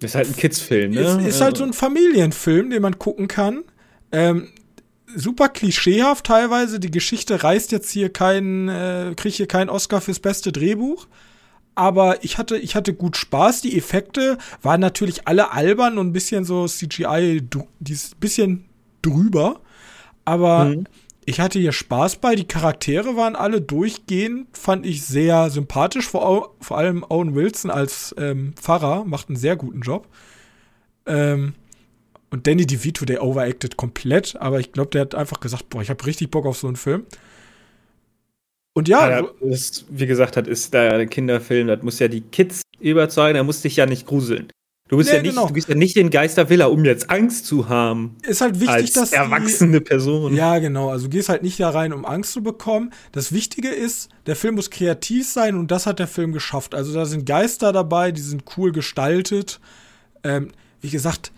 ist 0.00 0.14
halt 0.14 0.28
ein 0.28 0.36
Kids-Film, 0.36 0.92
ne? 0.92 1.00
Ist, 1.00 1.26
ist 1.26 1.40
halt 1.40 1.56
so 1.56 1.64
ein 1.64 1.72
Familienfilm, 1.72 2.70
den 2.70 2.82
man 2.82 2.98
gucken 2.98 3.28
kann. 3.28 3.64
Ähm, 4.12 4.48
super 5.14 5.48
klischeehaft 5.48 6.26
teilweise. 6.26 6.80
Die 6.80 6.90
Geschichte 6.90 7.42
reißt 7.42 7.72
jetzt 7.72 7.90
hier 7.90 8.10
keinen, 8.10 8.68
äh, 8.68 9.14
kriegt 9.16 9.36
hier 9.36 9.48
keinen 9.48 9.68
Oscar 9.68 10.00
fürs 10.00 10.20
beste 10.20 10.52
Drehbuch. 10.52 11.06
Aber 11.74 12.24
ich 12.24 12.38
hatte, 12.38 12.58
ich 12.58 12.74
hatte 12.74 12.94
gut 12.94 13.16
Spaß. 13.16 13.62
Die 13.62 13.76
Effekte 13.76 14.38
waren 14.62 14.80
natürlich 14.80 15.26
alle 15.28 15.52
albern 15.52 15.98
und 15.98 16.08
ein 16.08 16.12
bisschen 16.12 16.44
so 16.44 16.66
CGI, 16.66 17.42
dieses 17.78 18.14
bisschen 18.14 18.64
drüber. 19.02 19.60
Aber 20.24 20.66
mhm 20.66 20.86
ich 21.24 21.40
hatte 21.40 21.58
hier 21.58 21.72
Spaß 21.72 22.16
bei. 22.16 22.34
Die 22.34 22.46
Charaktere 22.48 23.16
waren 23.16 23.36
alle 23.36 23.60
durchgehend, 23.60 24.56
fand 24.56 24.86
ich 24.86 25.04
sehr 25.04 25.50
sympathisch. 25.50 26.08
Vor, 26.08 26.54
vor 26.60 26.78
allem 26.78 27.04
Owen 27.08 27.34
Wilson 27.34 27.70
als 27.70 28.14
ähm, 28.18 28.54
Pfarrer 28.56 29.04
macht 29.04 29.28
einen 29.28 29.36
sehr 29.36 29.56
guten 29.56 29.80
Job. 29.80 30.08
Ähm, 31.06 31.54
und 32.30 32.46
Danny 32.46 32.64
DeVito, 32.64 33.04
der 33.04 33.24
overacted 33.24 33.76
komplett, 33.76 34.36
aber 34.36 34.60
ich 34.60 34.72
glaube, 34.72 34.90
der 34.90 35.02
hat 35.02 35.14
einfach 35.14 35.40
gesagt, 35.40 35.68
boah, 35.68 35.82
ich 35.82 35.90
habe 35.90 36.06
richtig 36.06 36.30
Bock 36.30 36.46
auf 36.46 36.56
so 36.56 36.68
einen 36.68 36.76
Film. 36.76 37.06
Und 38.72 38.88
ja, 38.88 39.10
ja 39.10 39.28
das, 39.40 39.84
wie 39.90 40.06
gesagt, 40.06 40.36
das 40.36 40.46
ist 40.46 40.72
da 40.72 40.90
ein 40.90 41.10
Kinderfilm, 41.10 41.66
das 41.66 41.82
muss 41.82 41.98
ja 41.98 42.06
die 42.06 42.20
Kids 42.20 42.62
überzeugen, 42.78 43.34
da 43.34 43.42
muss 43.42 43.62
dich 43.62 43.76
ja 43.76 43.86
nicht 43.86 44.06
gruseln. 44.06 44.48
Du 44.90 44.96
bist, 44.96 45.08
nee, 45.10 45.18
ja 45.18 45.22
nicht, 45.22 45.30
genau. 45.30 45.46
du 45.46 45.54
bist 45.54 45.68
ja 45.68 45.76
nicht 45.76 45.96
in 45.96 46.10
Geistervilla, 46.10 46.66
um 46.66 46.84
jetzt 46.84 47.10
Angst 47.10 47.46
zu 47.46 47.68
haben. 47.68 48.16
Ist 48.22 48.40
halt 48.40 48.56
wichtig, 48.58 48.70
als 48.70 48.92
dass. 48.92 49.12
Erwachsene 49.12 49.78
die, 49.78 49.84
Person. 49.84 50.34
Ja, 50.34 50.58
genau. 50.58 50.90
Also 50.90 51.04
du 51.04 51.10
gehst 51.10 51.28
halt 51.28 51.44
nicht 51.44 51.60
da 51.60 51.70
rein, 51.70 51.92
um 51.92 52.04
Angst 52.04 52.32
zu 52.32 52.42
bekommen. 52.42 52.92
Das 53.12 53.30
Wichtige 53.30 53.68
ist, 53.68 54.08
der 54.26 54.34
Film 54.34 54.56
muss 54.56 54.68
kreativ 54.68 55.28
sein 55.28 55.56
und 55.56 55.70
das 55.70 55.86
hat 55.86 56.00
der 56.00 56.08
Film 56.08 56.32
geschafft. 56.32 56.74
Also 56.74 56.92
da 56.92 57.06
sind 57.06 57.24
Geister 57.24 57.72
dabei, 57.72 58.10
die 58.10 58.20
sind 58.20 58.42
cool 58.56 58.72
gestaltet. 58.72 59.60
Ähm, 60.24 60.50
wie 60.80 60.90
gesagt, 60.90 61.30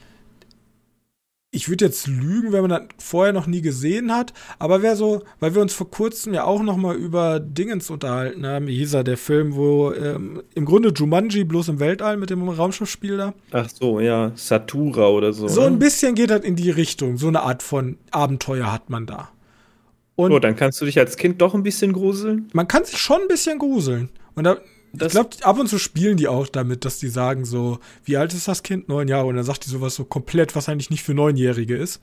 ich 1.55 1.68
würde 1.68 1.84
jetzt 1.84 2.07
lügen, 2.07 2.53
wenn 2.53 2.62
man 2.62 2.70
das 2.70 2.82
vorher 2.98 3.34
noch 3.34 3.46
nie 3.46 3.61
gesehen 3.61 4.11
hat, 4.11 4.32
aber 4.59 4.80
wer 4.82 4.96
so, 4.96 5.22
weil 5.38 5.55
wir 5.55 5.61
uns 5.61 5.74
vor 5.74 5.90
kurzem 5.90 6.32
ja 6.32 6.44
auch 6.44 6.62
noch 6.62 6.78
mal 6.78 6.96
über 6.96 7.40
Dingens 7.40 7.90
unterhalten 7.90 8.46
haben, 8.46 8.66
wie 8.66 8.78
hieß 8.78 8.94
er, 8.94 9.05
der 9.05 9.18
Film, 9.18 9.55
wo 9.55 9.92
ähm, 9.92 10.42
im 10.55 10.64
Grunde 10.64 10.88
Jumanji 10.88 11.44
bloß 11.44 11.68
im 11.68 11.78
Weltall 11.78 12.16
mit 12.16 12.30
dem 12.30 12.48
Raumschiffspiel 12.48 13.18
da. 13.18 13.34
Ach 13.50 13.68
so, 13.68 14.00
ja, 14.00 14.32
Satura 14.34 15.09
oder 15.09 15.34
so. 15.34 15.46
So 15.46 15.61
ne? 15.61 15.66
ein 15.66 15.78
bisschen 15.78 16.14
geht 16.14 16.30
das 16.30 16.40
in 16.40 16.57
die 16.57 16.70
Richtung, 16.70 17.18
so 17.18 17.28
eine 17.28 17.42
Art 17.42 17.62
von 17.62 17.98
Abenteuer 18.11 18.72
hat 18.72 18.88
man 18.88 19.05
da. 19.05 19.28
Und 20.14 20.32
oh, 20.32 20.38
dann 20.38 20.57
kannst 20.57 20.80
du 20.80 20.86
dich 20.86 20.98
als 20.98 21.18
Kind 21.18 21.42
doch 21.42 21.55
ein 21.55 21.62
bisschen 21.62 21.92
gruseln? 21.92 22.48
Man 22.55 22.66
kann 22.66 22.84
sich 22.84 22.96
schon 22.96 23.20
ein 23.20 23.28
bisschen 23.28 23.59
gruseln. 23.59 24.09
Und 24.34 24.44
da, 24.44 24.57
das 24.93 25.14
ich 25.14 25.20
glaube, 25.20 25.36
ab 25.43 25.59
und 25.59 25.68
zu 25.68 25.78
spielen 25.78 26.16
die 26.16 26.28
auch 26.28 26.49
damit, 26.49 26.84
dass 26.84 26.99
die 26.99 27.09
sagen 27.09 27.45
so, 27.45 27.78
wie 28.05 28.16
alt 28.16 28.34
ist 28.34 28.49
das 28.49 28.62
Kind? 28.62 28.88
Neun 28.88 29.09
Jahre. 29.09 29.26
Und 29.26 29.36
dann 29.36 29.45
sagt 29.45 29.64
die 29.64 29.70
sowas 29.70 29.95
so 29.95 30.05
komplett, 30.05 30.55
was 30.55 30.68
eigentlich 30.68 30.90
nicht 30.90 31.03
für 31.03 31.14
Neunjährige 31.14 31.76
ist. 31.76 32.01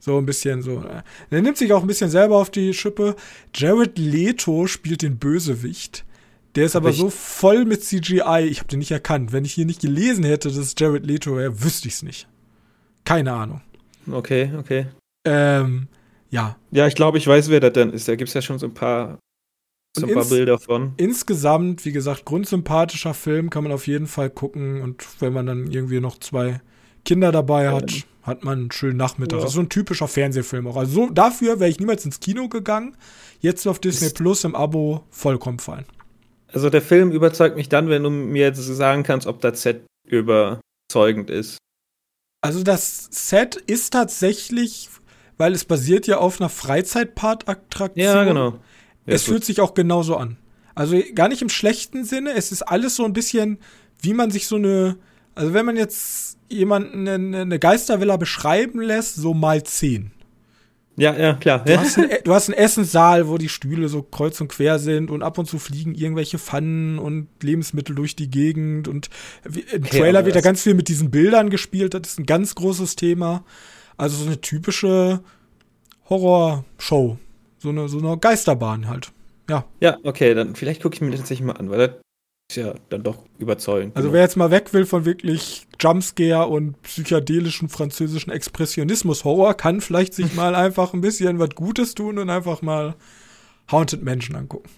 So 0.00 0.16
ein 0.18 0.26
bisschen 0.26 0.62
so. 0.62 0.82
Äh. 0.82 1.02
Er 1.30 1.42
nimmt 1.42 1.56
sich 1.56 1.72
auch 1.72 1.82
ein 1.82 1.88
bisschen 1.88 2.10
selber 2.10 2.36
auf 2.36 2.50
die 2.50 2.72
Schippe. 2.72 3.16
Jared 3.54 3.98
Leto 3.98 4.66
spielt 4.66 5.02
den 5.02 5.18
Bösewicht. 5.18 6.04
Der 6.54 6.64
ist 6.64 6.76
aber 6.76 6.92
so 6.92 7.10
voll 7.10 7.64
mit 7.64 7.84
CGI, 7.84 8.48
ich 8.48 8.58
habe 8.58 8.68
den 8.68 8.78
nicht 8.78 8.90
erkannt. 8.90 9.32
Wenn 9.32 9.44
ich 9.44 9.52
hier 9.52 9.66
nicht 9.66 9.80
gelesen 9.80 10.24
hätte, 10.24 10.50
dass 10.50 10.74
Jared 10.76 11.06
Leto 11.06 11.36
wäre, 11.36 11.62
wüsste 11.62 11.88
ich 11.88 11.94
es 11.94 12.02
nicht. 12.02 12.26
Keine 13.04 13.32
Ahnung. 13.32 13.60
Okay, 14.10 14.50
okay. 14.58 14.86
Ähm, 15.24 15.88
ja. 16.30 16.56
Ja, 16.70 16.86
ich 16.86 16.94
glaube, 16.94 17.18
ich 17.18 17.26
weiß, 17.26 17.50
wer 17.50 17.60
das 17.60 17.74
dann 17.74 17.92
ist. 17.92 18.08
Da 18.08 18.16
gibt 18.16 18.28
es 18.28 18.34
ja 18.34 18.42
schon 18.42 18.58
so 18.58 18.66
ein 18.66 18.74
paar 18.74 19.18
ein 19.96 20.14
paar 20.14 20.24
Bilder 20.24 20.58
von. 20.58 20.92
Insgesamt, 20.96 21.84
wie 21.84 21.92
gesagt, 21.92 22.24
grundsympathischer 22.24 23.14
Film, 23.14 23.50
kann 23.50 23.64
man 23.64 23.72
auf 23.72 23.86
jeden 23.86 24.06
Fall 24.06 24.30
gucken. 24.30 24.82
Und 24.82 25.04
wenn 25.20 25.32
man 25.32 25.46
dann 25.46 25.70
irgendwie 25.70 26.00
noch 26.00 26.18
zwei 26.18 26.60
Kinder 27.04 27.32
dabei 27.32 27.70
hat, 27.70 27.90
ja. 27.90 28.02
hat 28.22 28.44
man 28.44 28.58
einen 28.58 28.70
schönen 28.70 28.96
Nachmittag. 28.96 29.38
Ja. 29.38 29.42
Das 29.42 29.50
ist 29.50 29.56
so 29.56 29.60
ein 29.60 29.68
typischer 29.68 30.08
Fernsehfilm 30.08 30.66
auch. 30.66 30.76
Also 30.76 30.92
so, 30.92 31.10
dafür 31.10 31.60
wäre 31.60 31.70
ich 31.70 31.80
niemals 31.80 32.04
ins 32.04 32.20
Kino 32.20 32.48
gegangen. 32.48 32.96
Jetzt 33.40 33.66
auf 33.66 33.78
Disney 33.78 34.10
Plus 34.10 34.44
im 34.44 34.54
Abo 34.54 35.04
vollkommen 35.10 35.58
fein. 35.58 35.84
Also 36.52 36.70
der 36.70 36.82
Film 36.82 37.12
überzeugt 37.12 37.56
mich 37.56 37.68
dann, 37.68 37.88
wenn 37.88 38.02
du 38.02 38.10
mir 38.10 38.46
jetzt 38.46 38.58
sagen 38.58 39.02
kannst, 39.02 39.26
ob 39.26 39.40
das 39.40 39.62
Set 39.62 39.84
überzeugend 40.06 41.30
ist. 41.30 41.58
Also 42.40 42.62
das 42.62 43.08
Set 43.10 43.56
ist 43.56 43.92
tatsächlich, 43.92 44.88
weil 45.36 45.52
es 45.52 45.64
basiert 45.64 46.06
ja 46.06 46.18
auf 46.18 46.40
einer 46.40 46.48
Freizeitpark-Attraktion. 46.48 48.04
Ja, 48.04 48.24
genau 48.24 48.58
es 49.14 49.24
fühlt 49.24 49.44
sich 49.44 49.60
auch 49.60 49.74
genauso 49.74 50.16
an. 50.16 50.36
Also 50.74 50.96
gar 51.14 51.28
nicht 51.28 51.42
im 51.42 51.48
schlechten 51.48 52.04
Sinne, 52.04 52.34
es 52.34 52.52
ist 52.52 52.62
alles 52.62 52.94
so 52.94 53.04
ein 53.04 53.12
bisschen, 53.12 53.58
wie 54.00 54.14
man 54.14 54.30
sich 54.30 54.46
so 54.46 54.56
eine, 54.56 54.96
also 55.34 55.52
wenn 55.52 55.66
man 55.66 55.76
jetzt 55.76 56.38
jemanden 56.48 57.08
eine, 57.08 57.40
eine 57.40 57.58
Geistervilla 57.58 58.16
beschreiben 58.16 58.80
lässt, 58.80 59.16
so 59.16 59.34
mal 59.34 59.62
zehn. 59.64 60.12
Ja, 60.98 61.16
ja, 61.16 61.34
klar. 61.34 61.64
Du 61.64 61.78
hast, 61.78 61.96
einen, 61.96 62.10
du 62.24 62.34
hast 62.34 62.48
einen 62.48 62.58
Essenssaal, 62.58 63.28
wo 63.28 63.38
die 63.38 63.48
Stühle 63.48 63.88
so 63.88 64.02
kreuz 64.02 64.40
und 64.40 64.48
quer 64.48 64.80
sind 64.80 65.10
und 65.10 65.22
ab 65.22 65.38
und 65.38 65.46
zu 65.46 65.58
fliegen 65.58 65.94
irgendwelche 65.94 66.38
Pfannen 66.38 66.98
und 66.98 67.28
Lebensmittel 67.40 67.94
durch 67.94 68.16
die 68.16 68.30
Gegend 68.30 68.88
und 68.88 69.08
im 69.72 69.84
Trailer 69.84 70.26
wird 70.26 70.34
da 70.34 70.40
ganz 70.40 70.62
viel 70.62 70.74
mit 70.74 70.88
diesen 70.88 71.10
Bildern 71.10 71.50
gespielt, 71.50 71.94
das 71.94 72.02
ist 72.08 72.18
ein 72.18 72.26
ganz 72.26 72.54
großes 72.56 72.96
Thema. 72.96 73.44
Also 73.96 74.16
so 74.16 74.26
eine 74.26 74.40
typische 74.40 75.20
Horrorshow, 76.08 77.18
so 77.58 77.68
eine, 77.70 77.88
so 77.88 77.98
eine 77.98 78.16
Geisterbahn 78.18 78.88
halt. 78.88 79.12
Ja. 79.50 79.64
Ja, 79.80 79.96
okay, 80.04 80.34
dann 80.34 80.54
vielleicht 80.54 80.82
gucke 80.82 80.94
ich 80.94 81.00
mir 81.00 81.10
das 81.10 81.20
tatsächlich 81.20 81.46
mal 81.46 81.54
an, 81.56 81.70
weil 81.70 81.78
das 81.78 81.90
ist 82.50 82.56
ja 82.56 82.74
dann 82.88 83.02
doch 83.02 83.24
überzeugend. 83.38 83.96
Also 83.96 84.12
wer 84.12 84.22
jetzt 84.22 84.36
mal 84.36 84.50
weg 84.50 84.72
will 84.72 84.86
von 84.86 85.04
wirklich 85.04 85.66
Jumpscare 85.80 86.46
und 86.48 86.80
psychedelischen 86.82 87.68
französischen 87.68 88.30
Expressionismus-Horror, 88.30 89.54
kann 89.54 89.80
vielleicht 89.80 90.14
sich 90.14 90.34
mal 90.36 90.54
einfach 90.54 90.92
ein 90.94 91.00
bisschen 91.00 91.38
was 91.38 91.50
Gutes 91.54 91.94
tun 91.94 92.18
und 92.18 92.30
einfach 92.30 92.62
mal 92.62 92.94
Haunted 93.70 94.02
Menschen 94.02 94.34
angucken. 94.36 94.68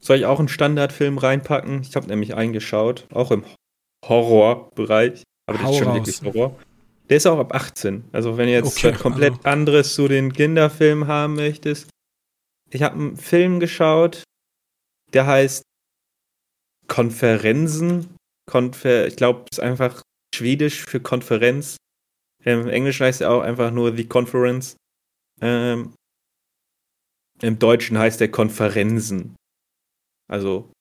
Soll 0.00 0.18
ich 0.18 0.26
auch 0.26 0.38
einen 0.38 0.48
Standardfilm 0.48 1.18
reinpacken? 1.18 1.82
Ich 1.82 1.96
habe 1.96 2.06
nämlich 2.06 2.34
eingeschaut, 2.34 3.06
auch 3.12 3.30
im 3.30 3.44
Horrorbereich. 4.06 5.22
Aber 5.48 5.58
das 5.58 5.66
Hau 5.66 5.72
ist 5.72 5.78
schon 5.78 5.88
raus. 5.88 5.96
wirklich 5.96 6.22
Horror. 6.34 6.56
Der 7.08 7.16
ist 7.18 7.26
auch 7.26 7.38
ab 7.38 7.54
18. 7.54 8.04
Also 8.12 8.36
wenn 8.36 8.46
du 8.46 8.52
jetzt 8.52 8.66
Okay, 8.76 8.92
komplett 8.92 9.32
also- 9.34 9.44
anderes 9.48 9.94
zu 9.94 10.08
den 10.08 10.32
Kinderfilmen 10.32 11.06
haben 11.08 11.34
möchtest. 11.34 11.88
Ich 12.70 12.82
habe 12.82 12.94
einen 12.94 13.16
Film 13.16 13.60
geschaut, 13.60 14.24
der 15.12 15.26
heißt 15.26 15.62
Konferenzen. 16.88 18.16
Konfer 18.48 19.06
ich 19.06 19.16
glaube, 19.16 19.44
es 19.50 19.58
ist 19.58 19.64
einfach 19.64 20.02
Schwedisch 20.34 20.84
für 20.84 21.00
Konferenz. 21.00 21.76
Im 22.44 22.68
Englischen 22.68 23.06
heißt 23.06 23.22
er 23.22 23.32
auch 23.32 23.40
einfach 23.40 23.70
nur 23.70 23.96
The 23.96 24.06
Conference. 24.06 24.76
Ähm, 25.40 25.94
Im 27.42 27.58
Deutschen 27.58 27.98
heißt 27.98 28.20
er 28.20 28.28
Konferenzen. 28.28 29.36
Also, 30.28 30.72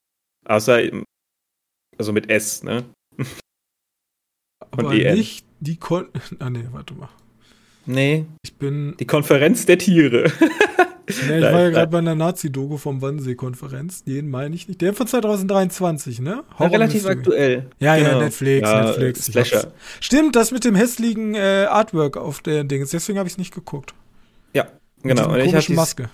außer, 0.45 0.79
also 1.97 2.13
mit 2.13 2.29
S, 2.29 2.63
ne? 2.63 2.91
Aber 4.71 4.93
EN. 4.93 5.15
nicht 5.15 5.45
die 5.59 5.77
Kon. 5.77 6.09
Ah, 6.39 6.49
nee, 6.49 6.67
warte 6.71 6.93
mal. 6.93 7.09
Nee, 7.85 8.25
Ich 8.43 8.53
bin. 8.55 8.95
die 8.99 9.05
Konferenz 9.05 9.65
der 9.65 9.77
Tiere. 9.77 10.31
Nee, 11.27 11.37
ich 11.37 11.43
war 11.43 11.61
ja 11.61 11.69
gerade 11.69 11.91
bei 11.91 11.99
einer 11.99 12.15
Nazi-Dogo 12.15 12.77
vom 12.77 12.99
Wannsee-Konferenz. 12.99 14.03
Den 14.05 14.27
meine 14.27 14.55
ich 14.55 14.67
nicht. 14.67 14.81
Der 14.81 14.91
von 14.91 15.05
2023, 15.05 16.19
ne? 16.19 16.43
Ja, 16.59 16.65
relativ 16.65 17.05
aktuell. 17.05 17.67
Ja, 17.77 17.95
ja, 17.95 18.07
Genau. 18.07 18.21
Netflix, 18.23 18.67
Ja, 18.67 18.85
Netflix. 18.85 19.25
Slasher. 19.25 19.71
Stimmt, 19.99 20.35
das 20.35 20.49
mit 20.49 20.65
dem 20.65 20.73
hässlichen 20.73 21.35
äh, 21.35 21.67
Artwork 21.69 22.17
auf 22.17 22.41
der 22.41 22.63
Dings. 22.63 22.89
Deswegen 22.89 23.19
habe 23.19 23.27
ich 23.27 23.33
es 23.33 23.37
nicht 23.37 23.53
geguckt. 23.53 23.93
Mit 24.53 24.65
Genau. 25.03 25.35
dieser 25.35 25.57
Und 25.57 25.57
ich 25.59 25.69
Maske. 25.69 26.09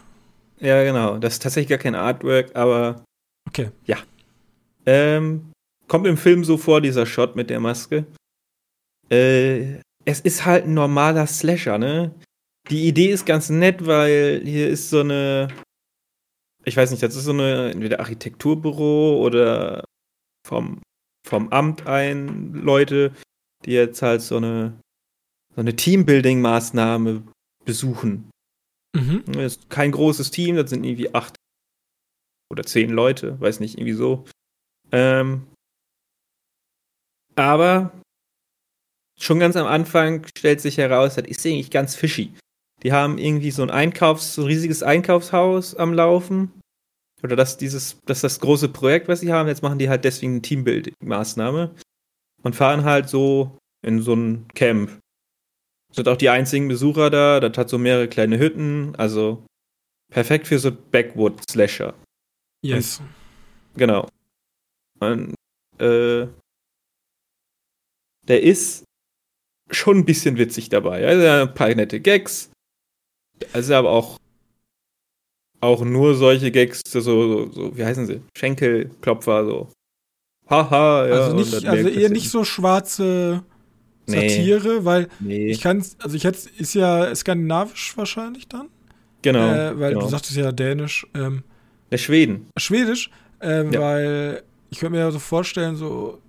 ja, 0.59 0.83
genau. 0.83 1.17
Das 1.19 1.35
ist 1.35 1.41
tatsächlich 1.43 1.69
gar 1.69 1.77
kein 1.77 1.95
Artwork, 1.95 2.53
aber 2.57 3.05
Okay. 3.47 3.69
ähm, 4.85 5.51
kommt 5.87 6.05
im 6.05 6.17
Film 6.17 6.43
so 6.43 6.57
vor, 6.57 6.81
dieser 6.81 7.05
Shot 7.05 7.37
mit 7.37 7.49
der 7.49 7.61
Maske. 7.61 8.03
Äh, 9.09 9.79
es 10.05 10.19
ist 10.19 10.45
halt 10.45 10.65
ein 10.65 10.73
normaler 10.73 11.27
Slasher, 11.27 11.77
ne? 11.77 12.13
Die 12.69 12.87
Idee 12.87 13.11
ist 13.11 13.25
ganz 13.25 13.49
nett, 13.49 13.85
weil 13.85 14.41
hier 14.43 14.69
ist 14.69 14.89
so 14.89 14.99
eine, 14.99 15.47
ich 16.63 16.77
weiß 16.77 16.91
nicht, 16.91 17.03
das 17.03 17.15
ist 17.15 17.25
so 17.25 17.31
eine 17.31 17.71
entweder 17.71 17.99
Architekturbüro 17.99 19.21
oder 19.23 19.83
vom, 20.47 20.81
vom 21.27 21.49
Amt 21.49 21.87
ein 21.87 22.53
Leute, 22.53 23.13
die 23.65 23.71
jetzt 23.71 24.01
halt 24.01 24.21
so 24.21 24.37
eine, 24.37 24.79
so 25.55 25.61
eine 25.61 25.75
Teambuilding-Maßnahme 25.75 27.23
besuchen. 27.65 28.29
Mhm. 28.95 29.23
Das 29.27 29.57
ist 29.57 29.69
kein 29.69 29.91
großes 29.91 30.31
Team, 30.31 30.55
das 30.55 30.69
sind 30.69 30.83
irgendwie 30.83 31.13
acht 31.13 31.35
oder 32.51 32.63
zehn 32.63 32.89
Leute, 32.89 33.39
weiß 33.39 33.59
nicht, 33.59 33.77
irgendwie 33.77 33.93
so. 33.93 34.25
Ähm, 34.91 35.47
aber 37.35 38.00
schon 39.21 39.39
ganz 39.39 39.55
am 39.55 39.67
Anfang 39.67 40.25
stellt 40.35 40.61
sich 40.61 40.77
heraus, 40.77 41.15
das 41.15 41.25
ist 41.27 41.45
eigentlich 41.45 41.71
ganz 41.71 41.95
fishy. 41.95 42.33
Die 42.83 42.91
haben 42.91 43.17
irgendwie 43.17 43.51
so 43.51 43.61
ein 43.61 43.69
Einkaufs-, 43.69 44.33
so 44.33 44.41
ein 44.41 44.47
riesiges 44.47 44.81
Einkaufshaus 44.83 45.75
am 45.75 45.93
Laufen. 45.93 46.51
Oder 47.23 47.35
das, 47.35 47.57
dieses, 47.57 47.99
das 48.05 48.17
ist 48.17 48.23
das 48.23 48.39
große 48.39 48.69
Projekt, 48.69 49.07
was 49.07 49.19
sie 49.19 49.31
haben. 49.31 49.47
Jetzt 49.47 49.61
machen 49.61 49.77
die 49.77 49.89
halt 49.89 50.03
deswegen 50.03 50.33
eine 50.33 50.41
Teambuilding-Maßnahme. 50.41 51.75
Und 52.41 52.55
fahren 52.55 52.83
halt 52.83 53.07
so 53.07 53.55
in 53.85 54.01
so 54.01 54.15
ein 54.15 54.47
Camp. 54.55 54.97
Sind 55.93 56.07
auch 56.07 56.17
die 56.17 56.29
einzigen 56.29 56.67
Besucher 56.67 57.11
da. 57.11 57.39
Das 57.39 57.55
hat 57.57 57.69
so 57.69 57.77
mehrere 57.77 58.07
kleine 58.07 58.39
Hütten. 58.39 58.95
Also 58.95 59.45
perfekt 60.11 60.47
für 60.47 60.57
so 60.57 60.71
Backwood-Slasher. 60.71 61.93
Yes. 62.63 63.01
Genau. 63.75 64.07
Und, 64.99 65.35
äh, 65.77 66.27
der 68.27 68.41
ist 68.41 68.85
schon 69.71 69.99
ein 69.99 70.05
bisschen 70.05 70.37
witzig 70.37 70.69
dabei. 70.69 71.05
Also 71.05 71.25
ein 71.25 71.53
paar 71.53 71.73
nette 71.73 71.99
Gags. 71.99 72.49
Also 73.53 73.73
aber 73.73 73.89
auch 73.89 74.17
auch 75.61 75.85
nur 75.85 76.15
solche 76.15 76.51
Gags, 76.51 76.81
so, 76.87 76.99
so, 76.99 77.51
so 77.51 77.77
wie 77.77 77.85
heißen 77.85 78.07
sie? 78.07 78.21
Schenkelklopfer, 78.35 79.45
so. 79.45 79.69
Haha, 80.49 81.07
ja. 81.07 81.13
also 81.13 81.35
nicht, 81.35 81.65
also 81.65 81.87
eher 81.87 82.09
nicht 82.09 82.29
so 82.29 82.43
schwarze 82.43 83.43
Nee. 84.07 84.29
Satire, 84.29 84.83
weil 84.83 85.07
Nee, 85.19 85.47
ich 85.47 85.61
kann, 85.61 85.83
also 85.99 86.15
ich 86.15 86.23
hätte, 86.23 86.49
ist 86.57 86.73
ja 86.73 87.13
skandinavisch 87.15 87.95
wahrscheinlich 87.95 88.47
dann, 88.47 88.67
genau. 89.21 89.47
äh, 89.47 89.79
weil 89.79 89.93
genau. 89.93 90.05
du 90.05 90.09
sagtest 90.09 90.35
ja 90.35 90.51
Dänisch, 90.51 91.07
ähm, 91.13 91.43
Der 91.91 91.97
Schweden. 91.99 92.47
Schwedisch, 92.57 93.11
ähm, 93.39 93.71
Ja. 93.71 93.81
weil 93.81 94.43
ich 94.71 94.79
könnte 94.79 94.93
mir 94.93 94.99
ja 95.01 95.11
so 95.11 95.19
vorstellen, 95.19 95.75
so 95.75 96.19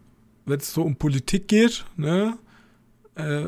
wenn 0.45 0.59
es 0.59 0.73
so 0.73 0.83
um 0.83 0.97
Politik 0.97 1.49
geht, 1.49 1.85
ne, 1.97 2.37
äh, 3.15 3.47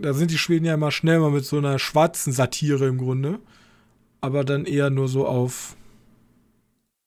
da 0.00 0.12
sind 0.14 0.30
die 0.30 0.38
Schweden 0.38 0.64
ja 0.64 0.74
immer 0.74 0.90
schnell 0.90 1.20
mal 1.20 1.30
mit 1.30 1.44
so 1.44 1.58
einer 1.58 1.78
schwarzen 1.78 2.32
Satire 2.32 2.86
im 2.86 2.98
Grunde, 2.98 3.38
aber 4.20 4.44
dann 4.44 4.64
eher 4.64 4.90
nur 4.90 5.08
so 5.08 5.26
auf 5.26 5.76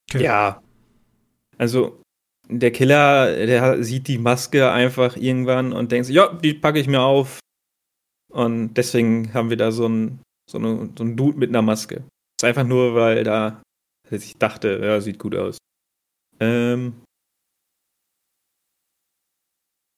Okay. 0.10 0.24
Ja. 0.24 0.62
Also, 1.58 2.02
der 2.48 2.72
Killer, 2.72 3.46
der 3.46 3.84
sieht 3.84 4.08
die 4.08 4.18
Maske 4.18 4.72
einfach 4.72 5.18
irgendwann 5.18 5.74
und 5.74 5.92
denkt 5.92 6.06
sich, 6.06 6.16
ja, 6.16 6.32
die 6.32 6.54
packe 6.54 6.80
ich 6.80 6.88
mir 6.88 7.02
auf. 7.02 7.40
Und 8.32 8.76
deswegen 8.76 9.34
haben 9.34 9.50
wir 9.50 9.58
da 9.58 9.72
so 9.72 9.86
einen 9.86 10.22
so 10.50 10.58
eine, 10.60 10.90
so 10.96 11.04
einen 11.04 11.18
Dude 11.18 11.38
mit 11.38 11.50
einer 11.50 11.62
Maske. 11.62 11.96
Das 11.96 12.44
ist 12.44 12.46
einfach 12.46 12.66
nur, 12.66 12.94
weil 12.96 13.24
da 13.24 13.62
ich 14.12 14.38
dachte, 14.38 14.80
ja, 14.84 15.02
sieht 15.02 15.18
gut 15.18 15.36
aus. 15.36 15.58
Ähm, 16.40 17.02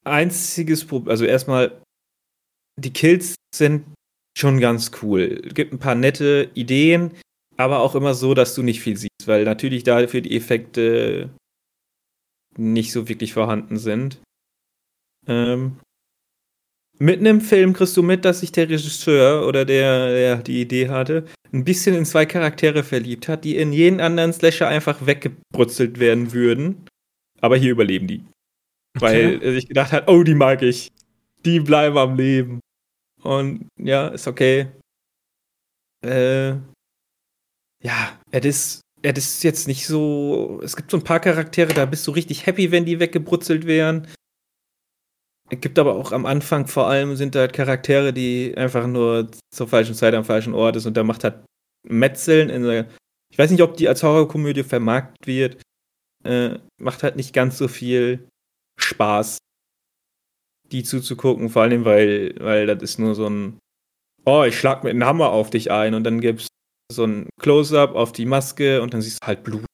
einziges 0.06 0.86
Problem, 0.86 1.10
also 1.10 1.26
erstmal, 1.26 1.82
die 2.80 2.94
Kills 2.94 3.36
sind 3.54 3.86
schon 4.38 4.60
ganz 4.60 4.92
cool. 5.02 5.42
Es 5.46 5.54
gibt 5.54 5.74
ein 5.74 5.80
paar 5.80 5.96
nette 5.96 6.50
Ideen, 6.54 7.12
aber 7.58 7.80
auch 7.80 7.96
immer 7.96 8.14
so, 8.14 8.34
dass 8.34 8.54
du 8.54 8.62
nicht 8.64 8.82
viel 8.82 8.98
siehst, 8.98 9.26
weil 9.26 9.44
natürlich 9.44 9.84
dafür 9.84 10.22
die 10.22 10.36
Effekte 10.36 11.30
nicht 12.56 12.92
so 12.92 13.10
wirklich 13.10 13.34
vorhanden 13.34 13.78
sind. 13.78 14.22
Ähm, 15.28 15.80
mitten 17.00 17.26
im 17.26 17.42
Film 17.42 17.74
kriegst 17.74 17.98
du 17.98 18.04
mit, 18.04 18.26
dass 18.26 18.42
sich 18.42 18.52
der 18.52 18.70
Regisseur 18.70 19.48
oder 19.48 19.66
der, 19.66 20.10
der 20.10 20.36
die 20.38 20.62
Idee 20.62 20.90
hatte, 20.90 21.26
ein 21.52 21.64
bisschen 21.64 21.96
in 21.96 22.06
zwei 22.06 22.26
Charaktere 22.26 22.84
verliebt 22.84 23.28
hat, 23.28 23.44
die 23.44 23.58
in 23.58 23.74
jeden 23.74 24.00
anderen 24.02 24.34
Slasher 24.34 24.68
einfach 24.68 25.06
weggebrutzelt 25.06 26.00
werden 26.00 26.34
würden. 26.34 26.88
Aber 27.42 27.58
hier 27.58 27.72
überleben 27.72 28.08
die. 28.08 28.26
Weil 29.00 29.42
er 29.42 29.54
sich 29.54 29.68
gedacht 29.68 29.92
hat, 29.92 30.08
oh, 30.08 30.24
die 30.24 30.34
mag 30.36 30.62
ich. 30.62 30.90
Die 31.46 31.60
bleiben 31.60 31.98
am 31.98 32.18
Leben. 32.18 32.60
Und 33.24 33.68
ja, 33.80 34.08
ist 34.10 34.28
okay. 34.28 34.68
Äh, 36.04 36.52
ja, 37.84 38.20
es 38.32 38.46
ist, 38.46 38.82
es 39.02 39.18
ist 39.18 39.44
jetzt 39.44 39.68
nicht 39.68 39.88
so. 39.88 40.60
Es 40.64 40.76
gibt 40.76 40.92
so 40.92 40.98
ein 40.98 41.04
paar 41.04 41.20
Charaktere, 41.20 41.74
da 41.74 41.86
bist 41.86 42.06
du 42.08 42.12
richtig 42.12 42.46
happy, 42.46 42.72
wenn 42.72 42.86
die 42.86 43.00
weggebrutzelt 43.00 43.66
wären. 43.66 44.08
Es 45.50 45.62
gibt 45.62 45.80
aber 45.80 45.96
auch 45.96 46.12
am 46.12 46.26
Anfang 46.26 46.68
vor 46.68 46.88
allem 46.88 47.16
sind 47.16 47.34
da 47.36 47.40
halt 47.40 47.54
Charaktere, 47.54 48.12
die 48.12 48.54
einfach 48.58 48.86
nur 48.86 49.30
zur 49.54 49.68
falschen 49.68 49.96
Zeit 49.96 50.14
am 50.14 50.26
falschen 50.26 50.54
Ort 50.54 50.76
ist 50.76 50.86
und 50.86 50.98
da 50.98 51.04
macht 51.04 51.24
halt 51.24 51.46
Metzeln 51.88 52.50
in. 52.50 52.86
Ich 53.32 53.38
weiß 53.38 53.52
nicht, 53.52 53.62
ob 53.62 53.78
die 53.78 53.88
als 53.88 54.04
Horrorkomödie 54.04 54.64
vermarktet 54.64 55.26
wird. 55.26 55.62
Äh, 56.26 56.60
macht 56.82 57.04
halt 57.04 57.16
nicht 57.16 57.34
ganz 57.34 57.58
so 57.58 57.68
viel 57.68 58.28
Spaß, 58.80 59.38
die 60.72 60.84
zuzugucken, 60.84 61.50
vor 61.50 61.64
allem, 61.64 61.86
weil, 61.86 62.36
weil 62.40 62.68
das 62.68 62.82
ist 62.84 63.00
nur 63.00 63.16
so 63.16 63.28
ein, 63.28 63.60
oh, 64.26 64.44
ich 64.44 64.58
schlag 64.60 64.84
mit 64.84 64.92
einem 64.92 65.06
Hammer 65.06 65.30
auf 65.30 65.50
dich 65.50 65.72
ein 65.72 65.94
und 65.94 66.04
dann 66.04 66.22
gibt's 66.22 66.48
so 66.92 67.06
ein 67.06 67.30
Close-up 67.42 67.96
auf 67.96 68.12
die 68.12 68.26
Maske 68.26 68.82
und 68.82 68.94
dann 68.94 69.02
siehst 69.02 69.22
du 69.22 69.28
halt 69.28 69.44
Blut 69.44 69.66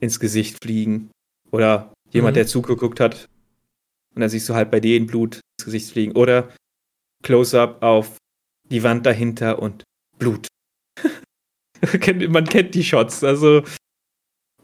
ins 0.00 0.18
Gesicht 0.20 0.58
fliegen. 0.62 1.10
Oder 1.50 1.92
jemand, 2.10 2.34
Mhm. 2.34 2.36
der 2.36 2.46
zugeguckt 2.46 2.98
hat 3.00 3.26
und 4.14 4.20
dann 4.20 4.30
siehst 4.30 4.48
du 4.48 4.54
halt 4.54 4.70
bei 4.70 4.80
denen 4.80 5.06
Blut 5.06 5.36
ins 5.36 5.64
Gesicht 5.64 5.90
fliegen. 5.92 6.12
Oder 6.16 6.52
Close-up 7.22 7.82
auf 7.82 8.16
die 8.68 8.82
Wand 8.82 9.06
dahinter 9.06 9.60
und 9.60 9.84
Blut. 10.18 10.48
Man 12.28 12.44
kennt 12.46 12.74
die 12.74 12.84
Shots, 12.84 13.22
also 13.24 13.62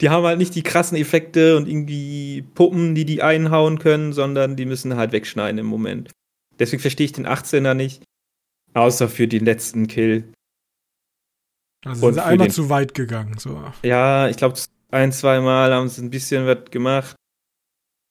die 0.01 0.11
haben 0.11 0.25
halt 0.25 0.39
nicht 0.39 0.55
die 0.55 0.63
krassen 0.63 0.97
Effekte 0.97 1.57
und 1.57 1.69
irgendwie 1.69 2.43
Puppen, 2.55 2.95
die 2.95 3.05
die 3.05 3.23
einhauen 3.23 3.79
können, 3.79 4.13
sondern 4.13 4.57
die 4.57 4.67
müssen 4.67 4.97
halt 4.97 5.13
wegschneiden 5.13 5.59
im 5.59 5.67
Moment. 5.67 6.11
Deswegen 6.59 6.81
verstehe 6.81 7.07
ich 7.07 7.13
den 7.13 7.27
18er 7.27 7.75
nicht. 7.75 8.03
Außer 8.75 9.09
für 9.09 9.27
den 9.27 9.45
letzten 9.45 9.87
Kill. 9.87 10.33
Also 11.85 12.07
Und 12.07 12.15
sind 12.15 12.23
sie 12.23 12.29
einmal 12.29 12.51
zu 12.51 12.69
weit 12.69 12.95
gegangen. 12.95 13.39
So. 13.39 13.63
Ja, 13.83 14.29
ich 14.29 14.37
glaube, 14.37 14.59
ein, 14.91 15.13
zwei 15.13 15.41
Mal 15.41 15.73
haben 15.73 15.89
sie 15.89 16.03
ein 16.03 16.11
bisschen 16.11 16.47
was 16.47 16.71
gemacht. 16.71 17.17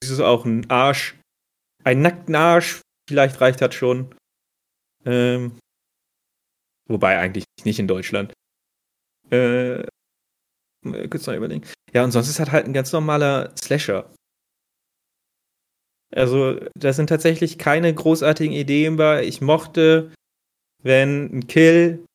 Das 0.01 0.09
ist 0.09 0.19
auch 0.19 0.45
ein 0.45 0.69
Arsch. 0.69 1.15
Ein 1.83 2.01
nackten 2.01 2.35
Arsch. 2.35 2.81
Vielleicht 3.09 3.39
reicht 3.39 3.61
das 3.61 3.75
schon. 3.75 4.13
Ähm, 5.05 5.57
wobei 6.89 7.17
eigentlich 7.17 7.45
nicht 7.63 7.79
in 7.79 7.87
Deutschland. 7.87 8.33
Äh, 9.29 9.83
mal 10.81 11.07
kurz 11.09 11.27
mal 11.27 11.35
überlegen. 11.35 11.65
Ja, 11.93 12.03
und 12.03 12.11
sonst 12.11 12.29
ist 12.29 12.39
das 12.39 12.51
halt 12.51 12.65
ein 12.65 12.73
ganz 12.73 12.91
normaler 12.91 13.53
Slasher. 13.57 14.11
Also, 16.13 16.59
da 16.75 16.93
sind 16.93 17.07
tatsächlich 17.07 17.57
keine 17.57 17.93
großartigen 17.93 18.53
Ideen 18.53 18.95
bei. 18.95 19.25
Ich 19.25 19.41
mochte, 19.41 20.13
wenn 20.81 21.25
ein 21.37 21.47
Kill 21.47 22.05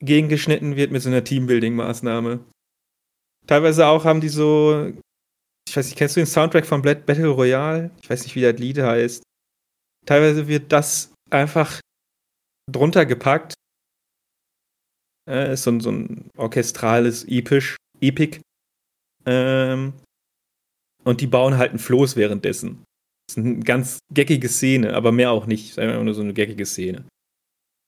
gegengeschnitten 0.00 0.76
wird 0.76 0.90
mit 0.90 1.02
so 1.02 1.08
einer 1.08 1.24
Teambuilding-Maßnahme. 1.24 2.40
Teilweise 3.46 3.86
auch 3.86 4.04
haben 4.04 4.20
die 4.20 4.28
so, 4.28 4.92
ich 5.68 5.76
weiß 5.76 5.86
nicht, 5.86 5.96
kennst 5.96 6.16
du 6.16 6.20
den 6.20 6.26
Soundtrack 6.26 6.66
von 6.66 6.82
Battle 6.82 7.28
Royale? 7.28 7.90
Ich 8.02 8.10
weiß 8.10 8.22
nicht, 8.24 8.34
wie 8.34 8.42
das 8.42 8.58
Lied 8.58 8.78
heißt. 8.78 9.22
Teilweise 10.06 10.48
wird 10.48 10.72
das 10.72 11.14
einfach 11.30 11.80
drunter 12.70 13.06
gepackt. 13.06 13.54
Äh, 15.28 15.52
ist 15.52 15.62
so 15.62 15.78
so 15.78 15.90
ein 15.90 16.30
orchestrales 16.36 17.24
Episch, 17.24 17.76
Epic. 18.02 18.40
Ähm, 19.24 19.94
und 21.04 21.20
die 21.20 21.26
bauen 21.26 21.56
halt 21.56 21.72
ein 21.72 21.78
Floß 21.78 22.16
währenddessen. 22.16 22.84
Das 23.26 23.36
ist 23.36 23.44
eine 23.44 23.60
ganz 23.60 23.98
geckige 24.12 24.48
Szene, 24.48 24.94
aber 24.94 25.12
mehr 25.12 25.30
auch 25.30 25.46
nicht. 25.46 25.78
Einfach 25.78 26.02
nur 26.02 26.14
so 26.14 26.22
eine 26.22 26.34
geckige 26.34 26.66
Szene. 26.66 27.04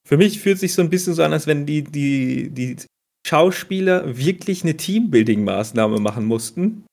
Für 0.06 0.16
mich 0.16 0.40
fühlt 0.40 0.58
sich 0.58 0.74
so 0.74 0.82
ein 0.82 0.90
bisschen 0.90 1.14
so 1.14 1.22
an, 1.22 1.32
als 1.32 1.46
wenn 1.46 1.66
die, 1.66 1.82
die, 1.82 2.50
die 2.50 2.76
Schauspieler 3.26 4.16
wirklich 4.16 4.62
eine 4.62 4.74
Teambuilding-Maßnahme 4.76 5.98
machen 5.98 6.26
mussten. 6.26 6.84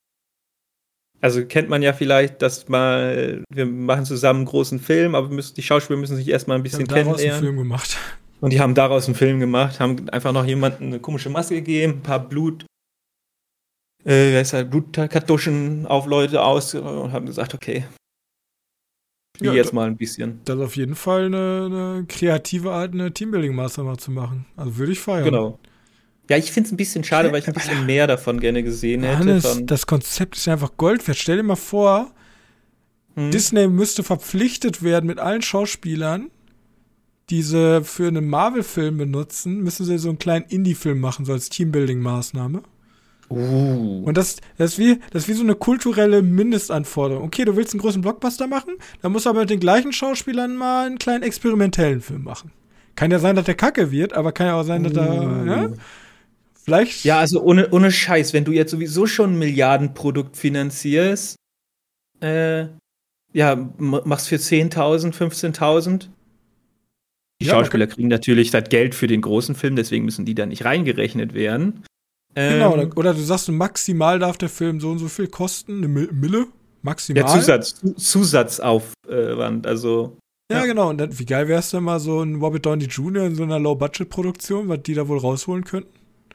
Also 1.20 1.44
kennt 1.44 1.68
man 1.68 1.82
ja 1.82 1.92
vielleicht, 1.92 2.42
dass 2.42 2.68
mal, 2.68 3.44
wir 3.52 3.66
machen 3.66 4.04
zusammen 4.04 4.40
einen 4.40 4.46
großen 4.46 4.80
Film, 4.80 5.14
aber 5.14 5.28
müssen, 5.28 5.54
die 5.54 5.62
Schauspieler 5.62 5.98
müssen 5.98 6.16
sich 6.16 6.28
erstmal 6.28 6.56
ein 6.56 6.64
bisschen 6.64 6.88
kennenlernen. 6.88 7.16
Die 7.16 7.30
haben 7.30 7.34
daraus 7.34 7.42
einen 7.42 7.44
Film 7.44 7.56
gemacht. 7.58 7.98
Und 8.40 8.52
die 8.52 8.60
haben 8.60 8.74
daraus 8.74 9.06
einen 9.06 9.14
Film 9.14 9.38
gemacht, 9.38 9.78
haben 9.78 10.08
einfach 10.08 10.32
noch 10.32 10.44
jemandem 10.44 10.88
eine 10.88 10.98
komische 10.98 11.30
Maske 11.30 11.54
gegeben, 11.56 11.92
ein 11.98 12.02
paar 12.02 12.28
Blut, 12.28 12.66
äh, 14.04 14.36
heißt 14.36 14.52
halt, 14.52 14.70
Blutkartuschen 14.70 15.86
auf 15.86 16.06
Leute 16.06 16.42
aus 16.42 16.74
und 16.74 17.12
haben 17.12 17.26
gesagt, 17.26 17.54
okay, 17.54 17.84
spiel 19.36 19.48
ja, 19.48 19.54
jetzt 19.54 19.72
mal 19.72 19.86
ein 19.86 19.96
bisschen. 19.96 20.40
Das 20.44 20.56
ist 20.56 20.62
auf 20.62 20.76
jeden 20.76 20.94
Fall 20.94 21.26
eine, 21.26 21.66
eine 21.66 22.04
kreative 22.08 22.72
Art, 22.72 22.92
eine 22.92 23.10
Teambuilding-Maßnahme 23.10 23.98
zu 23.98 24.10
machen. 24.10 24.46
Also 24.56 24.76
würde 24.76 24.92
ich 24.92 25.00
feiern. 25.00 25.24
Genau. 25.24 25.58
Ja, 26.30 26.36
ich 26.36 26.52
finde 26.52 26.68
es 26.68 26.72
ein 26.72 26.76
bisschen 26.76 27.04
schade, 27.04 27.32
weil 27.32 27.40
ich 27.40 27.48
ein 27.48 27.54
bisschen 27.54 27.84
mehr 27.84 28.06
davon 28.06 28.40
gerne 28.40 28.62
gesehen 28.62 29.02
hätte. 29.02 29.18
Hannes, 29.18 29.60
das 29.64 29.86
Konzept 29.86 30.36
ist 30.36 30.48
einfach 30.48 30.76
Gold 30.76 31.06
wert. 31.06 31.18
Stell 31.18 31.36
dir 31.36 31.42
mal 31.42 31.56
vor, 31.56 32.12
hm. 33.14 33.30
Disney 33.30 33.66
müsste 33.68 34.02
verpflichtet 34.02 34.82
werden, 34.82 35.06
mit 35.06 35.18
allen 35.18 35.42
Schauspielern, 35.42 36.30
die 37.28 37.42
sie 37.42 37.82
für 37.84 38.08
einen 38.08 38.28
Marvel-Film 38.28 38.98
benutzen, 38.98 39.62
müssen 39.62 39.84
sie 39.84 39.98
so 39.98 40.08
einen 40.08 40.18
kleinen 40.18 40.46
Indie-Film 40.46 41.00
machen, 41.00 41.24
so 41.24 41.32
als 41.32 41.50
Teambuilding-Maßnahme. 41.50 42.62
Uh. 43.36 44.02
Und 44.04 44.16
das, 44.16 44.36
das, 44.58 44.72
ist 44.72 44.78
wie, 44.78 45.00
das 45.10 45.22
ist 45.22 45.28
wie 45.28 45.34
so 45.34 45.42
eine 45.42 45.54
kulturelle 45.54 46.22
Mindestanforderung. 46.22 47.24
Okay, 47.24 47.44
du 47.44 47.56
willst 47.56 47.74
einen 47.74 47.80
großen 47.80 48.02
Blockbuster 48.02 48.46
machen, 48.46 48.74
dann 49.00 49.12
musst 49.12 49.26
du 49.26 49.30
aber 49.30 49.40
mit 49.40 49.50
den 49.50 49.60
gleichen 49.60 49.92
Schauspielern 49.92 50.56
mal 50.56 50.86
einen 50.86 50.98
kleinen 50.98 51.22
experimentellen 51.22 52.00
Film 52.00 52.24
machen. 52.24 52.52
Kann 52.94 53.10
ja 53.10 53.18
sein, 53.18 53.36
dass 53.36 53.46
der 53.46 53.54
kacke 53.54 53.90
wird, 53.90 54.12
aber 54.12 54.32
kann 54.32 54.46
ja 54.46 54.60
auch 54.60 54.64
sein, 54.64 54.82
dass 54.84 54.92
uh. 54.92 54.96
da, 54.96 55.44
ja, 55.44 55.70
Vielleicht. 56.64 57.04
Ja, 57.04 57.18
also 57.18 57.42
ohne, 57.42 57.70
ohne 57.70 57.90
Scheiß, 57.90 58.32
wenn 58.32 58.44
du 58.44 58.52
jetzt 58.52 58.70
sowieso 58.70 59.06
schon 59.06 59.32
ein 59.32 59.38
Milliardenprodukt 59.38 60.36
finanzierst, 60.36 61.36
äh, 62.20 62.66
ja, 63.32 63.70
machst 63.78 64.28
für 64.28 64.36
10.000, 64.36 65.12
15.000. 65.12 66.08
Die 67.40 67.46
ja, 67.46 67.54
Schauspieler 67.54 67.88
kriegen 67.88 68.08
natürlich 68.08 68.52
das 68.52 68.68
Geld 68.68 68.94
für 68.94 69.08
den 69.08 69.22
großen 69.22 69.56
Film, 69.56 69.74
deswegen 69.74 70.04
müssen 70.04 70.24
die 70.24 70.36
da 70.36 70.46
nicht 70.46 70.64
reingerechnet 70.64 71.34
werden. 71.34 71.82
Genau, 72.34 72.74
ähm, 72.74 72.80
oder, 72.80 72.96
oder, 72.96 73.14
du 73.14 73.20
sagst, 73.20 73.50
maximal 73.50 74.18
darf 74.18 74.38
der 74.38 74.48
Film 74.48 74.80
so 74.80 74.90
und 74.90 74.98
so 74.98 75.08
viel 75.08 75.28
kosten, 75.28 75.78
eine 75.78 75.88
Mille, 75.88 76.46
maximal. 76.82 77.22
Ja, 77.22 77.28
Zusatz, 77.28 77.80
Zusatzaufwand, 77.96 79.66
also. 79.66 80.16
Ja, 80.50 80.60
ja, 80.60 80.66
genau. 80.66 80.90
Und 80.90 80.98
dann, 80.98 81.18
wie 81.18 81.24
geil 81.24 81.48
wäre 81.48 81.60
es 81.60 81.70
denn 81.70 81.84
mal 81.84 82.00
so 82.00 82.22
ein 82.22 82.36
Robert 82.36 82.64
Downey 82.64 82.84
Jr. 82.84 83.24
in 83.24 83.34
so 83.34 83.42
einer 83.42 83.58
Low-Budget-Produktion, 83.58 84.68
was 84.68 84.82
die 84.82 84.94
da 84.94 85.08
wohl 85.08 85.18
rausholen 85.18 85.64
könnten? 85.64 85.92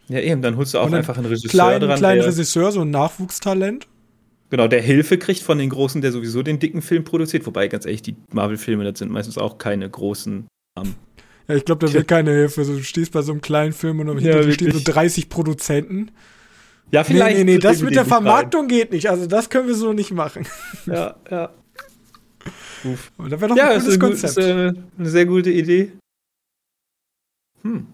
Ja, 0.07 0.19
eben, 0.19 0.41
dann 0.41 0.55
holst 0.55 0.73
du 0.73 0.79
auch 0.79 0.91
einfach 0.91 1.17
einen 1.17 1.25
Regisseur 1.25 1.49
kleinen, 1.49 1.81
dran. 1.81 1.97
kleinen 1.97 2.21
Regisseur, 2.21 2.71
so 2.71 2.81
ein 2.81 2.91
Nachwuchstalent. 2.91 3.87
Genau, 4.49 4.67
der 4.67 4.81
Hilfe 4.81 5.17
kriegt 5.17 5.41
von 5.41 5.57
den 5.57 5.69
Großen, 5.69 6.01
der 6.01 6.11
sowieso 6.11 6.41
den 6.41 6.59
dicken 6.59 6.81
Film 6.81 7.03
produziert. 7.03 7.45
Wobei, 7.45 7.67
ganz 7.67 7.85
ehrlich, 7.85 8.01
die 8.01 8.15
Marvel-Filme, 8.31 8.85
das 8.85 8.99
sind 8.99 9.11
meistens 9.11 9.37
auch 9.37 9.57
keine 9.57 9.89
großen 9.89 10.47
Namen. 10.77 10.95
Ja, 11.47 11.55
ich 11.55 11.65
glaube, 11.65 11.85
da 11.85 11.93
wird 11.93 12.07
keine 12.07 12.31
Hilfe. 12.31 12.63
Du 12.65 12.83
stehst 12.83 13.11
bei 13.11 13.21
so 13.21 13.31
einem 13.31 13.41
kleinen 13.41 13.73
Film 13.73 13.99
und 13.99 14.19
hinter 14.19 14.45
ja, 14.45 14.51
stehen 14.51 14.71
so 14.71 14.81
30 14.83 15.29
Produzenten. 15.29 16.11
Ja, 16.91 17.03
vielleicht. 17.03 17.37
Nee, 17.37 17.43
nee, 17.43 17.53
nee, 17.53 17.59
das 17.59 17.81
mit 17.81 17.95
der 17.95 18.05
Vermarktung 18.05 18.61
rein. 18.61 18.69
geht 18.69 18.91
nicht. 18.91 19.09
Also, 19.09 19.27
das 19.27 19.49
können 19.49 19.67
wir 19.67 19.75
so 19.75 19.93
nicht 19.93 20.11
machen. 20.11 20.47
Ja, 20.85 21.15
ja. 21.29 21.53
Uff. 22.83 23.11
Und 23.17 23.31
das 23.31 23.41
wäre 23.41 23.49
doch 23.49 23.57
ja, 23.57 23.71
ein 23.71 23.79
gutes 23.79 23.99
Konzept. 23.99 24.37
Ist, 24.37 24.45
äh, 24.45 24.73
eine 24.97 25.09
sehr 25.09 25.25
gute 25.25 25.49
Idee. 25.49 25.91
Hm. 27.63 27.87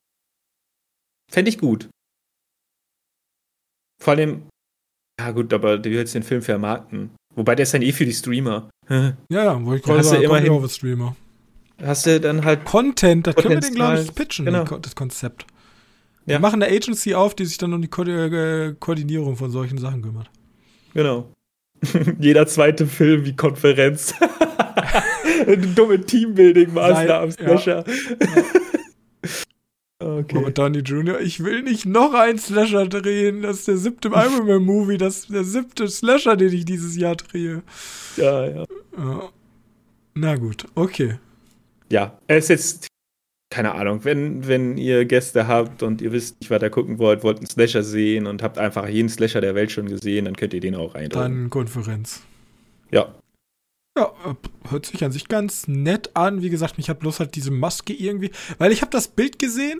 Fände 1.31 1.49
ich 1.49 1.57
gut. 1.57 1.89
Vor 4.01 4.13
allem, 4.13 4.43
ja 5.19 5.31
gut, 5.31 5.53
aber 5.53 5.77
du 5.77 5.89
willst 5.89 6.13
den 6.13 6.23
Film 6.23 6.41
vermarkten. 6.41 7.11
Wobei 7.35 7.55
der 7.55 7.63
ist 7.63 7.73
dann 7.73 7.81
eh 7.81 7.91
für 7.91 8.05
die 8.05 8.13
Streamer. 8.13 8.69
Ja, 8.89 9.15
ja, 9.29 9.65
wo 9.65 9.73
ich 9.73 9.81
gerade 9.81 10.03
sagen, 10.03 10.23
immerhin 10.23 10.51
auf 10.51 10.69
Streamer. 10.69 11.15
Hast 11.85 12.05
du 12.05 12.19
dann 12.19 12.45
halt 12.45 12.65
Content, 12.65 13.27
das 13.27 13.35
können 13.35 13.55
wir 13.55 13.59
den, 13.59 13.75
glaube 13.75 14.01
ich, 14.01 14.15
pitchen, 14.15 14.45
genau. 14.45 14.63
das 14.63 14.95
Konzept. 14.95 15.45
Wir 16.25 16.39
machen 16.39 16.63
eine 16.63 16.73
Agency 16.73 17.15
auf, 17.15 17.35
die 17.35 17.45
sich 17.45 17.57
dann 17.57 17.73
um 17.73 17.81
die 17.81 17.89
Ko 17.89 18.03
äh, 18.03 18.73
Koordinierung 18.79 19.35
von 19.35 19.51
solchen 19.51 19.77
Sachen 19.77 20.01
kümmert. 20.01 20.29
Genau. 20.93 21.29
Jeder 22.19 22.47
zweite 22.47 22.87
Film 22.87 23.25
wie 23.25 23.35
Konferenz. 23.35 24.13
Dumme 25.75 25.97
Teambuilding-Maßnahmen, 25.97 27.35
ja. 27.39 27.59
ja. 27.59 27.83
Okay. 29.99 30.35
Robert 30.35 30.57
Downey 30.57 30.79
Jr., 30.79 31.21
ich 31.21 31.45
will 31.45 31.63
nicht 31.63 31.85
noch 31.85 32.13
einen 32.13 32.37
Slasher 32.37 32.87
drehen. 32.87 33.41
Das 33.41 33.59
ist 33.59 33.69
der 33.69 33.77
siebte 33.77 34.09
Iron 34.09 34.47
Man 34.47 34.61
Movie. 34.61 34.97
Das 34.97 35.19
ist 35.19 35.29
der 35.33 35.45
siebte 35.45 35.87
Slasher, 35.87 36.35
den 36.35 36.51
ich 36.51 36.65
dieses 36.65 36.97
Jahr 36.97 37.15
drehe. 37.15 37.63
Ja, 38.17 38.45
ja. 38.45 38.65
Na 40.13 40.35
gut, 40.35 40.65
okay. 40.75 41.19
Ja, 41.93 42.17
es 42.25 42.45
ist 42.45 42.49
jetzt, 42.49 42.87
keine 43.51 43.75
Ahnung, 43.75 44.03
wenn, 44.03 44.47
wenn 44.47 44.79
ihr 44.79 45.05
Gäste 45.05 45.47
habt 45.47 45.83
und 45.83 46.01
ihr 46.01 46.11
wisst 46.11 46.39
nicht, 46.39 46.49
was 46.49 46.59
ihr 46.59 46.71
gucken 46.71 46.97
wollt, 46.97 47.23
wollt 47.23 47.37
einen 47.37 47.45
Slasher 47.45 47.83
sehen 47.83 48.25
und 48.25 48.41
habt 48.41 48.57
einfach 48.57 48.87
jeden 48.87 49.09
Slasher 49.09 49.41
der 49.41 49.53
Welt 49.53 49.71
schon 49.71 49.85
gesehen, 49.85 50.25
dann 50.25 50.35
könnt 50.35 50.55
ihr 50.55 50.59
den 50.59 50.73
auch 50.73 50.95
eintragen. 50.95 51.35
Dann 51.41 51.49
Konferenz. 51.51 52.23
Ja. 52.89 53.13
Ja, 53.95 54.11
äh, 54.25 54.71
hört 54.71 54.87
sich 54.87 55.03
an 55.03 55.11
sich 55.11 55.27
ganz 55.27 55.67
nett 55.67 56.15
an. 56.15 56.41
Wie 56.41 56.49
gesagt, 56.49 56.77
mich 56.77 56.89
hat 56.89 56.97
bloß 56.97 57.19
halt 57.19 57.35
diese 57.35 57.51
Maske 57.51 57.93
irgendwie, 57.93 58.31
weil 58.57 58.71
ich 58.71 58.81
habe 58.81 58.89
das 58.89 59.07
Bild 59.09 59.37
gesehen 59.37 59.79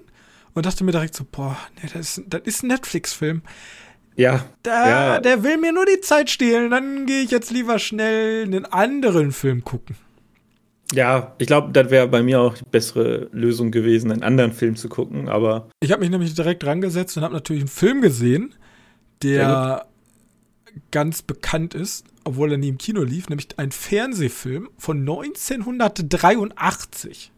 und 0.54 0.68
dachte 0.68 0.84
mir 0.84 0.92
direkt 0.92 1.16
so, 1.16 1.26
boah, 1.32 1.58
nee, 1.82 1.90
das 1.92 2.20
ist, 2.20 2.26
das 2.28 2.42
ist 2.46 2.62
ein 2.62 2.68
Netflix-Film. 2.68 3.42
Ja, 4.16 4.46
da, 4.62 4.90
ja. 5.16 5.20
Der 5.20 5.42
will 5.42 5.58
mir 5.58 5.74
nur 5.74 5.88
die 5.88 6.00
Zeit 6.02 6.30
stehlen. 6.30 6.70
Dann 6.70 7.08
gehe 7.08 7.24
ich 7.24 7.32
jetzt 7.32 7.50
lieber 7.50 7.80
schnell 7.80 8.44
einen 8.44 8.66
anderen 8.66 9.32
Film 9.32 9.64
gucken. 9.64 9.96
Ja, 10.94 11.34
ich 11.40 11.48
glaube, 11.48 11.72
das 11.72 11.90
wäre 11.90 12.08
bei 12.08 12.22
mir 12.22 12.40
auch 12.40 12.56
die 12.56 12.64
bessere 12.70 13.30
Lösung 13.32 13.72
gewesen, 13.72 14.12
einen 14.12 14.24
anderen 14.24 14.54
Film 14.54 14.76
zu 14.76 14.90
gucken, 14.90 15.28
aber. 15.28 15.70
Ich 15.80 15.92
habe 15.92 16.02
mich 16.02 16.10
nämlich 16.10 16.36
direkt 16.36 16.64
dran 16.64 16.82
gesetzt 16.82 17.18
und 17.18 17.24
habe 17.24 17.34
natürlich 17.34 17.64
einen 17.64 17.70
Film 17.70 18.02
gesehen, 18.02 18.54
der 19.24 19.86
ganz 20.92 21.22
bekannt 21.22 21.74
ist, 21.74 22.06
obwohl 22.24 22.52
er 22.52 22.58
nie 22.58 22.70
im 22.70 22.78
Kino 22.78 23.04
lief, 23.04 23.30
nämlich 23.30 23.48
ein 23.58 23.72
Fernsehfilm 23.72 24.70
von 24.78 25.00
1983. 25.00 27.32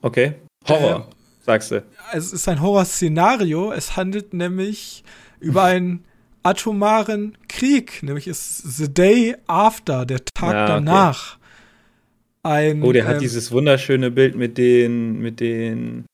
Okay. 0.00 0.34
Horror 0.66 1.08
sagst 1.40 1.70
du. 1.70 1.84
Es 2.12 2.32
ist 2.32 2.48
ein 2.48 2.60
Horrorszenario. 2.60 3.72
Es 3.72 3.96
handelt 3.96 4.34
nämlich 4.34 5.04
über 5.40 5.64
einen 5.64 6.04
atomaren 6.42 7.38
Krieg, 7.48 8.02
nämlich 8.02 8.28
ist 8.28 8.58
The 8.76 8.92
Day 8.92 9.36
After, 9.46 10.04
der 10.04 10.24
Tag 10.24 10.52
ja, 10.52 10.66
danach. 10.66 11.37
Ein, 12.42 12.82
oh, 12.82 12.92
der 12.92 13.04
ähm, 13.04 13.08
hat 13.08 13.20
dieses 13.20 13.50
wunderschöne 13.50 14.10
Bild 14.10 14.36
mit 14.36 14.58
den, 14.58 15.20
mit 15.20 15.40
den, 15.40 16.06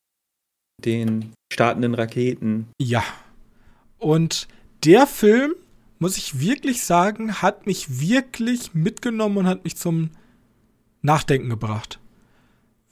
den 0.85 1.33
startenden 1.53 1.95
Raketen. 1.95 2.69
Ja. 2.81 3.05
Und 3.99 4.49
der 4.85 5.07
Film, 5.07 5.55
muss 5.99 6.19
ich 6.19 6.41
wirklich 6.41 6.85
sagen, 6.85 7.41
hat 7.41 7.67
mich 7.67 8.01
wirklich 8.01 8.75
mitgenommen 8.75 9.39
und 9.39 9.47
hat 9.47 9.65
mich 9.65 9.77
zum 9.77 10.11
Nachdenken 11.03 11.49
gebracht. 11.49 11.99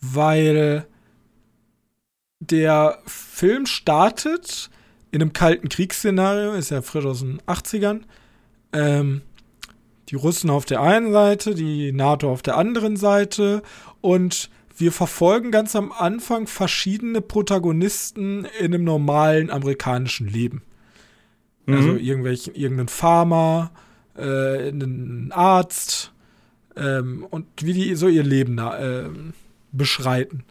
Weil 0.01 0.87
der 2.41 2.99
Film 3.07 3.67
startet 3.67 4.71
in 5.11 5.21
einem 5.21 5.33
kalten 5.33 5.69
Kriegsszenario, 5.69 6.55
ist 6.55 6.71
ja 6.71 6.83
frisch 6.83 7.05
aus 7.05 7.21
den 7.21 7.41
80ern. 7.43 8.03
Ähm, 8.73 9.23
die 10.13 10.17
Russen 10.17 10.51
auf 10.51 10.67
der 10.67 10.83
einen 10.83 11.11
Seite, 11.11 11.55
die 11.55 11.91
NATO 11.91 12.31
auf 12.31 12.43
der 12.43 12.59
anderen 12.59 12.97
Seite 12.97 13.63
und 14.03 14.51
wir 14.77 14.93
verfolgen 14.93 15.51
ganz 15.51 15.75
am 15.75 15.91
Anfang 15.91 16.47
verschiedene 16.47 17.23
Protagonisten 17.23 18.47
in 18.59 18.67
einem 18.67 18.85
normalen 18.85 19.51
amerikanischen 19.51 20.29
Leben. 20.29 20.63
Mhm. 21.65 21.75
Also 21.75 21.95
irgendwelchen, 21.95 22.55
irgendeinen 22.55 22.89
Farmer, 22.89 23.71
äh, 24.17 24.69
einen 24.69 25.33
Arzt, 25.33 26.13
ähm, 26.77 27.27
und 27.31 27.47
wie 27.63 27.73
die 27.73 27.95
so 27.95 28.09
ihr 28.09 28.23
Leben 28.23 28.59
äh, 28.59 29.05
beschreiten. 29.73 30.45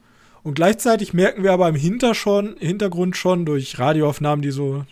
Und 0.43 0.55
gleichzeitig 0.55 1.14
merken 1.14 1.43
wir 1.43 1.53
aber 1.53 1.70
im 1.70 1.76
Hinter 1.76 2.16
schon, 2.16 2.55
Hintergrund 2.57 3.16
schon 3.16 3.45
durch 3.45 3.78
Radioaufnahmen, 3.78 4.41
die 4.41 4.51
so 4.51 4.86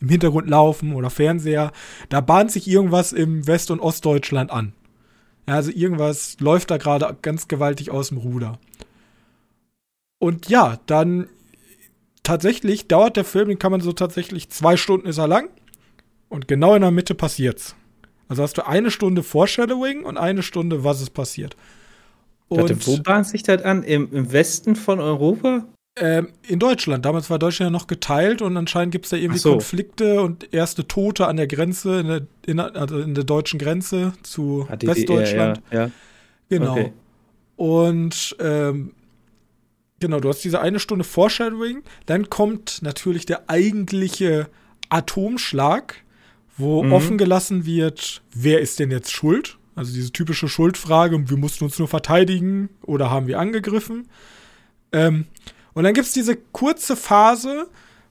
im 0.00 0.08
Hintergrund 0.08 0.48
laufen 0.48 0.94
oder 0.94 1.10
Fernseher, 1.10 1.72
da 2.08 2.20
bahnt 2.20 2.50
sich 2.50 2.68
irgendwas 2.68 3.12
im 3.12 3.46
West- 3.46 3.70
und 3.70 3.80
Ostdeutschland 3.80 4.50
an. 4.50 4.72
Ja, 5.48 5.54
also 5.54 5.70
irgendwas 5.70 6.38
läuft 6.40 6.70
da 6.70 6.76
gerade 6.76 7.16
ganz 7.22 7.48
gewaltig 7.48 7.90
aus 7.90 8.08
dem 8.08 8.18
Ruder. 8.18 8.58
Und 10.18 10.48
ja, 10.48 10.78
dann 10.86 11.28
tatsächlich 12.22 12.88
dauert 12.88 13.16
der 13.16 13.24
Film, 13.24 13.48
den 13.48 13.58
kann 13.58 13.72
man 13.72 13.80
so 13.80 13.92
tatsächlich 13.92 14.50
zwei 14.50 14.76
Stunden 14.76 15.06
ist 15.06 15.18
er 15.18 15.28
lang. 15.28 15.48
Und 16.28 16.48
genau 16.48 16.74
in 16.74 16.82
der 16.82 16.90
Mitte 16.90 17.14
passiert's. 17.14 17.74
Also 18.28 18.42
hast 18.42 18.58
du 18.58 18.66
eine 18.66 18.90
Stunde 18.90 19.22
Foreshadowing 19.22 20.04
und 20.04 20.18
eine 20.18 20.42
Stunde, 20.42 20.84
was 20.84 21.00
ist 21.00 21.10
passiert. 21.10 21.56
Und 22.48 22.60
Warte, 22.60 22.86
wo 22.86 22.98
bahnt 22.98 23.26
sich 23.26 23.42
das 23.42 23.62
an? 23.62 23.82
Im, 23.82 24.12
Im, 24.12 24.32
Westen 24.32 24.76
von 24.76 25.00
Europa? 25.00 25.64
Ähm, 26.00 26.28
in 26.46 26.58
Deutschland. 26.58 27.04
Damals 27.04 27.30
war 27.30 27.38
Deutschland 27.38 27.68
ja 27.68 27.70
noch 27.70 27.86
geteilt 27.86 28.42
und 28.42 28.56
anscheinend 28.56 28.92
gibt 28.92 29.06
es 29.06 29.10
da 29.10 29.16
irgendwie 29.16 29.38
so. 29.38 29.52
Konflikte 29.52 30.20
und 30.22 30.52
erste 30.52 30.86
Tote 30.86 31.26
an 31.26 31.36
der 31.36 31.46
Grenze, 31.46 32.00
in 32.00 32.06
der, 32.06 32.22
in, 32.46 32.60
also 32.60 32.98
in 32.98 33.14
der 33.14 33.24
deutschen 33.24 33.58
Grenze 33.58 34.12
zu 34.22 34.66
HDDR, 34.68 34.96
Westdeutschland. 34.96 35.62
Ja, 35.70 35.80
ja. 35.80 35.90
Genau. 36.48 36.72
Okay. 36.72 36.92
Und 37.56 38.36
ähm, 38.40 38.92
genau, 40.00 40.20
du 40.20 40.28
hast 40.28 40.44
diese 40.44 40.60
eine 40.60 40.78
Stunde 40.78 41.04
Foreshadowing, 41.04 41.82
dann 42.06 42.30
kommt 42.30 42.82
natürlich 42.82 43.26
der 43.26 43.50
eigentliche 43.50 44.48
Atomschlag, 44.88 45.96
wo 46.56 46.82
mhm. 46.82 46.92
offen 46.92 47.18
gelassen 47.18 47.66
wird, 47.66 48.22
wer 48.34 48.60
ist 48.60 48.78
denn 48.78 48.90
jetzt 48.90 49.12
schuld? 49.12 49.58
Also 49.74 49.92
diese 49.92 50.12
typische 50.12 50.48
Schuldfrage, 50.48 51.30
wir 51.30 51.36
mussten 51.36 51.64
uns 51.64 51.78
nur 51.78 51.88
verteidigen 51.88 52.68
oder 52.82 53.10
haben 53.10 53.26
wir 53.28 53.38
angegriffen? 53.38 54.08
Ähm, 54.90 55.26
und 55.78 55.84
dann 55.84 55.94
gibt 55.94 56.08
es 56.08 56.12
diese 56.12 56.34
kurze 56.34 56.96
Phase, 56.96 57.68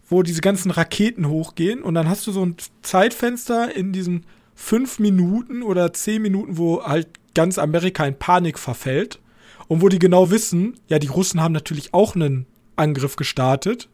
wo 0.07 0.23
diese 0.23 0.39
ganzen 0.39 0.71
Raketen 0.71 1.27
hochgehen 1.27 1.81
und 1.83 1.95
dann 1.95 2.07
hast 2.07 2.25
du 2.25 2.31
so 2.31 2.45
ein 2.45 2.55
Zeitfenster 2.81 3.75
in 3.75 3.91
diesen 3.91 4.25
fünf 4.55 4.99
Minuten 4.99 5.63
oder 5.63 5.91
zehn 5.91 6.21
Minuten, 6.21 6.57
wo 6.57 6.85
halt 6.85 7.09
ganz 7.35 7.57
Amerika 7.57 8.05
in 8.05 8.17
Panik 8.17 8.57
verfällt 8.57 9.19
und 9.67 9.81
wo 9.81 9.89
die 9.89 9.99
genau 9.99 10.31
wissen, 10.31 10.79
ja, 10.87 10.97
die 10.97 11.07
Russen 11.07 11.41
haben 11.41 11.51
natürlich 11.51 11.93
auch 11.93 12.15
einen 12.15 12.45
Angriff 12.77 13.17
gestartet 13.17 13.89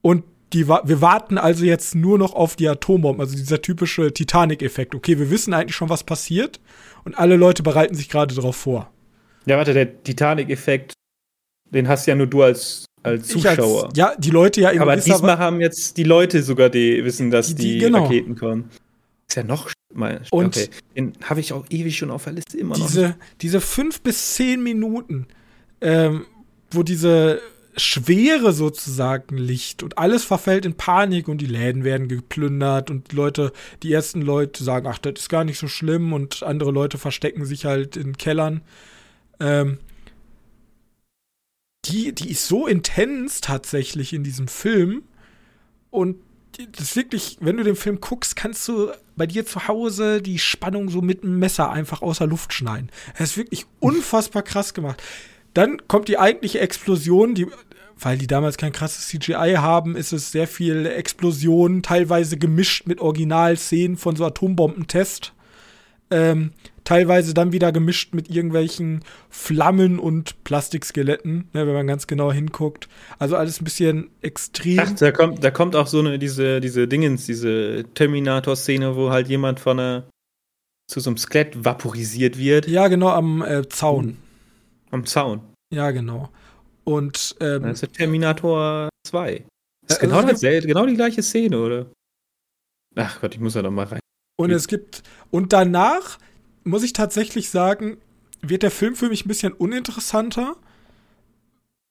und 0.00 0.24
die, 0.54 0.66
wir 0.66 1.02
warten 1.02 1.36
also 1.36 1.66
jetzt 1.66 1.94
nur 1.94 2.16
noch 2.16 2.32
auf 2.32 2.56
die 2.56 2.70
Atombomben, 2.70 3.20
also 3.20 3.36
dieser 3.36 3.60
typische 3.60 4.14
Titanic-Effekt. 4.14 4.94
Okay, 4.94 5.18
wir 5.18 5.28
wissen 5.28 5.52
eigentlich 5.52 5.76
schon, 5.76 5.90
was 5.90 6.04
passiert 6.04 6.58
und 7.04 7.18
alle 7.18 7.36
Leute 7.36 7.62
bereiten 7.62 7.94
sich 7.94 8.08
gerade 8.08 8.34
darauf 8.34 8.56
vor. 8.56 8.90
Ja, 9.44 9.58
warte, 9.58 9.74
der 9.74 10.02
Titanic-Effekt, 10.02 10.94
den 11.70 11.88
hast 11.88 12.06
ja 12.06 12.14
nur 12.14 12.26
du 12.26 12.42
als, 12.42 12.84
als 13.02 13.28
Zuschauer. 13.28 13.86
Als, 13.86 13.96
ja, 13.96 14.14
die 14.16 14.30
Leute 14.30 14.60
ja 14.60 14.80
Aber 14.80 14.96
diesmal 14.96 15.38
haben 15.38 15.60
jetzt 15.60 15.96
die 15.96 16.04
Leute 16.04 16.42
sogar 16.42 16.68
die 16.70 17.04
wissen, 17.04 17.30
dass 17.30 17.48
die, 17.48 17.54
die, 17.54 17.72
die 17.74 17.78
genau. 17.78 18.04
Raketen 18.04 18.36
kommen. 18.36 18.70
Ist 19.28 19.36
ja 19.36 19.42
noch 19.42 19.70
mal, 19.92 20.22
und 20.30 20.56
okay. 20.56 20.68
den 20.96 21.12
habe 21.22 21.40
ich 21.40 21.52
auch 21.52 21.66
ewig 21.70 21.98
schon 21.98 22.10
auf 22.10 22.24
der 22.24 22.32
Liste 22.34 22.56
immer 22.56 22.74
diese, 22.74 23.08
noch. 23.08 23.14
Diese 23.42 23.60
fünf 23.60 24.00
bis 24.00 24.34
zehn 24.34 24.62
Minuten, 24.62 25.26
ähm, 25.80 26.24
wo 26.70 26.82
diese 26.82 27.40
Schwere 27.76 28.52
sozusagen 28.52 29.36
liegt 29.36 29.82
und 29.82 29.98
alles 29.98 30.24
verfällt 30.24 30.66
in 30.66 30.74
Panik 30.74 31.28
und 31.28 31.40
die 31.40 31.46
Läden 31.46 31.84
werden 31.84 32.08
geplündert 32.08 32.90
und 32.90 33.12
Leute, 33.12 33.52
die 33.82 33.92
ersten 33.92 34.20
Leute 34.20 34.64
sagen, 34.64 34.86
ach, 34.86 34.98
das 34.98 35.14
ist 35.20 35.28
gar 35.28 35.44
nicht 35.44 35.58
so 35.58 35.68
schlimm 35.68 36.12
und 36.12 36.42
andere 36.42 36.70
Leute 36.70 36.98
verstecken 36.98 37.44
sich 37.44 37.64
halt 37.64 37.96
in 37.96 38.16
Kellern. 38.16 38.62
Ähm, 39.40 39.78
die, 41.84 42.14
die 42.14 42.30
ist 42.30 42.46
so 42.46 42.66
intens 42.66 43.40
tatsächlich 43.40 44.12
in 44.12 44.24
diesem 44.24 44.48
Film 44.48 45.04
und 45.90 46.16
das 46.72 46.86
ist 46.86 46.96
wirklich, 46.96 47.38
wenn 47.40 47.56
du 47.56 47.62
den 47.62 47.76
Film 47.76 48.00
guckst, 48.00 48.34
kannst 48.34 48.66
du 48.66 48.90
bei 49.16 49.26
dir 49.26 49.46
zu 49.46 49.68
Hause 49.68 50.20
die 50.20 50.38
Spannung 50.38 50.88
so 50.88 51.00
mit 51.02 51.22
einem 51.22 51.38
Messer 51.38 51.70
einfach 51.70 52.02
außer 52.02 52.26
Luft 52.26 52.52
schneiden. 52.52 52.90
Das 53.16 53.30
ist 53.30 53.36
wirklich 53.36 53.66
unfassbar 53.78 54.42
krass 54.42 54.74
gemacht. 54.74 55.00
Dann 55.54 55.86
kommt 55.86 56.08
die 56.08 56.18
eigentliche 56.18 56.58
Explosion, 56.58 57.34
die 57.34 57.46
weil 58.00 58.18
die 58.18 58.26
damals 58.26 58.56
kein 58.56 58.72
krasses 58.72 59.08
CGI 59.08 59.56
haben, 59.58 59.96
ist 59.96 60.12
es 60.12 60.30
sehr 60.30 60.46
viel 60.46 60.86
Explosion, 60.86 61.82
teilweise 61.82 62.38
gemischt 62.38 62.86
mit 62.86 63.00
Originalszenen 63.00 63.96
von 63.96 64.16
so 64.16 64.24
Atombombentest. 64.24 65.32
Ähm, 66.10 66.52
teilweise 66.88 67.34
dann 67.34 67.52
wieder 67.52 67.70
gemischt 67.70 68.14
mit 68.14 68.30
irgendwelchen 68.30 69.04
Flammen 69.28 69.98
und 69.98 70.42
Plastikskeletten, 70.44 71.50
ne, 71.52 71.66
wenn 71.66 71.74
man 71.74 71.86
ganz 71.86 72.06
genau 72.06 72.32
hinguckt. 72.32 72.88
Also 73.18 73.36
alles 73.36 73.60
ein 73.60 73.64
bisschen 73.64 74.08
extrem. 74.22 74.78
Ach, 74.78 74.90
da 74.92 75.12
kommt, 75.12 75.44
da 75.44 75.50
kommt 75.50 75.76
auch 75.76 75.86
so 75.86 75.98
eine, 75.98 76.18
diese, 76.18 76.62
diese 76.62 76.88
Dingens, 76.88 77.26
diese 77.26 77.84
Terminator-Szene, 77.92 78.96
wo 78.96 79.10
halt 79.10 79.28
jemand 79.28 79.60
von 79.60 79.78
einer, 79.78 80.08
zu 80.90 81.00
so 81.00 81.10
einem 81.10 81.18
Skelett 81.18 81.62
vaporisiert 81.62 82.38
wird. 82.38 82.66
Ja, 82.66 82.88
genau, 82.88 83.08
am 83.08 83.42
äh, 83.42 83.68
Zaun. 83.68 84.16
Am 84.90 85.04
Zaun. 85.04 85.42
Ja, 85.70 85.90
genau. 85.90 86.30
Und 86.84 87.36
ähm, 87.40 87.64
das 87.64 87.82
ist 87.82 87.92
Terminator 87.92 88.88
2. 89.06 89.44
Das 89.86 89.98
ist 89.98 90.00
genau, 90.00 90.16
also 90.16 90.28
dasselbe, 90.28 90.66
genau 90.66 90.86
die 90.86 90.94
gleiche 90.94 91.22
Szene, 91.22 91.60
oder? 91.60 91.86
Ach 92.96 93.20
Gott, 93.20 93.34
ich 93.34 93.40
muss 93.40 93.52
ja 93.52 93.60
noch 93.60 93.70
mal 93.72 93.84
rein. 93.84 94.00
Und 94.38 94.52
es 94.52 94.68
gibt 94.68 95.02
und 95.30 95.52
danach 95.52 96.18
muss 96.68 96.82
ich 96.82 96.92
tatsächlich 96.92 97.50
sagen, 97.50 97.98
wird 98.42 98.62
der 98.62 98.70
Film 98.70 98.94
für 98.94 99.08
mich 99.08 99.24
ein 99.24 99.28
bisschen 99.28 99.52
uninteressanter, 99.52 100.56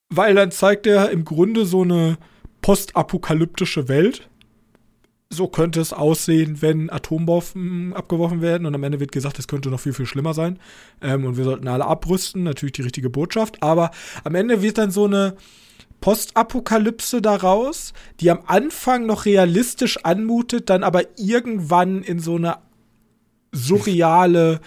weil 0.08 0.34
dann 0.34 0.50
zeigt 0.50 0.86
er 0.86 1.10
im 1.10 1.24
Grunde 1.24 1.66
so 1.66 1.82
eine 1.82 2.16
postapokalyptische 2.62 3.88
Welt. 3.88 4.28
So 5.30 5.46
könnte 5.46 5.80
es 5.80 5.92
aussehen, 5.92 6.62
wenn 6.62 6.88
Atombomben 6.88 7.92
abgeworfen 7.92 8.40
werden 8.40 8.66
und 8.66 8.74
am 8.74 8.82
Ende 8.82 8.98
wird 8.98 9.12
gesagt, 9.12 9.38
es 9.38 9.46
könnte 9.46 9.68
noch 9.68 9.80
viel, 9.80 9.92
viel 9.92 10.06
schlimmer 10.06 10.32
sein. 10.32 10.58
Ähm, 11.02 11.26
und 11.26 11.36
wir 11.36 11.44
sollten 11.44 11.68
alle 11.68 11.84
abrüsten, 11.84 12.44
natürlich 12.44 12.72
die 12.72 12.82
richtige 12.82 13.10
Botschaft, 13.10 13.62
aber 13.62 13.90
am 14.24 14.34
Ende 14.34 14.62
wird 14.62 14.78
dann 14.78 14.90
so 14.90 15.04
eine 15.04 15.36
Postapokalypse 16.00 17.20
daraus, 17.20 17.92
die 18.20 18.30
am 18.30 18.40
Anfang 18.46 19.04
noch 19.04 19.26
realistisch 19.26 19.98
anmutet, 20.04 20.70
dann 20.70 20.82
aber 20.82 21.02
irgendwann 21.18 22.02
in 22.02 22.20
so 22.20 22.36
eine 22.36 22.56
surreale 23.58 24.60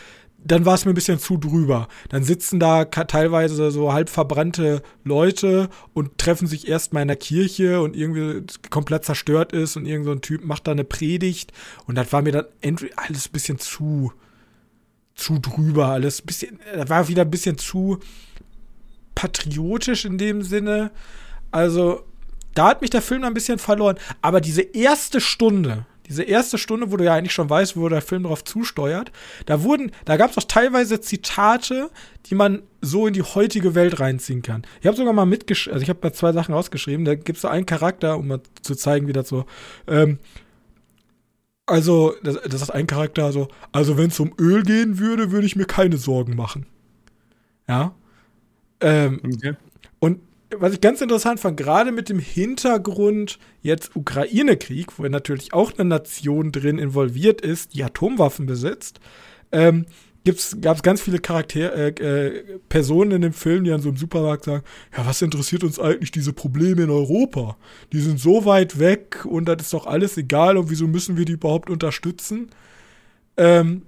dann 0.43 0.65
war 0.65 0.73
es 0.73 0.85
mir 0.85 0.91
ein 0.91 0.95
bisschen 0.95 1.19
zu 1.19 1.37
drüber. 1.37 1.87
Dann 2.09 2.23
sitzen 2.23 2.59
da 2.59 2.85
teilweise 2.85 3.71
so 3.71 3.93
halb 3.93 4.09
verbrannte 4.09 4.81
Leute 5.03 5.69
und 5.93 6.17
treffen 6.17 6.47
sich 6.47 6.67
erstmal 6.67 7.03
in 7.03 7.09
der 7.09 7.17
Kirche 7.17 7.81
und 7.81 7.95
irgendwie 7.95 8.43
komplett 8.69 9.05
zerstört 9.05 9.53
ist 9.53 9.77
und 9.77 9.85
irgend 9.85 10.05
so 10.05 10.11
ein 10.11 10.21
Typ 10.21 10.43
macht 10.43 10.67
da 10.67 10.71
eine 10.71 10.83
Predigt 10.83 11.51
und 11.85 11.95
das 11.95 12.11
war 12.11 12.21
mir 12.21 12.31
dann 12.31 12.45
alles 12.95 13.27
ein 13.27 13.31
bisschen 13.31 13.59
zu 13.59 14.11
zu 15.13 15.37
drüber, 15.37 15.87
alles 15.87 16.23
ein 16.23 16.25
bisschen, 16.25 16.59
das 16.73 16.89
war 16.89 17.07
wieder 17.07 17.23
ein 17.23 17.29
bisschen 17.29 17.57
zu 17.57 17.99
patriotisch 19.13 20.05
in 20.05 20.17
dem 20.17 20.41
Sinne. 20.41 20.89
Also, 21.51 22.05
da 22.55 22.69
hat 22.69 22.81
mich 22.81 22.89
der 22.89 23.03
Film 23.03 23.23
ein 23.23 23.33
bisschen 23.33 23.59
verloren. 23.59 23.97
Aber 24.21 24.41
diese 24.41 24.61
erste 24.61 25.21
Stunde, 25.21 25.85
diese 26.11 26.23
erste 26.23 26.57
Stunde, 26.57 26.91
wo 26.91 26.97
du 26.97 27.05
ja 27.05 27.15
eigentlich 27.15 27.33
schon 27.33 27.49
weißt, 27.49 27.77
wo 27.77 27.87
der 27.89 28.01
Film 28.01 28.23
darauf 28.23 28.43
zusteuert, 28.43 29.11
da 29.45 29.63
wurden, 29.63 29.91
da 30.05 30.17
gab 30.17 30.31
es 30.31 30.37
auch 30.37 30.43
teilweise 30.43 30.99
Zitate, 30.99 31.89
die 32.25 32.35
man 32.35 32.61
so 32.81 33.07
in 33.07 33.13
die 33.13 33.21
heutige 33.21 33.73
Welt 33.75 33.99
reinziehen 33.99 34.41
kann. 34.41 34.63
Ich 34.81 34.87
habe 34.87 34.97
sogar 34.97 35.13
mal 35.13 35.25
mitgeschrieben, 35.25 35.73
also 35.73 35.83
ich 35.83 35.89
habe 35.89 35.99
mal 36.03 36.13
zwei 36.13 36.33
Sachen 36.33 36.53
rausgeschrieben, 36.53 37.05
da 37.05 37.15
gibt 37.15 37.37
es 37.37 37.41
so 37.41 37.47
einen 37.47 37.65
Charakter, 37.65 38.17
um 38.17 38.27
mal 38.27 38.41
zu 38.61 38.75
zeigen, 38.75 39.07
wie 39.07 39.13
das 39.13 39.29
so, 39.29 39.45
ähm, 39.87 40.19
also, 41.65 42.13
das, 42.21 42.37
das 42.43 42.61
ist 42.61 42.71
ein 42.71 42.87
Charakter 42.87 43.31
so, 43.31 43.47
also 43.71 43.97
wenn 43.97 44.09
es 44.09 44.19
um 44.19 44.33
Öl 44.37 44.63
gehen 44.63 44.99
würde, 44.99 45.31
würde 45.31 45.45
ich 45.45 45.55
mir 45.55 45.65
keine 45.65 45.97
Sorgen 45.97 46.35
machen. 46.35 46.65
Ja. 47.69 47.95
Ähm, 48.81 49.21
okay. 49.23 49.53
Und 49.99 50.19
was 50.57 50.73
ich 50.73 50.81
ganz 50.81 51.01
interessant 51.01 51.39
fand, 51.39 51.57
gerade 51.57 51.91
mit 51.91 52.09
dem 52.09 52.19
Hintergrund 52.19 53.39
jetzt 53.61 53.95
Ukraine-Krieg, 53.95 54.97
wo 54.97 55.03
natürlich 55.03 55.53
auch 55.53 55.73
eine 55.77 55.89
Nation 55.89 56.51
drin 56.51 56.77
involviert 56.77 57.41
ist, 57.41 57.73
die 57.73 57.83
Atomwaffen 57.83 58.45
besitzt, 58.45 58.99
ähm, 59.51 59.85
gab 60.61 60.77
es 60.77 60.83
ganz 60.83 61.01
viele 61.01 61.19
Charaktere, 61.19 61.73
äh, 61.73 62.27
äh, 62.27 62.59
Personen 62.69 63.11
in 63.11 63.21
dem 63.21 63.33
Film, 63.33 63.63
die 63.63 63.71
an 63.71 63.81
so 63.81 63.89
einem 63.89 63.97
Supermarkt 63.97 64.45
sagen, 64.45 64.63
ja, 64.95 65.05
was 65.05 65.21
interessiert 65.21 65.63
uns 65.63 65.79
eigentlich 65.79 66.11
diese 66.11 66.33
Probleme 66.33 66.83
in 66.83 66.89
Europa? 66.89 67.57
Die 67.91 68.01
sind 68.01 68.19
so 68.19 68.45
weit 68.45 68.77
weg 68.77 69.25
und 69.25 69.45
das 69.45 69.63
ist 69.63 69.73
doch 69.73 69.87
alles 69.87 70.17
egal 70.17 70.57
und 70.57 70.69
wieso 70.69 70.87
müssen 70.87 71.17
wir 71.17 71.25
die 71.25 71.33
überhaupt 71.33 71.69
unterstützen? 71.69 72.51
Ähm, 73.37 73.83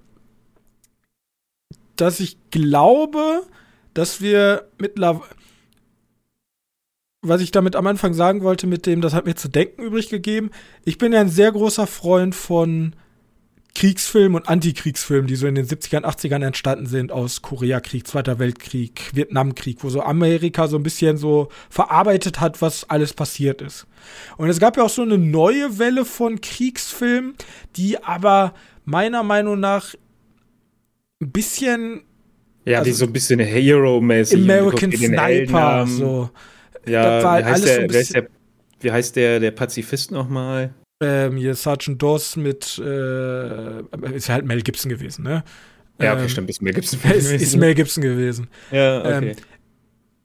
dass 1.95 2.19
ich 2.19 2.37
glaube, 2.49 3.43
dass 3.93 4.19
wir 4.19 4.67
mittlerweile 4.79 5.23
was 7.23 7.41
ich 7.41 7.51
damit 7.51 7.75
am 7.75 7.87
Anfang 7.87 8.13
sagen 8.13 8.43
wollte, 8.43 8.67
mit 8.67 8.85
dem, 8.85 9.01
das 9.01 9.13
hat 9.13 9.25
mir 9.25 9.35
zu 9.35 9.47
denken 9.47 9.81
übrig 9.81 10.09
gegeben. 10.09 10.51
Ich 10.85 10.97
bin 10.97 11.13
ja 11.13 11.21
ein 11.21 11.29
sehr 11.29 11.51
großer 11.51 11.87
Freund 11.87 12.35
von 12.35 12.95
Kriegsfilmen 13.75 14.35
und 14.35 14.47
Antikriegsfilmen, 14.47 15.25
die 15.25 15.35
so 15.35 15.47
in 15.47 15.55
den 15.55 15.65
70ern, 15.65 16.03
80ern 16.03 16.45
entstanden 16.45 16.85
sind, 16.85 17.11
aus 17.11 17.41
Koreakrieg, 17.41 18.05
Zweiter 18.05 18.37
Weltkrieg, 18.37 19.09
Vietnamkrieg, 19.13 19.83
wo 19.83 19.89
so 19.89 20.01
Amerika 20.03 20.67
so 20.67 20.77
ein 20.77 20.83
bisschen 20.83 21.17
so 21.17 21.47
verarbeitet 21.69 22.39
hat, 22.39 22.61
was 22.61 22.87
alles 22.89 23.13
passiert 23.13 23.61
ist. 23.61 23.87
Und 24.37 24.49
es 24.49 24.59
gab 24.59 24.77
ja 24.77 24.83
auch 24.83 24.89
so 24.89 25.01
eine 25.01 25.17
neue 25.17 25.79
Welle 25.79 26.05
von 26.05 26.39
Kriegsfilmen, 26.39 27.33
die 27.75 28.03
aber 28.03 28.53
meiner 28.85 29.23
Meinung 29.23 29.59
nach 29.59 29.95
ein 31.21 31.31
bisschen 31.31 32.03
ja, 32.65 32.79
also, 32.79 32.89
die 32.89 32.93
so 32.93 33.05
ein 33.05 33.13
bisschen 33.13 33.39
Hero-mäßig. 33.39 34.41
American 34.41 34.91
Sniper, 34.91 35.87
so. 35.87 36.29
Ja, 36.85 37.39
wie 37.39 37.45
heißt, 37.45 37.65
der, 37.65 37.89
so 37.89 37.97
heißt 37.97 38.15
der, 38.15 38.27
wie 38.79 38.91
heißt 38.91 39.15
der, 39.15 39.39
der 39.39 39.51
Pazifist 39.51 40.11
nochmal? 40.11 40.73
Ähm, 41.01 41.37
hier 41.37 41.55
Sergeant 41.55 42.01
Doss 42.01 42.35
mit, 42.35 42.79
äh, 42.83 43.81
ist 44.13 44.29
halt 44.29 44.45
Mel 44.45 44.61
Gibson 44.61 44.89
gewesen, 44.89 45.23
ne? 45.23 45.43
Ja, 45.99 46.13
okay, 46.13 46.23
ähm, 46.23 46.29
stimmt, 46.29 46.49
ist 46.49 46.61
Mel 46.61 46.73
Gibson 46.73 46.99
gewesen. 47.03 47.35
Ist 47.35 47.57
Mel 47.57 47.75
Gibson 47.75 48.01
gewesen. 48.03 48.47
Ja, 48.71 48.99
okay. 48.99 49.35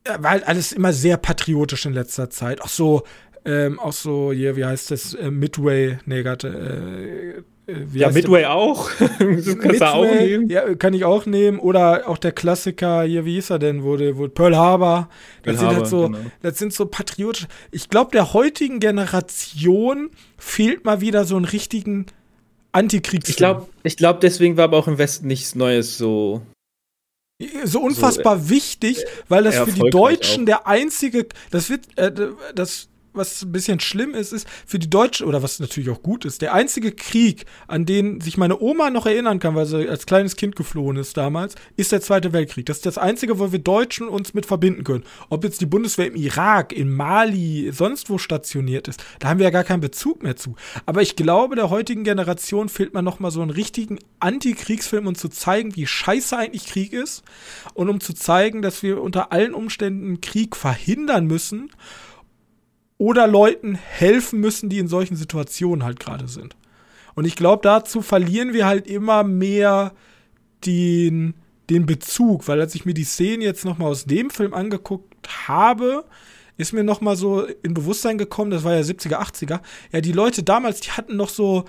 Ähm, 0.04 0.22
war 0.22 0.30
halt 0.30 0.48
alles 0.48 0.72
immer 0.72 0.92
sehr 0.92 1.16
patriotisch 1.16 1.84
in 1.86 1.92
letzter 1.92 2.30
Zeit. 2.30 2.62
Auch 2.62 2.68
so, 2.68 3.02
ähm, 3.44 3.78
auch 3.78 3.92
so, 3.92 4.32
hier, 4.32 4.56
wie 4.56 4.64
heißt 4.64 4.90
das, 4.90 5.14
äh, 5.14 5.30
Midway, 5.30 5.98
nee, 6.06 6.22
gerade, 6.22 6.48
äh, 6.48 7.42
äh, 7.68 7.84
ja, 7.92 8.10
Midway 8.10 8.40
der? 8.40 8.52
auch. 8.52 8.90
das 8.98 9.18
kannst 9.18 9.46
Midway, 9.46 9.82
auch 9.82 10.04
nehmen. 10.04 10.48
Ja, 10.48 10.74
kann 10.74 10.94
ich 10.94 11.04
auch 11.04 11.26
nehmen. 11.26 11.58
Oder 11.58 12.08
auch 12.08 12.18
der 12.18 12.32
Klassiker, 12.32 13.02
hier, 13.02 13.24
wie 13.24 13.34
hieß 13.34 13.50
er 13.50 13.58
denn? 13.58 13.82
Wurde, 13.82 14.16
wurde 14.16 14.32
Pearl 14.32 14.56
Harbor. 14.56 15.08
Das, 15.42 15.56
Pearl 15.56 15.58
sind, 15.58 15.76
halt 15.76 15.86
so, 15.86 16.06
genau. 16.06 16.18
das 16.42 16.58
sind 16.58 16.72
so 16.72 16.86
patriotische. 16.86 17.46
Ich 17.70 17.90
glaube, 17.90 18.10
der 18.12 18.32
heutigen 18.32 18.80
Generation 18.80 20.10
fehlt 20.38 20.84
mal 20.84 21.00
wieder 21.00 21.24
so 21.24 21.36
einen 21.36 21.44
richtigen 21.44 22.06
Antikriegsfilm. 22.72 23.32
Ich 23.32 23.36
glaube, 23.36 23.66
ich 23.82 23.96
glaub, 23.96 24.20
deswegen 24.20 24.56
war 24.56 24.64
aber 24.64 24.78
auch 24.78 24.88
im 24.88 24.98
Westen 24.98 25.26
nichts 25.26 25.54
Neues 25.54 25.98
so. 25.98 26.42
So 27.64 27.80
unfassbar 27.80 28.38
so, 28.38 28.46
äh, 28.46 28.50
wichtig, 28.50 29.04
weil 29.28 29.44
das 29.44 29.56
für 29.56 29.70
die 29.70 29.90
Deutschen 29.90 30.42
auch. 30.42 30.46
der 30.46 30.66
einzige, 30.66 31.26
das 31.52 31.70
wird, 31.70 31.86
äh, 31.96 32.10
das 32.54 32.88
was 33.18 33.42
ein 33.42 33.52
bisschen 33.52 33.80
schlimm 33.80 34.14
ist, 34.14 34.32
ist 34.32 34.48
für 34.66 34.78
die 34.78 34.88
Deutschen, 34.88 35.26
oder 35.26 35.42
was 35.42 35.60
natürlich 35.60 35.90
auch 35.90 36.02
gut 36.02 36.24
ist, 36.24 36.40
der 36.40 36.54
einzige 36.54 36.92
Krieg, 36.92 37.44
an 37.66 37.84
den 37.84 38.20
sich 38.20 38.38
meine 38.38 38.60
Oma 38.60 38.90
noch 38.90 39.06
erinnern 39.06 39.38
kann, 39.38 39.54
weil 39.54 39.66
sie 39.66 39.88
als 39.88 40.06
kleines 40.06 40.36
Kind 40.36 40.56
geflohen 40.56 40.96
ist 40.96 41.16
damals, 41.16 41.54
ist 41.76 41.92
der 41.92 42.00
Zweite 42.00 42.32
Weltkrieg. 42.32 42.66
Das 42.66 42.78
ist 42.78 42.86
das 42.86 42.98
einzige, 42.98 43.38
wo 43.38 43.52
wir 43.52 43.58
Deutschen 43.58 44.08
uns 44.08 44.34
mit 44.34 44.46
verbinden 44.46 44.84
können. 44.84 45.04
Ob 45.28 45.44
jetzt 45.44 45.60
die 45.60 45.66
Bundeswehr 45.66 46.06
im 46.06 46.16
Irak, 46.16 46.72
in 46.72 46.90
Mali, 46.90 47.70
sonst 47.72 48.08
wo 48.08 48.18
stationiert 48.18 48.88
ist, 48.88 49.02
da 49.18 49.28
haben 49.28 49.38
wir 49.38 49.44
ja 49.44 49.50
gar 49.50 49.64
keinen 49.64 49.80
Bezug 49.80 50.22
mehr 50.22 50.36
zu. 50.36 50.54
Aber 50.86 51.02
ich 51.02 51.16
glaube, 51.16 51.56
der 51.56 51.70
heutigen 51.70 52.04
Generation 52.04 52.68
fehlt 52.68 52.94
man 52.94 53.04
noch 53.04 53.20
mal 53.20 53.30
so 53.30 53.42
einen 53.42 53.50
richtigen 53.50 53.98
Antikriegsfilm, 54.20 55.06
um 55.06 55.14
zu 55.14 55.28
zeigen, 55.28 55.76
wie 55.76 55.86
scheiße 55.86 56.36
eigentlich 56.36 56.66
Krieg 56.66 56.92
ist 56.92 57.22
und 57.74 57.88
um 57.88 58.00
zu 58.00 58.14
zeigen, 58.14 58.62
dass 58.62 58.82
wir 58.82 59.02
unter 59.02 59.32
allen 59.32 59.54
Umständen 59.54 60.20
Krieg 60.20 60.56
verhindern 60.56 61.26
müssen 61.26 61.70
oder 62.98 63.26
Leuten 63.26 63.76
helfen 63.76 64.40
müssen, 64.40 64.68
die 64.68 64.78
in 64.78 64.88
solchen 64.88 65.16
Situationen 65.16 65.84
halt 65.84 66.00
gerade 66.00 66.28
sind. 66.28 66.56
Und 67.14 67.24
ich 67.24 67.36
glaube, 67.36 67.62
dazu 67.62 68.02
verlieren 68.02 68.52
wir 68.52 68.66
halt 68.66 68.86
immer 68.86 69.24
mehr 69.24 69.92
den, 70.66 71.34
den 71.70 71.86
Bezug, 71.86 72.46
weil 72.48 72.60
als 72.60 72.74
ich 72.74 72.84
mir 72.84 72.94
die 72.94 73.04
Szenen 73.04 73.42
jetzt 73.42 73.64
noch 73.64 73.78
mal 73.78 73.86
aus 73.86 74.04
dem 74.04 74.30
Film 74.30 74.54
angeguckt 74.54 75.48
habe, 75.48 76.04
ist 76.56 76.72
mir 76.72 76.82
noch 76.82 77.00
mal 77.00 77.16
so 77.16 77.44
in 77.62 77.74
Bewusstsein 77.74 78.18
gekommen, 78.18 78.50
das 78.50 78.64
war 78.64 78.74
ja 78.74 78.80
70er, 78.80 79.20
80er, 79.20 79.60
ja, 79.92 80.00
die 80.00 80.12
Leute 80.12 80.42
damals, 80.42 80.80
die 80.80 80.90
hatten 80.90 81.16
noch 81.16 81.28
so, 81.28 81.64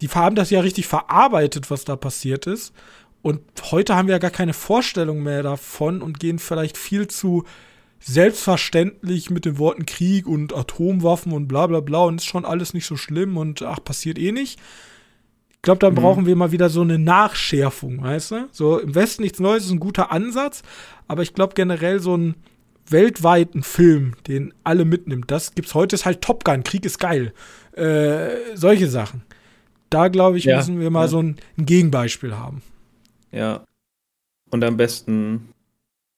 die 0.00 0.08
haben 0.08 0.34
das 0.34 0.50
ja 0.50 0.60
richtig 0.60 0.88
verarbeitet, 0.88 1.70
was 1.70 1.84
da 1.84 1.94
passiert 1.94 2.46
ist. 2.46 2.72
Und 3.22 3.40
heute 3.70 3.94
haben 3.94 4.08
wir 4.08 4.16
ja 4.16 4.18
gar 4.18 4.32
keine 4.32 4.52
Vorstellung 4.52 5.22
mehr 5.22 5.44
davon 5.44 6.02
und 6.02 6.18
gehen 6.18 6.40
vielleicht 6.40 6.76
viel 6.76 7.06
zu 7.06 7.44
selbstverständlich 8.02 9.30
mit 9.30 9.44
den 9.44 9.58
Worten 9.58 9.86
Krieg 9.86 10.26
und 10.26 10.54
Atomwaffen 10.54 11.32
und 11.32 11.48
bla 11.48 11.66
bla 11.66 11.80
bla 11.80 12.04
und 12.04 12.16
ist 12.16 12.26
schon 12.26 12.44
alles 12.44 12.74
nicht 12.74 12.86
so 12.86 12.96
schlimm 12.96 13.36
und 13.36 13.62
ach, 13.62 13.82
passiert 13.82 14.18
eh 14.18 14.32
nicht. 14.32 14.60
Ich 15.50 15.62
glaube, 15.62 15.78
dann 15.78 15.92
mhm. 15.92 15.98
brauchen 15.98 16.26
wir 16.26 16.34
mal 16.34 16.50
wieder 16.50 16.68
so 16.68 16.80
eine 16.80 16.98
Nachschärfung, 16.98 18.02
weißt 18.02 18.30
du? 18.32 18.48
So 18.50 18.78
im 18.78 18.94
Westen 18.94 19.22
nichts 19.22 19.38
Neues 19.38 19.66
ist 19.66 19.70
ein 19.70 19.78
guter 19.78 20.10
Ansatz, 20.10 20.62
aber 21.06 21.22
ich 21.22 21.34
glaube 21.34 21.54
generell 21.54 22.00
so 22.00 22.14
einen 22.14 22.34
weltweiten 22.88 23.62
Film, 23.62 24.14
den 24.26 24.52
alle 24.64 24.84
mitnimmt, 24.84 25.30
das 25.30 25.54
gibt's 25.54 25.74
heute, 25.74 25.94
ist 25.94 26.04
halt 26.04 26.20
Top 26.20 26.44
Gun, 26.44 26.64
Krieg 26.64 26.84
ist 26.84 26.98
geil. 26.98 27.32
Äh, 27.76 28.54
solche 28.54 28.88
Sachen. 28.88 29.22
Da 29.88 30.08
glaube 30.08 30.38
ich, 30.38 30.44
ja, 30.44 30.56
müssen 30.56 30.80
wir 30.80 30.90
mal 30.90 31.02
ja. 31.02 31.08
so 31.08 31.22
ein, 31.22 31.36
ein 31.56 31.66
Gegenbeispiel 31.66 32.36
haben. 32.36 32.62
Ja. 33.30 33.64
Und 34.50 34.64
am 34.64 34.76
besten 34.76 35.51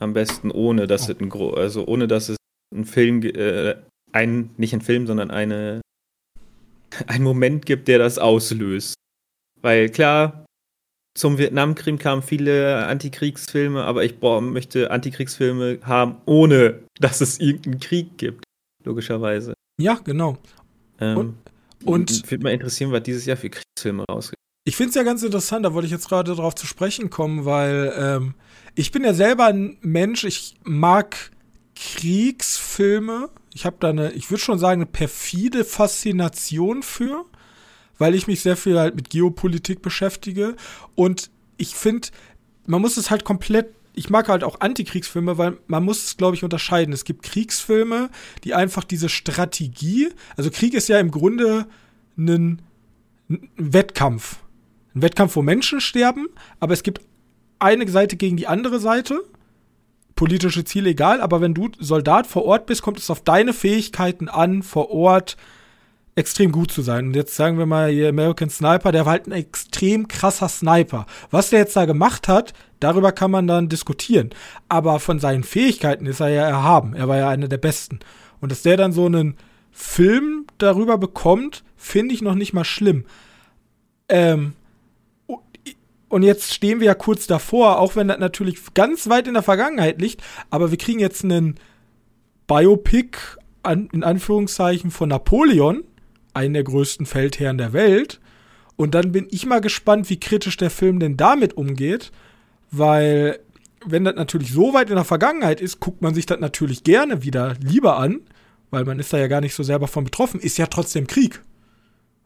am 0.05 0.13
besten 0.13 0.51
ohne, 0.51 0.87
dass 0.87 1.09
es 1.09 1.19
ein 1.19 1.33
also 1.33 1.87
ohne 1.87 2.07
dass 2.07 2.29
es 2.29 2.37
ein 2.75 2.85
Film, 2.85 3.23
äh, 3.23 3.77
ein, 4.13 4.51
nicht 4.57 4.73
ein 4.75 4.81
Film, 4.81 5.07
sondern 5.07 5.31
eine, 5.31 5.81
ein 7.07 7.23
Moment 7.23 7.67
gibt, 7.67 7.89
der 7.89 7.99
das 7.99 8.19
auslöst. 8.19 8.95
Weil 9.61 9.89
klar, 9.89 10.45
zum 11.17 11.39
Vietnamkrieg 11.39 11.99
kamen 12.01 12.23
viele 12.23 12.87
Antikriegsfilme, 12.87 13.85
aber 13.85 14.05
ich 14.05 14.19
boah, 14.19 14.41
möchte 14.41 14.91
Antikriegsfilme 14.91 15.81
haben, 15.83 16.17
ohne 16.27 16.85
dass 17.01 17.21
es 17.21 17.41
irgendeinen 17.41 17.81
Krieg 17.81 18.19
gibt. 18.19 18.45
Logischerweise. 18.85 19.55
Ja, 19.81 19.95
genau. 20.05 20.37
Ähm, 21.01 21.17
und, 21.17 21.37
und 21.85 22.31
würde 22.31 22.45
mal 22.45 22.53
interessieren, 22.53 22.93
was 22.93 23.03
dieses 23.03 23.25
Jahr 23.27 23.37
für 23.37 23.51
Kriegsfilme 23.51 24.05
rausgeht. 24.11 24.39
Ich 24.67 24.77
finde 24.77 24.91
es 24.91 24.95
ja 24.95 25.03
ganz 25.03 25.23
interessant, 25.23 25.65
da 25.65 25.75
wollte 25.75 25.87
ich 25.87 25.93
jetzt 25.93 26.09
gerade 26.09 26.35
darauf 26.35 26.55
zu 26.55 26.67
sprechen 26.67 27.11
kommen, 27.11 27.45
weil 27.45 27.93
ähm, 27.97 28.35
ich 28.75 28.91
bin 28.91 29.05
ja 29.05 29.15
selber 29.15 29.47
ein 29.47 29.79
Mensch, 29.81 30.25
ich 30.25 30.57
mag 30.65 31.31
Kriegsfilme. 31.77 33.31
Ich 33.55 33.67
habe 33.67 33.77
da 33.81 33.91
eine, 33.91 34.13
ich 34.13 34.31
würde 34.31 34.43
schon 34.43 34.59
sagen, 34.59 34.83
eine 34.83 34.91
perfide 34.91 35.65
Faszination 35.65 36.83
für, 36.83 37.25
weil 37.99 38.15
ich 38.15 38.27
mich 38.27 38.41
sehr 38.41 38.57
viel 38.57 38.79
halt 38.79 38.97
mit 38.97 39.11
Geopolitik 39.11 39.81
beschäftige. 39.83 40.57
Und 40.95 41.31
ich 41.57 41.75
finde, 41.75 42.09
man 42.67 42.81
muss 42.81 42.97
es 42.97 43.11
halt 43.11 43.25
komplett 43.25 43.75
ich 43.95 44.11
mag 44.11 44.29
halt 44.29 44.43
auch 44.43 44.61
Antikriegsfilme, 44.61 45.39
weil 45.39 45.57
man 45.67 45.85
muss 45.85 46.05
es, 46.05 46.17
glaube 46.17 46.37
ich, 46.37 46.43
unterscheiden. 46.43 46.93
Es 46.93 47.05
gibt 47.05 47.23
Kriegsfilme, 47.23 48.11
die 48.43 48.55
einfach 48.55 48.85
diese 48.85 49.09
Strategie, 49.09 50.09
also 50.37 50.51
Krieg 50.51 50.75
ist 50.75 50.89
ja 50.89 50.99
im 50.99 51.11
Grunde 51.11 51.67
ein, 52.19 52.61
ein 53.31 53.49
Wettkampf. 53.57 54.39
Ein 54.95 55.03
Wettkampf, 55.03 55.37
wo 55.37 55.43
Menschen 55.43 55.81
sterben, 55.81 56.27
aber 56.61 56.75
es 56.75 56.83
gibt 56.83 57.03
eine 57.65 57.89
Seite 57.89 58.17
gegen 58.17 58.37
die 58.37 58.47
andere 58.47 58.79
Seite. 58.79 59.23
Politische 60.15 60.65
Ziele 60.65 60.91
egal, 60.91 61.21
aber 61.21 61.41
wenn 61.41 61.55
du 61.55 61.71
Soldat 61.81 62.29
vor 62.29 62.45
Ort 62.45 62.67
bist, 62.67 62.83
kommt 62.83 62.99
es 62.99 63.11
auf 63.11 63.23
deine 63.23 63.53
Fähigkeiten 63.53 64.29
an, 64.29 64.63
vor 64.63 64.91
Ort 64.91 65.37
extrem 66.15 66.53
gut 66.53 66.71
zu 66.71 66.83
sein. 66.83 67.09
Und 67.09 67.17
jetzt 67.17 67.35
sagen 67.35 67.59
wir 67.59 67.67
mal 67.67 67.91
hier 67.91 68.09
American 68.09 68.49
Sniper, 68.49 68.93
der 68.93 69.05
war 69.05 69.13
halt 69.13 69.27
ein 69.27 69.33
extrem 69.33 70.07
krasser 70.07 70.49
Sniper. 70.49 71.07
Was 71.31 71.51
der 71.51 71.61
jetzt 71.61 71.77
da 71.77 71.87
gemacht 71.87 72.29
hat, 72.29 72.53
darüber 72.79 73.11
kann 73.11 73.33
man 73.33 73.47
dann 73.49 73.69
diskutieren. 73.69 74.31
Aber 74.69 75.01
von 75.01 75.19
seinen 75.19 75.43
Fähigkeiten 75.43 76.07
ist 76.07 76.21
er 76.21 76.29
ja 76.29 76.47
erhaben. 76.47 76.95
Er 76.95 77.09
war 77.09 77.17
ja 77.17 77.29
einer 77.29 77.49
der 77.49 77.59
Besten. 77.59 77.99
Und 78.41 78.53
dass 78.53 78.63
der 78.63 78.77
dann 78.77 78.93
so 78.93 79.07
einen 79.07 79.37
Film 79.73 80.47
darüber 80.59 80.99
bekommt, 80.99 81.65
finde 81.77 82.15
ich 82.15 82.23
noch 82.23 82.37
nicht 82.37 82.53
mal 82.53 82.65
schlimm. 82.65 83.05
Ähm, 84.09 84.53
und 86.15 86.23
jetzt 86.23 86.55
stehen 86.55 86.79
wir 86.79 86.87
ja 86.87 86.95
kurz 86.95 87.27
davor, 87.27 87.81
auch 87.81 87.97
wenn 87.97 88.07
das 88.07 88.21
natürlich 88.21 88.73
ganz 88.75 89.09
weit 89.09 89.27
in 89.27 89.35
der 89.35 89.43
Vergangenheit 89.43 90.01
liegt, 90.01 90.23
aber 90.49 90.71
wir 90.71 90.79
kriegen 90.79 91.01
jetzt 91.01 91.25
einen 91.25 91.57
Biopic 92.47 93.19
an, 93.65 93.89
in 93.93 94.05
Anführungszeichen 94.05 94.93
von 94.93 95.09
Napoleon, 95.09 95.83
einen 96.33 96.55
der 96.55 96.63
größten 96.63 97.05
Feldherren 97.05 97.59
der 97.59 97.73
Welt. 97.73 98.21
Und 98.77 98.95
dann 98.95 99.11
bin 99.11 99.27
ich 99.33 99.45
mal 99.45 99.61
gespannt, 99.61 100.09
wie 100.09 100.21
kritisch 100.21 100.57
der 100.57 100.71
Film 100.71 101.01
denn 101.01 101.17
damit 101.17 101.57
umgeht, 101.57 102.13
weil 102.71 103.41
wenn 103.85 104.05
das 104.05 104.15
natürlich 104.15 104.53
so 104.53 104.73
weit 104.73 104.91
in 104.91 104.97
der 104.97 105.05
Vergangenheit 105.05 105.61
ist, 105.61 105.81
guckt 105.81 106.01
man 106.01 106.15
sich 106.15 106.27
das 106.27 106.39
natürlich 106.39 106.85
gerne 106.85 107.25
wieder 107.25 107.57
lieber 107.61 107.97
an, 107.97 108.21
weil 108.71 108.85
man 108.85 109.01
ist 109.01 109.13
da 109.13 109.19
ja 109.19 109.27
gar 109.27 109.41
nicht 109.41 109.55
so 109.57 109.65
selber 109.65 109.89
von 109.89 110.05
betroffen, 110.05 110.39
ist 110.39 110.59
ja 110.59 110.67
trotzdem 110.67 111.09
Krieg. 111.09 111.43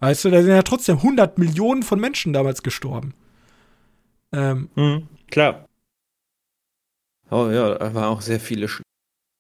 Weißt 0.01 0.27
du, 0.27 0.31
da 0.31 0.43
sind 0.43 0.51
ja 0.51 0.63
trotzdem 0.63 0.97
100 0.97 1.39
Millionen 1.39 1.83
von 1.83 1.99
Menschen 1.99 2.35
damals 2.35 2.63
gestorben. 2.63 3.15
Ähm, 4.33 4.69
mhm, 4.75 5.09
klar. 5.31 5.67
Oh 7.31 7.49
ja, 7.51 7.75
da 7.75 7.95
waren 7.95 8.05
auch 8.05 8.21
sehr 8.21 8.41
viele. 8.41 8.69
Sch 8.69 8.83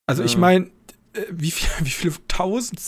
also 0.07 0.23
ich 0.23 0.37
meine, 0.37 0.67
äh, 1.13 1.23
wie, 1.31 1.51
viel, 1.51 1.69
wie 1.85 1.91
viele 1.91 2.15
tausend, 2.29 2.81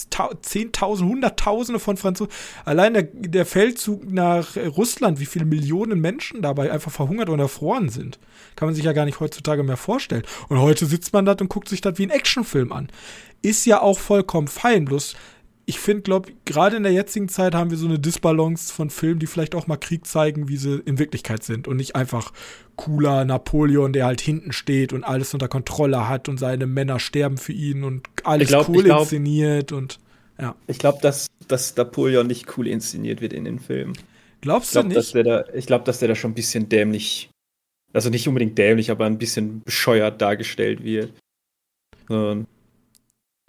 zehntausend, 0.42 1.08
hunderttausende 1.08 1.78
von 1.80 1.96
Franzosen, 1.96 2.32
allein 2.64 2.94
der, 2.94 3.02
der 3.02 3.46
Feldzug 3.46 4.10
nach 4.10 4.56
Russland, 4.56 5.20
wie 5.20 5.26
viele 5.26 5.44
Millionen 5.44 6.00
Menschen 6.00 6.42
dabei 6.42 6.70
einfach 6.72 6.92
verhungert 6.92 7.28
und 7.28 7.40
erfroren 7.40 7.88
sind, 7.88 8.18
kann 8.56 8.68
man 8.68 8.74
sich 8.74 8.84
ja 8.84 8.92
gar 8.92 9.04
nicht 9.04 9.20
heutzutage 9.20 9.62
mehr 9.62 9.76
vorstellen. 9.76 10.24
Und 10.48 10.58
heute 10.58 10.86
sitzt 10.86 11.12
man 11.12 11.24
da 11.24 11.32
und 11.32 11.48
guckt 11.48 11.68
sich 11.68 11.80
das 11.80 11.98
wie 11.98 12.06
ein 12.06 12.10
Actionfilm 12.10 12.72
an. 12.72 12.88
Ist 13.42 13.64
ja 13.64 13.80
auch 13.80 13.98
vollkommen 13.98 14.48
fein, 14.48 14.84
bloß 14.84 15.14
ich 15.66 15.78
finde, 15.78 16.02
glaube 16.02 16.32
gerade 16.44 16.76
in 16.76 16.82
der 16.82 16.92
jetzigen 16.92 17.28
Zeit 17.28 17.54
haben 17.54 17.70
wir 17.70 17.78
so 17.78 17.86
eine 17.86 17.98
Disbalance 17.98 18.72
von 18.72 18.90
Filmen, 18.90 19.20
die 19.20 19.26
vielleicht 19.26 19.54
auch 19.54 19.66
mal 19.66 19.76
Krieg 19.76 20.06
zeigen, 20.06 20.48
wie 20.48 20.56
sie 20.56 20.80
in 20.84 20.98
Wirklichkeit 20.98 21.42
sind 21.42 21.68
und 21.68 21.76
nicht 21.76 21.94
einfach 21.94 22.32
cooler 22.76 23.24
Napoleon, 23.24 23.92
der 23.92 24.06
halt 24.06 24.20
hinten 24.20 24.52
steht 24.52 24.92
und 24.92 25.04
alles 25.04 25.32
unter 25.34 25.48
Kontrolle 25.48 26.08
hat 26.08 26.28
und 26.28 26.38
seine 26.38 26.66
Männer 26.66 26.98
sterben 26.98 27.38
für 27.38 27.52
ihn 27.52 27.84
und 27.84 28.08
alles 28.24 28.48
glaub, 28.48 28.68
cool 28.68 28.84
glaub, 28.84 29.02
inszeniert 29.02 29.72
und 29.72 29.98
ja. 30.40 30.56
Ich 30.66 30.78
glaube, 30.78 30.98
dass, 31.02 31.26
dass 31.48 31.76
Napoleon 31.76 32.26
nicht 32.26 32.56
cool 32.56 32.66
inszeniert 32.66 33.20
wird 33.20 33.32
in 33.32 33.44
den 33.44 33.58
Filmen. 33.58 33.96
Glaubst 34.40 34.72
glaub, 34.72 34.84
du 34.84 34.88
nicht? 34.88 34.98
Dass 34.98 35.12
der 35.12 35.24
da, 35.24 35.44
ich 35.52 35.66
glaube, 35.66 35.84
dass 35.84 35.98
der 35.98 36.08
da 36.08 36.14
schon 36.14 36.30
ein 36.30 36.34
bisschen 36.34 36.68
dämlich, 36.68 37.30
also 37.92 38.08
nicht 38.08 38.26
unbedingt 38.26 38.56
dämlich, 38.56 38.90
aber 38.90 39.04
ein 39.04 39.18
bisschen 39.18 39.60
bescheuert 39.62 40.20
dargestellt 40.22 40.82
wird. 40.82 41.12
Und 42.08 42.46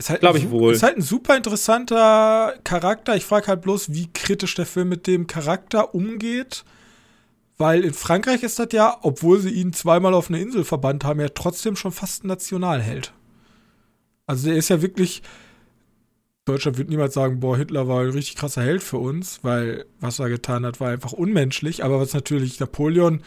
ist 0.02 0.10
halt 0.10 0.22
Glaube 0.22 0.40
ich 0.40 0.50
wohl. 0.50 0.74
Ist 0.74 0.84
halt 0.84 0.98
ein 0.98 1.04
super 1.04 1.38
interessanter 1.38 2.56
Charakter. 2.64 3.16
Ich 3.16 3.26
frage 3.26 3.48
halt 3.48 3.62
bloß, 3.62 3.94
wie 3.94 4.12
kritisch 4.12 4.56
der 4.56 4.66
Film 4.66 4.90
mit 4.90 5.06
dem 5.06 5.28
Charakter 5.28 5.94
umgeht. 5.94 6.66
Weil 7.58 7.86
in 7.86 7.94
Frankreich 7.94 8.42
ist 8.42 8.58
das 8.58 8.70
ja, 8.72 8.98
obwohl 9.04 9.40
sie 9.40 9.52
ihn 9.52 9.74
zweimal 9.74 10.16
auf 10.16 10.30
eine 10.30 10.42
Insel 10.42 10.64
verbannt 10.64 11.04
haben, 11.04 11.20
ja 11.20 11.30
trotzdem 11.30 11.76
schon 11.76 11.92
fast 11.92 12.24
ein 12.24 12.28
Nationalheld. 12.28 13.14
Also 14.26 14.48
der 14.48 14.58
ist 14.58 14.70
ja 14.70 14.82
wirklich. 14.82 15.22
Deutschland 16.46 16.80
wird 16.80 16.90
niemals 16.90 17.14
sagen, 17.14 17.40
boah, 17.40 17.56
Hitler 17.56 17.88
war 17.88 18.02
ein 18.02 18.10
richtig 18.10 18.36
krasser 18.36 18.64
Held 18.64 18.82
für 18.82 18.98
uns, 18.98 19.44
weil 19.44 19.86
was 20.00 20.18
er 20.18 20.30
getan 20.30 20.66
hat, 20.66 20.80
war 20.80 20.90
einfach 20.90 21.12
unmenschlich. 21.12 21.84
Aber 21.84 22.00
was 22.00 22.16
natürlich 22.16 22.60
Napoleon 22.60 23.22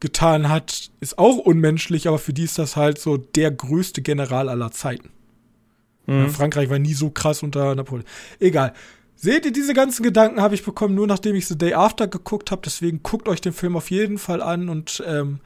getan 0.00 0.50
hat, 0.50 0.90
ist 1.00 1.18
auch 1.18 1.38
unmenschlich, 1.38 2.06
aber 2.06 2.18
für 2.18 2.34
die 2.34 2.44
ist 2.44 2.58
das 2.58 2.76
halt 2.76 2.98
so 2.98 3.16
der 3.16 3.50
größte 3.50 4.02
General 4.02 4.50
aller 4.50 4.70
Zeiten. 4.70 5.08
Mhm. 6.06 6.30
Frankreich 6.30 6.70
war 6.70 6.78
nie 6.78 6.94
so 6.94 7.10
krass 7.10 7.42
unter 7.42 7.74
Napoleon. 7.74 8.06
Egal. 8.38 8.72
Seht 9.14 9.44
ihr, 9.44 9.52
diese 9.52 9.74
ganzen 9.74 10.02
Gedanken 10.02 10.40
habe 10.40 10.54
ich 10.54 10.64
bekommen, 10.64 10.94
nur 10.94 11.06
nachdem 11.06 11.36
ich 11.36 11.46
The 11.46 11.58
Day 11.58 11.74
After 11.74 12.08
geguckt 12.08 12.50
habe. 12.50 12.62
Deswegen 12.64 13.02
guckt 13.02 13.28
euch 13.28 13.42
den 13.42 13.52
Film 13.52 13.76
auf 13.76 13.90
jeden 13.90 14.16
Fall 14.16 14.40
an 14.40 14.70
und 14.70 15.02
ähm, 15.06 15.40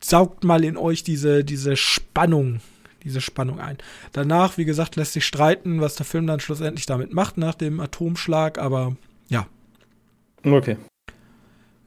saugt 0.00 0.44
mal 0.44 0.64
in 0.64 0.76
euch 0.76 1.04
diese, 1.04 1.42
diese 1.42 1.76
Spannung, 1.76 2.60
diese 3.04 3.20
Spannung 3.20 3.60
ein. 3.60 3.78
Danach, 4.12 4.58
wie 4.58 4.64
gesagt, 4.64 4.96
lässt 4.96 5.14
sich 5.14 5.24
streiten, 5.24 5.80
was 5.80 5.94
der 5.94 6.04
Film 6.04 6.26
dann 6.26 6.40
schlussendlich 6.40 6.86
damit 6.86 7.14
macht 7.14 7.38
nach 7.38 7.54
dem 7.54 7.80
Atomschlag, 7.80 8.58
aber 8.58 8.96
ja. 9.28 9.46
Okay. 10.44 10.76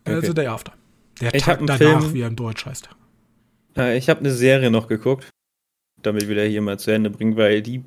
Äh, 0.05 0.15
okay. 0.15 0.27
The 0.27 0.33
Day 0.33 0.47
After. 0.47 0.73
Der 1.19 1.35
ich 1.35 1.43
Tag 1.43 1.59
danach, 1.59 1.77
Film, 1.77 2.13
wie 2.13 2.21
er 2.21 2.27
im 2.27 2.35
Deutsch 2.35 2.65
heißt. 2.65 2.89
Äh, 3.77 3.97
ich 3.97 4.09
habe 4.09 4.21
eine 4.21 4.31
Serie 4.31 4.71
noch 4.71 4.87
geguckt, 4.87 5.29
damit 6.03 6.27
wir 6.27 6.43
hier 6.45 6.61
mal 6.61 6.79
zu 6.79 6.91
Ende 6.91 7.09
bringen, 7.09 7.37
weil 7.37 7.61
die 7.61 7.83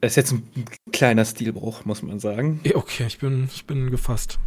das 0.00 0.12
ist 0.12 0.16
jetzt 0.16 0.32
ein 0.32 0.64
kleiner 0.92 1.24
Stilbruch, 1.24 1.86
muss 1.86 2.02
man 2.02 2.20
sagen. 2.20 2.60
Okay, 2.74 3.06
ich 3.06 3.18
bin, 3.20 3.48
ich 3.54 3.64
bin 3.64 3.90
gefasst. 3.90 4.38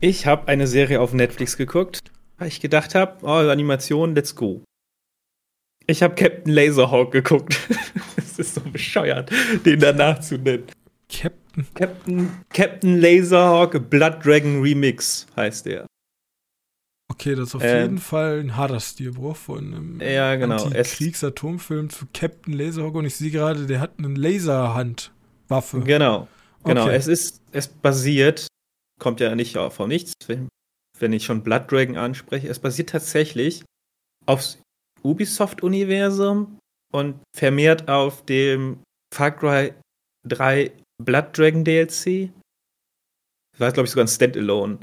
Ich 0.00 0.26
habe 0.26 0.48
eine 0.48 0.66
Serie 0.66 1.00
auf 1.00 1.14
Netflix 1.14 1.56
geguckt, 1.56 2.00
weil 2.36 2.48
ich 2.48 2.60
gedacht 2.60 2.94
habe, 2.94 3.16
oh, 3.22 3.48
Animation, 3.50 4.14
let's 4.14 4.34
go. 4.34 4.62
Ich 5.86 6.02
habe 6.02 6.14
Captain 6.14 6.52
Laserhawk 6.52 7.10
geguckt. 7.10 7.58
Es 8.18 8.38
ist 8.38 8.54
so 8.54 8.60
bescheuert, 8.60 9.32
den 9.64 9.80
danach 9.80 10.20
zu 10.20 10.36
nennen. 10.36 10.64
Captain? 11.08 11.66
Captain, 11.74 12.30
Captain 12.50 13.00
Laserhawk 13.00 13.90
Blood 13.90 14.24
Dragon 14.24 14.60
Remix 14.60 15.26
heißt 15.34 15.66
der. 15.66 15.86
Okay, 17.20 17.34
das 17.34 17.48
ist 17.48 17.54
auf 17.56 17.64
ähm, 17.64 17.82
jeden 17.82 17.98
Fall 17.98 18.38
ein 18.38 18.56
harter 18.56 18.78
Stilbruch 18.78 19.34
von 19.34 19.74
einem 19.74 20.00
ja, 20.00 20.36
genau. 20.36 20.70
Kriegsatomfilm 20.70 21.90
zu 21.90 22.06
Captain 22.14 22.52
Laserhawk 22.52 22.94
und 22.94 23.06
ich 23.06 23.16
sehe 23.16 23.32
gerade, 23.32 23.66
der 23.66 23.80
hat 23.80 23.98
eine 23.98 24.14
Laserhandwaffe. 24.14 25.80
Genau, 25.80 26.28
genau. 26.62 26.84
Okay. 26.84 26.94
Es 26.94 27.08
ist, 27.08 27.42
es 27.50 27.66
basiert, 27.66 28.46
kommt 29.00 29.18
ja 29.18 29.34
nicht 29.34 29.56
von 29.56 29.88
nichts, 29.88 30.12
wenn, 30.28 30.48
wenn 31.00 31.12
ich 31.12 31.24
schon 31.24 31.42
Blood 31.42 31.72
Dragon 31.72 31.96
anspreche, 31.96 32.46
es 32.46 32.60
basiert 32.60 32.90
tatsächlich 32.90 33.64
aufs 34.26 34.62
Ubisoft-Universum 35.02 36.60
und 36.92 37.20
vermehrt 37.36 37.88
auf 37.88 38.24
dem 38.26 38.78
Far 39.12 39.32
Cry 39.32 39.74
3 40.28 40.70
Blood 41.02 41.36
Dragon 41.36 41.64
DLC. 41.64 42.30
War, 43.58 43.72
glaube 43.72 43.86
ich, 43.86 43.90
sogar 43.90 44.04
ein 44.04 44.08
Standalone, 44.08 44.78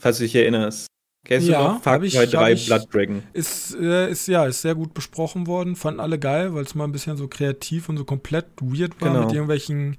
falls 0.00 0.18
du 0.18 0.24
dich 0.24 0.34
erinnerst. 0.34 0.88
Kennst 1.24 1.48
ja, 1.48 1.58
du 1.58 1.72
noch 1.74 1.82
Far 1.82 1.98
Cry 2.00 2.26
3 2.26 2.54
Blood 2.66 2.94
Dragon? 2.94 3.22
Ist, 3.32 3.74
äh, 3.76 4.10
ist, 4.10 4.28
ja, 4.28 4.44
ist 4.44 4.60
sehr 4.60 4.74
gut 4.74 4.92
besprochen 4.92 5.46
worden, 5.46 5.74
fanden 5.74 6.00
alle 6.00 6.18
geil, 6.18 6.54
weil 6.54 6.64
es 6.64 6.74
mal 6.74 6.84
ein 6.84 6.92
bisschen 6.92 7.16
so 7.16 7.28
kreativ 7.28 7.88
und 7.88 7.96
so 7.96 8.04
komplett 8.04 8.46
weird 8.60 9.00
war 9.00 9.08
genau. 9.08 9.24
mit 9.24 9.32
irgendwelchen 9.32 9.96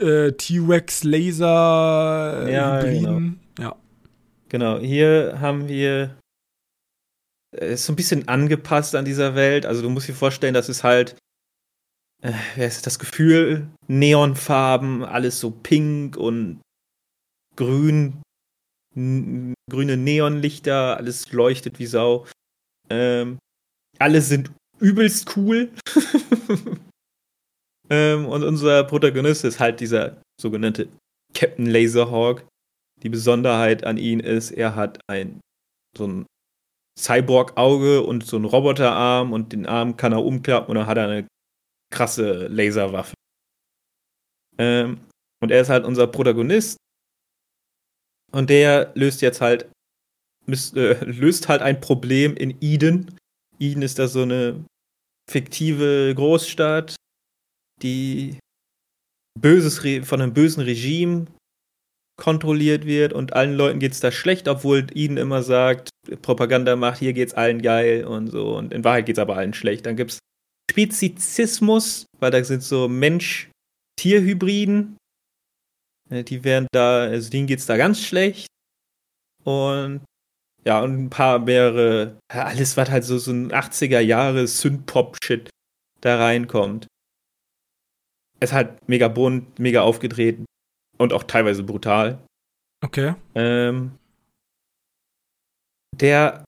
äh, 0.00 0.32
T-Rex 0.32 1.04
Laser 1.04 2.46
äh, 2.46 2.52
ja, 2.54 2.78
Hybriden. 2.78 3.40
Genau. 3.54 3.68
Ja. 3.68 3.76
Genau, 4.48 4.78
hier 4.78 5.36
haben 5.40 5.68
wir 5.68 6.16
äh, 7.54 7.74
ist 7.74 7.84
so 7.84 7.92
ein 7.92 7.96
bisschen 7.96 8.28
angepasst 8.28 8.94
an 8.94 9.04
dieser 9.04 9.34
Welt. 9.34 9.66
Also 9.66 9.82
du 9.82 9.90
musst 9.90 10.08
dir 10.08 10.14
vorstellen, 10.14 10.54
das 10.54 10.70
ist 10.70 10.84
halt 10.84 11.16
äh, 12.22 12.32
das 12.56 12.98
Gefühl, 12.98 13.68
Neonfarben, 13.88 15.04
alles 15.04 15.38
so 15.38 15.50
pink 15.50 16.16
und 16.16 16.62
grün 17.56 18.22
grüne 19.72 19.96
Neonlichter, 19.96 20.98
alles 20.98 21.32
leuchtet 21.32 21.78
wie 21.78 21.86
Sau. 21.86 22.26
Ähm, 22.90 23.38
alle 23.98 24.20
sind 24.20 24.50
übelst 24.78 25.34
cool. 25.36 25.72
ähm, 27.90 28.26
und 28.26 28.42
unser 28.44 28.84
Protagonist 28.84 29.44
ist 29.44 29.60
halt 29.60 29.80
dieser 29.80 30.20
sogenannte 30.38 30.88
Captain 31.34 31.66
Laserhawk. 31.66 32.44
Die 33.02 33.08
Besonderheit 33.08 33.84
an 33.84 33.96
ihm 33.96 34.20
ist, 34.20 34.50
er 34.50 34.76
hat 34.76 35.00
ein 35.08 35.40
so 35.96 36.06
ein 36.06 36.26
Cyborg-Auge 36.98 38.02
und 38.02 38.26
so 38.26 38.36
einen 38.36 38.44
Roboterarm 38.44 39.32
und 39.32 39.52
den 39.54 39.64
Arm 39.64 39.96
kann 39.96 40.12
er 40.12 40.22
umklappen 40.22 40.70
und 40.70 40.76
dann 40.76 40.86
hat 40.86 40.98
er 40.98 41.08
eine 41.08 41.26
krasse 41.90 42.46
Laserwaffe. 42.48 43.14
Ähm, 44.58 45.00
und 45.42 45.50
er 45.50 45.62
ist 45.62 45.70
halt 45.70 45.86
unser 45.86 46.06
Protagonist 46.06 46.76
und 48.32 48.50
der 48.50 48.92
löst 48.94 49.22
jetzt 49.22 49.40
halt, 49.40 49.70
äh, 50.48 51.04
löst 51.04 51.48
halt 51.48 51.62
ein 51.62 51.80
Problem 51.80 52.34
in 52.34 52.56
Eden. 52.60 53.16
Eden 53.58 53.82
ist 53.82 53.98
da 53.98 54.08
so 54.08 54.22
eine 54.22 54.64
fiktive 55.30 56.14
Großstadt, 56.14 56.96
die 57.82 58.38
böses 59.38 59.78
von 60.06 60.20
einem 60.20 60.34
bösen 60.34 60.62
Regime 60.62 61.26
kontrolliert 62.20 62.86
wird 62.86 63.12
und 63.12 63.32
allen 63.32 63.54
Leuten 63.54 63.78
geht's 63.78 64.00
da 64.00 64.12
schlecht, 64.12 64.48
obwohl 64.48 64.86
Eden 64.94 65.16
immer 65.16 65.42
sagt, 65.42 65.90
Propaganda 66.20 66.76
macht, 66.76 66.98
hier 66.98 67.12
geht's 67.12 67.34
allen 67.34 67.62
geil 67.62 68.04
und 68.04 68.28
so. 68.28 68.56
Und 68.56 68.72
in 68.72 68.84
Wahrheit 68.84 69.06
geht's 69.06 69.18
aber 69.18 69.36
allen 69.36 69.54
schlecht. 69.54 69.86
Dann 69.86 69.96
gibt's 69.96 70.18
Spezizismus, 70.70 72.06
weil 72.18 72.30
da 72.30 72.44
sind 72.44 72.62
so 72.62 72.88
Mensch-Tier-Hybriden, 72.88 74.96
die 76.12 76.44
werden 76.44 76.68
da, 76.72 77.04
also 77.04 77.30
denen 77.30 77.46
geht's 77.46 77.66
da 77.66 77.76
ganz 77.76 78.00
schlecht. 78.00 78.46
Und 79.44 80.02
ja, 80.64 80.80
und 80.80 81.04
ein 81.04 81.10
paar 81.10 81.38
mehrere, 81.40 82.18
alles, 82.28 82.76
was 82.76 82.90
halt 82.90 83.04
so, 83.04 83.18
so 83.18 83.32
ein 83.32 83.50
80er 83.50 84.00
Jahre 84.00 84.46
Synth-Pop-Shit 84.46 85.50
da 86.00 86.18
reinkommt. 86.18 86.86
Es 88.38 88.50
ist 88.50 88.54
halt 88.54 88.88
mega 88.88 89.08
bunt, 89.08 89.58
mega 89.58 89.82
aufgedreht 89.82 90.44
und 90.98 91.12
auch 91.12 91.24
teilweise 91.24 91.62
brutal. 91.62 92.18
Okay. 92.84 93.14
Ähm, 93.34 93.92
der 95.94 96.44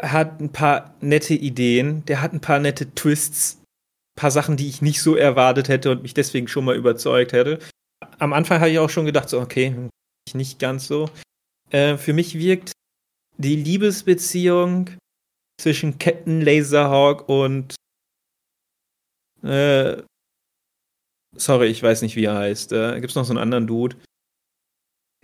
hat 0.00 0.40
ein 0.40 0.52
paar 0.52 0.94
nette 1.00 1.34
Ideen, 1.34 2.04
der 2.06 2.20
hat 2.20 2.32
ein 2.32 2.40
paar 2.40 2.58
nette 2.58 2.94
Twists, 2.94 3.56
ein 3.56 4.20
paar 4.20 4.30
Sachen, 4.30 4.56
die 4.56 4.68
ich 4.68 4.82
nicht 4.82 5.00
so 5.00 5.16
erwartet 5.16 5.68
hätte 5.68 5.90
und 5.90 6.02
mich 6.02 6.14
deswegen 6.14 6.48
schon 6.48 6.64
mal 6.64 6.76
überzeugt 6.76 7.32
hätte 7.32 7.58
am 8.18 8.32
Anfang 8.32 8.60
habe 8.60 8.70
ich 8.70 8.78
auch 8.78 8.90
schon 8.90 9.06
gedacht, 9.06 9.28
so, 9.28 9.40
okay, 9.40 9.74
nicht 10.34 10.58
ganz 10.58 10.86
so. 10.86 11.10
Äh, 11.70 11.96
für 11.96 12.12
mich 12.12 12.38
wirkt 12.38 12.72
die 13.38 13.56
Liebesbeziehung 13.56 14.90
zwischen 15.60 15.98
Captain 15.98 16.40
Laserhawk 16.40 17.28
und 17.28 17.74
äh, 19.42 20.02
sorry, 21.36 21.68
ich 21.68 21.82
weiß 21.82 22.02
nicht, 22.02 22.16
wie 22.16 22.24
er 22.24 22.36
heißt. 22.36 22.72
Äh, 22.72 23.00
Gibt 23.00 23.10
es 23.10 23.14
noch 23.16 23.24
so 23.24 23.32
einen 23.32 23.42
anderen 23.42 23.66
Dude? 23.66 23.96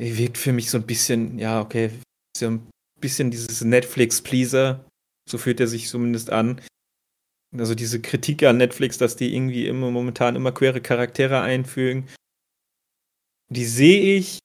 Er 0.01 0.17
wirkt 0.19 0.39
für 0.39 0.53
mich 0.53 0.71
so 0.71 0.79
ein 0.79 0.87
bisschen, 0.87 1.39
ja, 1.39 1.61
okay, 1.61 1.91
so 2.37 2.47
ein 2.47 2.69
bisschen 3.01 3.31
dieses 3.31 3.63
Netflix-Pleaser. 3.63 4.85
So 5.29 5.39
fühlt 5.39 5.61
er 5.61 5.67
sich 5.67 5.89
zumindest 5.89 6.31
an. 6.31 6.61
Also 7.57 7.75
diese 7.75 8.01
Kritik 8.01 8.43
an 8.45 8.57
Netflix, 8.57 8.97
dass 8.99 9.17
die 9.17 9.35
irgendwie 9.35 9.67
immer 9.67 9.91
momentan 9.91 10.37
immer 10.37 10.53
queere 10.53 10.81
Charaktere 10.81 11.43
einfügen 11.43 12.09
die 13.53 13.65
sehe 13.65 14.17
ich, 14.17 14.39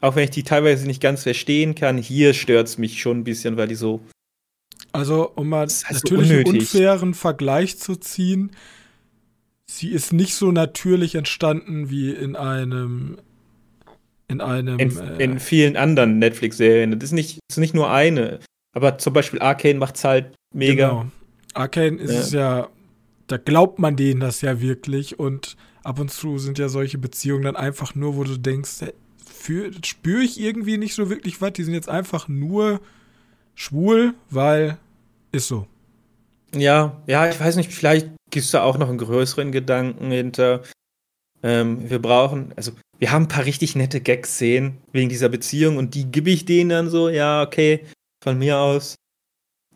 auch 0.00 0.16
wenn 0.16 0.24
ich 0.24 0.30
die 0.30 0.42
teilweise 0.42 0.86
nicht 0.86 1.02
ganz 1.02 1.22
verstehen 1.22 1.74
kann. 1.74 1.98
Hier 1.98 2.34
stört 2.34 2.68
es 2.68 2.78
mich 2.78 3.00
schon 3.00 3.20
ein 3.20 3.24
bisschen, 3.24 3.56
weil 3.56 3.68
die 3.68 3.74
so. 3.74 4.00
Also, 4.92 5.30
um 5.34 5.48
mal 5.48 5.66
natürlich 5.90 6.28
so 6.28 6.34
einen 6.34 6.46
unfairen 6.46 7.14
Vergleich 7.14 7.78
zu 7.78 7.96
ziehen, 7.96 8.52
sie 9.66 9.90
ist 9.90 10.12
nicht 10.12 10.34
so 10.34 10.52
natürlich 10.52 11.14
entstanden 11.14 11.90
wie 11.90 12.10
in 12.10 12.36
einem 12.36 13.18
in 14.28 14.40
einem 14.40 14.78
in, 14.78 14.96
äh, 14.96 15.22
in 15.22 15.40
vielen 15.40 15.76
anderen 15.76 16.18
Netflix-Serien. 16.18 16.92
Das 16.92 17.04
ist 17.04 17.12
nicht, 17.12 17.38
das 17.48 17.56
ist 17.56 17.60
nicht 17.60 17.74
nur 17.74 17.90
eine, 17.90 18.40
aber 18.74 18.98
zum 18.98 19.12
Beispiel 19.12 19.40
Arcane 19.40 19.78
macht's 19.78 20.04
halt 20.04 20.34
mega. 20.54 20.88
Genau. 20.88 21.06
Arcane 21.54 21.96
ist 21.98 22.12
ja. 22.12 22.20
es 22.20 22.32
ja, 22.32 22.68
da 23.26 23.36
glaubt 23.36 23.78
man 23.78 23.96
denen 23.96 24.20
das 24.20 24.40
ja 24.40 24.60
wirklich 24.60 25.18
und 25.18 25.56
ab 25.84 26.00
und 26.00 26.10
zu 26.10 26.38
sind 26.38 26.58
ja 26.58 26.68
solche 26.68 26.98
Beziehungen 26.98 27.44
dann 27.44 27.56
einfach 27.56 27.94
nur, 27.94 28.16
wo 28.16 28.24
du 28.24 28.38
denkst, 28.38 28.84
spüre 29.84 30.22
ich 30.22 30.40
irgendwie 30.40 30.78
nicht 30.78 30.94
so 30.94 31.10
wirklich 31.10 31.40
was. 31.40 31.52
Die 31.52 31.64
sind 31.64 31.74
jetzt 31.74 31.88
einfach 31.88 32.28
nur 32.28 32.80
schwul, 33.54 34.14
weil 34.30 34.78
ist 35.32 35.48
so. 35.48 35.66
Ja, 36.54 37.02
ja, 37.06 37.28
ich 37.28 37.38
weiß 37.38 37.56
nicht, 37.56 37.72
vielleicht 37.72 38.08
gibt 38.30 38.44
es 38.44 38.52
da 38.52 38.62
auch 38.62 38.78
noch 38.78 38.88
einen 38.88 38.98
größeren 38.98 39.52
Gedanken 39.52 40.10
hinter. 40.10 40.62
Ähm, 41.42 41.90
wir 41.90 42.00
brauchen, 42.00 42.52
also 42.56 42.72
wir 42.98 43.10
haben 43.10 43.24
ein 43.24 43.28
paar 43.28 43.44
richtig 43.44 43.76
nette 43.76 44.00
Gags 44.00 44.38
sehen 44.38 44.78
wegen 44.92 45.08
dieser 45.08 45.28
Beziehung 45.28 45.76
und 45.76 45.94
die 45.94 46.10
gebe 46.10 46.30
ich 46.30 46.44
denen 46.44 46.70
dann 46.70 46.90
so, 46.90 47.08
ja, 47.08 47.42
okay, 47.42 47.84
von 48.22 48.38
mir 48.38 48.58
aus. 48.58 48.94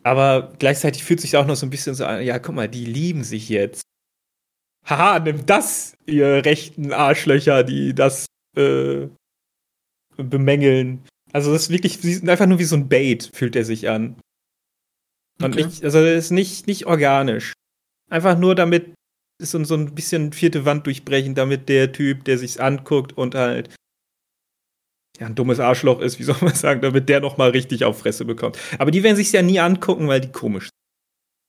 Aber 0.03 0.53
gleichzeitig 0.57 1.03
fühlt 1.03 1.19
sich 1.19 1.35
auch 1.35 1.45
noch 1.45 1.55
so 1.55 1.65
ein 1.65 1.69
bisschen 1.69 1.93
so 1.93 2.05
an, 2.05 2.23
ja, 2.23 2.39
guck 2.39 2.55
mal, 2.55 2.69
die 2.69 2.85
lieben 2.85 3.23
sich 3.23 3.49
jetzt. 3.49 3.83
Haha, 4.89 5.19
nimm 5.19 5.45
das, 5.45 5.95
ihr 6.07 6.43
rechten 6.45 6.91
Arschlöcher, 6.91 7.63
die 7.63 7.93
das 7.93 8.25
äh, 8.57 9.07
bemängeln. 10.17 11.05
Also 11.31 11.53
das 11.53 11.63
ist 11.63 11.69
wirklich 11.69 12.27
einfach 12.27 12.47
nur 12.47 12.57
wie 12.57 12.63
so 12.63 12.75
ein 12.75 12.89
Bait, 12.89 13.29
fühlt 13.33 13.55
er 13.55 13.65
sich 13.65 13.87
an. 13.87 14.19
Und 15.41 15.53
okay. 15.53 15.65
nicht, 15.65 15.83
also 15.83 16.03
das 16.03 16.25
ist 16.25 16.31
nicht, 16.31 16.65
nicht 16.65 16.87
organisch. 16.87 17.53
Einfach 18.09 18.37
nur 18.37 18.55
damit 18.55 18.93
ist 19.39 19.51
so, 19.51 19.63
so 19.63 19.75
ein 19.75 19.93
bisschen 19.93 20.33
vierte 20.33 20.65
Wand 20.65 20.87
durchbrechen, 20.87 21.35
damit 21.35 21.69
der 21.69 21.91
Typ, 21.91 22.25
der 22.25 22.39
sich's 22.39 22.57
anguckt 22.57 23.13
und 23.15 23.35
halt 23.35 23.73
ja, 25.19 25.27
ein 25.27 25.35
dummes 25.35 25.59
Arschloch 25.59 26.01
ist, 26.01 26.17
wie 26.17 26.23
soll 26.29 26.37
man 26.41 26.55
sagen, 26.55 26.81
damit 26.81 27.09
der 27.09 27.19
noch 27.19 27.37
mal 27.37 27.51
richtig 27.51 27.85
auf 27.85 27.99
Fresse 27.99 28.25
bekommt. 28.25 28.57
Aber 28.79 28.89
die 28.89 29.03
werden 29.03 29.15
sich's 29.15 29.31
ja 29.31 29.43
nie 29.43 29.59
angucken, 29.59 30.07
weil 30.07 30.21
die 30.21 30.31
komisch 30.31 30.63
sind. 30.63 30.71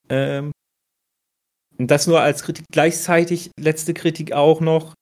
Ähm, 0.09 0.51
und 1.81 1.87
das 1.87 2.05
nur 2.05 2.21
als 2.21 2.43
Kritik. 2.43 2.65
Gleichzeitig, 2.71 3.49
letzte 3.59 3.95
Kritik 3.95 4.33
auch 4.33 4.61
noch. 4.61 4.93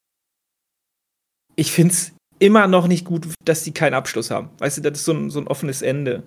Ich 1.57 1.73
find's 1.73 2.13
immer 2.39 2.67
noch 2.67 2.87
nicht 2.87 3.03
gut, 3.03 3.27
dass 3.43 3.65
die 3.65 3.73
keinen 3.73 3.95
Abschluss 3.95 4.31
haben. 4.31 4.49
Weißt 4.59 4.77
du, 4.77 4.81
das 4.81 4.99
ist 4.99 5.03
so 5.03 5.11
ein, 5.11 5.29
so 5.29 5.41
ein 5.41 5.47
offenes 5.47 5.81
Ende. 5.81 6.23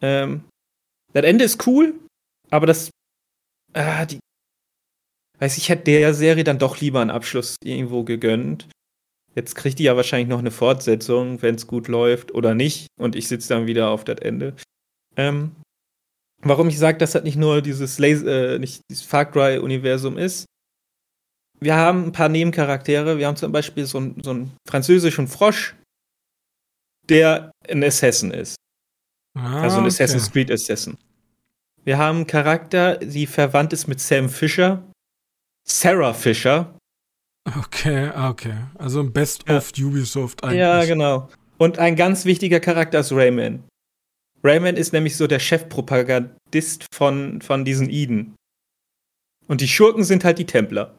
Ähm, 0.00 0.44
das 1.12 1.24
Ende 1.24 1.44
ist 1.44 1.66
cool, 1.66 1.92
aber 2.48 2.66
das, 2.66 2.88
ah, 3.74 4.06
die, 4.06 4.20
weiß 5.40 5.58
ich, 5.58 5.68
hätte 5.68 5.84
der 5.84 6.14
Serie 6.14 6.42
dann 6.42 6.58
doch 6.58 6.80
lieber 6.80 7.02
einen 7.02 7.10
Abschluss 7.10 7.56
irgendwo 7.62 8.02
gegönnt. 8.02 8.66
Jetzt 9.34 9.56
kriegt 9.56 9.78
die 9.78 9.84
ja 9.84 9.94
wahrscheinlich 9.94 10.28
noch 10.28 10.38
eine 10.38 10.50
Fortsetzung, 10.50 11.42
wenn 11.42 11.56
es 11.56 11.66
gut 11.66 11.86
läuft 11.86 12.32
oder 12.32 12.54
nicht. 12.54 12.86
Und 12.98 13.14
ich 13.14 13.28
sitze 13.28 13.50
dann 13.50 13.66
wieder 13.66 13.90
auf 13.90 14.04
das 14.04 14.20
Ende. 14.20 14.56
Ähm, 15.16 15.54
warum 16.42 16.68
ich 16.68 16.78
sage, 16.78 16.98
dass 16.98 17.12
das 17.12 17.22
nicht 17.22 17.36
nur 17.36 17.62
dieses, 17.62 17.98
Laser, 17.98 18.54
äh, 18.54 18.58
nicht 18.58 18.82
dieses 18.90 19.04
Far 19.04 19.24
Cry-Universum 19.26 20.18
ist, 20.18 20.46
wir 21.60 21.76
haben 21.76 22.06
ein 22.06 22.12
paar 22.12 22.28
Nebencharaktere. 22.28 23.18
Wir 23.18 23.26
haben 23.26 23.36
zum 23.36 23.52
Beispiel 23.52 23.84
so, 23.84 23.98
ein, 24.00 24.16
so 24.22 24.30
einen 24.30 24.56
französischen 24.66 25.28
Frosch, 25.28 25.74
der 27.08 27.50
ein 27.68 27.84
Assassin 27.84 28.30
ist. 28.30 28.56
Ah, 29.38 29.62
also 29.62 29.76
ein 29.76 29.84
okay. 29.84 29.88
Assassin's 29.88 30.32
Creed 30.32 30.50
Assassin. 30.50 30.96
Wir 31.84 31.98
haben 31.98 32.16
einen 32.18 32.26
Charakter, 32.26 32.96
die 32.96 33.26
verwandt 33.26 33.72
ist 33.72 33.86
mit 33.86 34.00
Sam 34.00 34.28
Fisher. 34.28 34.82
Sarah 35.68 36.14
Fisher. 36.14 36.74
Okay, 37.58 38.10
okay. 38.16 38.54
Also 38.76 39.00
ein 39.00 39.12
Best 39.12 39.44
ja. 39.48 39.58
of 39.58 39.72
Ubisoft 39.78 40.42
eigentlich. 40.42 40.58
Ja, 40.58 40.84
genau. 40.84 41.28
Und 41.58 41.78
ein 41.78 41.96
ganz 41.96 42.24
wichtiger 42.24 42.60
Charakter 42.60 43.00
ist 43.00 43.12
Rayman. 43.12 43.64
Rayman 44.42 44.76
ist 44.76 44.92
nämlich 44.92 45.16
so 45.16 45.26
der 45.26 45.38
Chefpropagandist 45.38 46.86
von, 46.92 47.42
von 47.42 47.64
diesen 47.64 47.90
Eden. 47.90 48.34
Und 49.46 49.60
die 49.60 49.68
Schurken 49.68 50.04
sind 50.04 50.24
halt 50.24 50.38
die 50.38 50.46
Templer. 50.46 50.96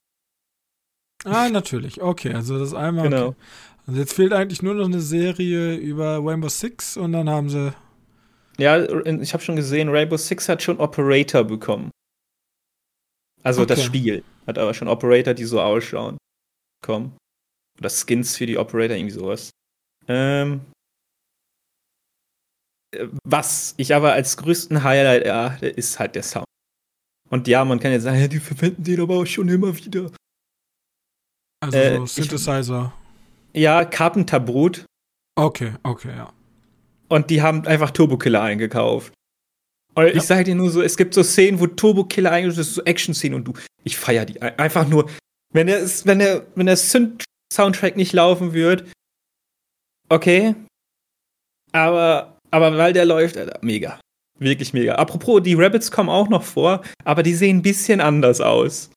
Ah, 1.23 1.49
natürlich. 1.49 2.01
Okay, 2.01 2.33
also 2.33 2.59
das 2.59 2.73
einmal. 2.73 3.09
Genau. 3.09 3.27
Okay. 3.27 3.37
Also 3.87 3.99
jetzt 3.99 4.13
fehlt 4.13 4.33
eigentlich 4.33 4.61
nur 4.61 4.73
noch 4.73 4.85
eine 4.85 5.01
Serie 5.01 5.75
über 5.75 6.19
Rainbow 6.23 6.49
Six 6.49 6.97
und 6.97 7.13
dann 7.13 7.29
haben 7.29 7.49
sie. 7.49 7.73
Ja, 8.57 8.79
ich 9.05 9.33
habe 9.33 9.43
schon 9.43 9.55
gesehen, 9.55 9.89
Rainbow 9.89 10.17
Six 10.17 10.49
hat 10.49 10.61
schon 10.61 10.79
Operator 10.79 11.43
bekommen. 11.43 11.91
Also 13.43 13.61
okay. 13.61 13.75
das 13.75 13.83
Spiel 13.83 14.23
hat 14.45 14.57
aber 14.57 14.73
schon 14.73 14.87
Operator, 14.87 15.33
die 15.33 15.45
so 15.45 15.61
ausschauen. 15.61 16.17
Kommen. 16.83 17.17
Oder 17.79 17.89
Skins 17.89 18.37
für 18.37 18.45
die 18.45 18.57
Operator, 18.57 18.95
irgendwie 18.97 19.13
sowas. 19.13 19.49
Ähm, 20.07 20.61
was 23.23 23.73
ich 23.77 23.95
aber 23.95 24.13
als 24.13 24.37
größten 24.37 24.83
Highlight 24.83 25.23
erachte, 25.23 25.67
ist 25.67 25.99
halt 25.99 26.15
der 26.15 26.23
Sound. 26.23 26.45
Und 27.29 27.47
ja, 27.47 27.63
man 27.63 27.79
kann 27.79 27.91
jetzt 27.91 28.03
sagen, 28.03 28.19
ja, 28.21 28.27
die 28.27 28.39
verwenden 28.39 28.83
den 28.83 29.01
aber 29.01 29.17
auch 29.17 29.25
schon 29.25 29.47
immer 29.49 29.75
wieder. 29.75 30.11
Also 31.63 31.77
äh, 31.77 31.97
so 31.97 32.05
Synthesizer. 32.05 32.93
Ich, 33.53 33.61
ja, 33.61 33.85
Carpenter 33.85 34.39
Brut. 34.39 34.85
Okay, 35.35 35.73
okay, 35.83 36.15
ja. 36.15 36.33
Und 37.07 37.29
die 37.29 37.41
haben 37.41 37.65
einfach 37.67 37.91
Turbokiller 37.91 38.41
eingekauft. 38.41 39.13
Und 39.93 40.07
ja. 40.07 40.13
ich 40.13 40.23
sage 40.23 40.45
dir 40.45 40.55
nur 40.55 40.69
so, 40.71 40.81
es 40.81 40.95
gibt 40.95 41.13
so 41.13 41.23
Szenen, 41.23 41.59
wo 41.59 41.67
Turbokiller 41.67 42.31
eingekauft 42.31 42.59
ist, 42.59 42.73
so 42.73 42.83
Action-Szenen 42.83 43.35
und 43.35 43.43
du, 43.45 43.53
ich 43.83 43.97
feier 43.97 44.25
die 44.25 44.41
einfach 44.41 44.87
nur. 44.87 45.09
Wenn 45.53 45.67
der, 45.67 45.81
wenn 46.05 46.19
der, 46.19 46.47
wenn 46.55 46.65
der 46.65 46.77
Synth-Soundtrack 46.77 47.97
nicht 47.97 48.13
laufen 48.13 48.53
wird, 48.53 48.89
okay. 50.07 50.55
Aber, 51.73 52.37
aber 52.51 52.77
weil 52.77 52.93
der 52.93 53.05
läuft, 53.05 53.37
Alter, 53.37 53.59
mega. 53.61 53.99
Wirklich 54.39 54.73
mega. 54.73 54.95
Apropos, 54.95 55.41
die 55.43 55.53
Rabbits 55.53 55.91
kommen 55.91 56.09
auch 56.09 56.29
noch 56.29 56.43
vor, 56.43 56.81
aber 57.03 57.23
die 57.23 57.33
sehen 57.33 57.57
ein 57.57 57.61
bisschen 57.61 58.01
anders 58.01 58.41
aus. 58.41 58.89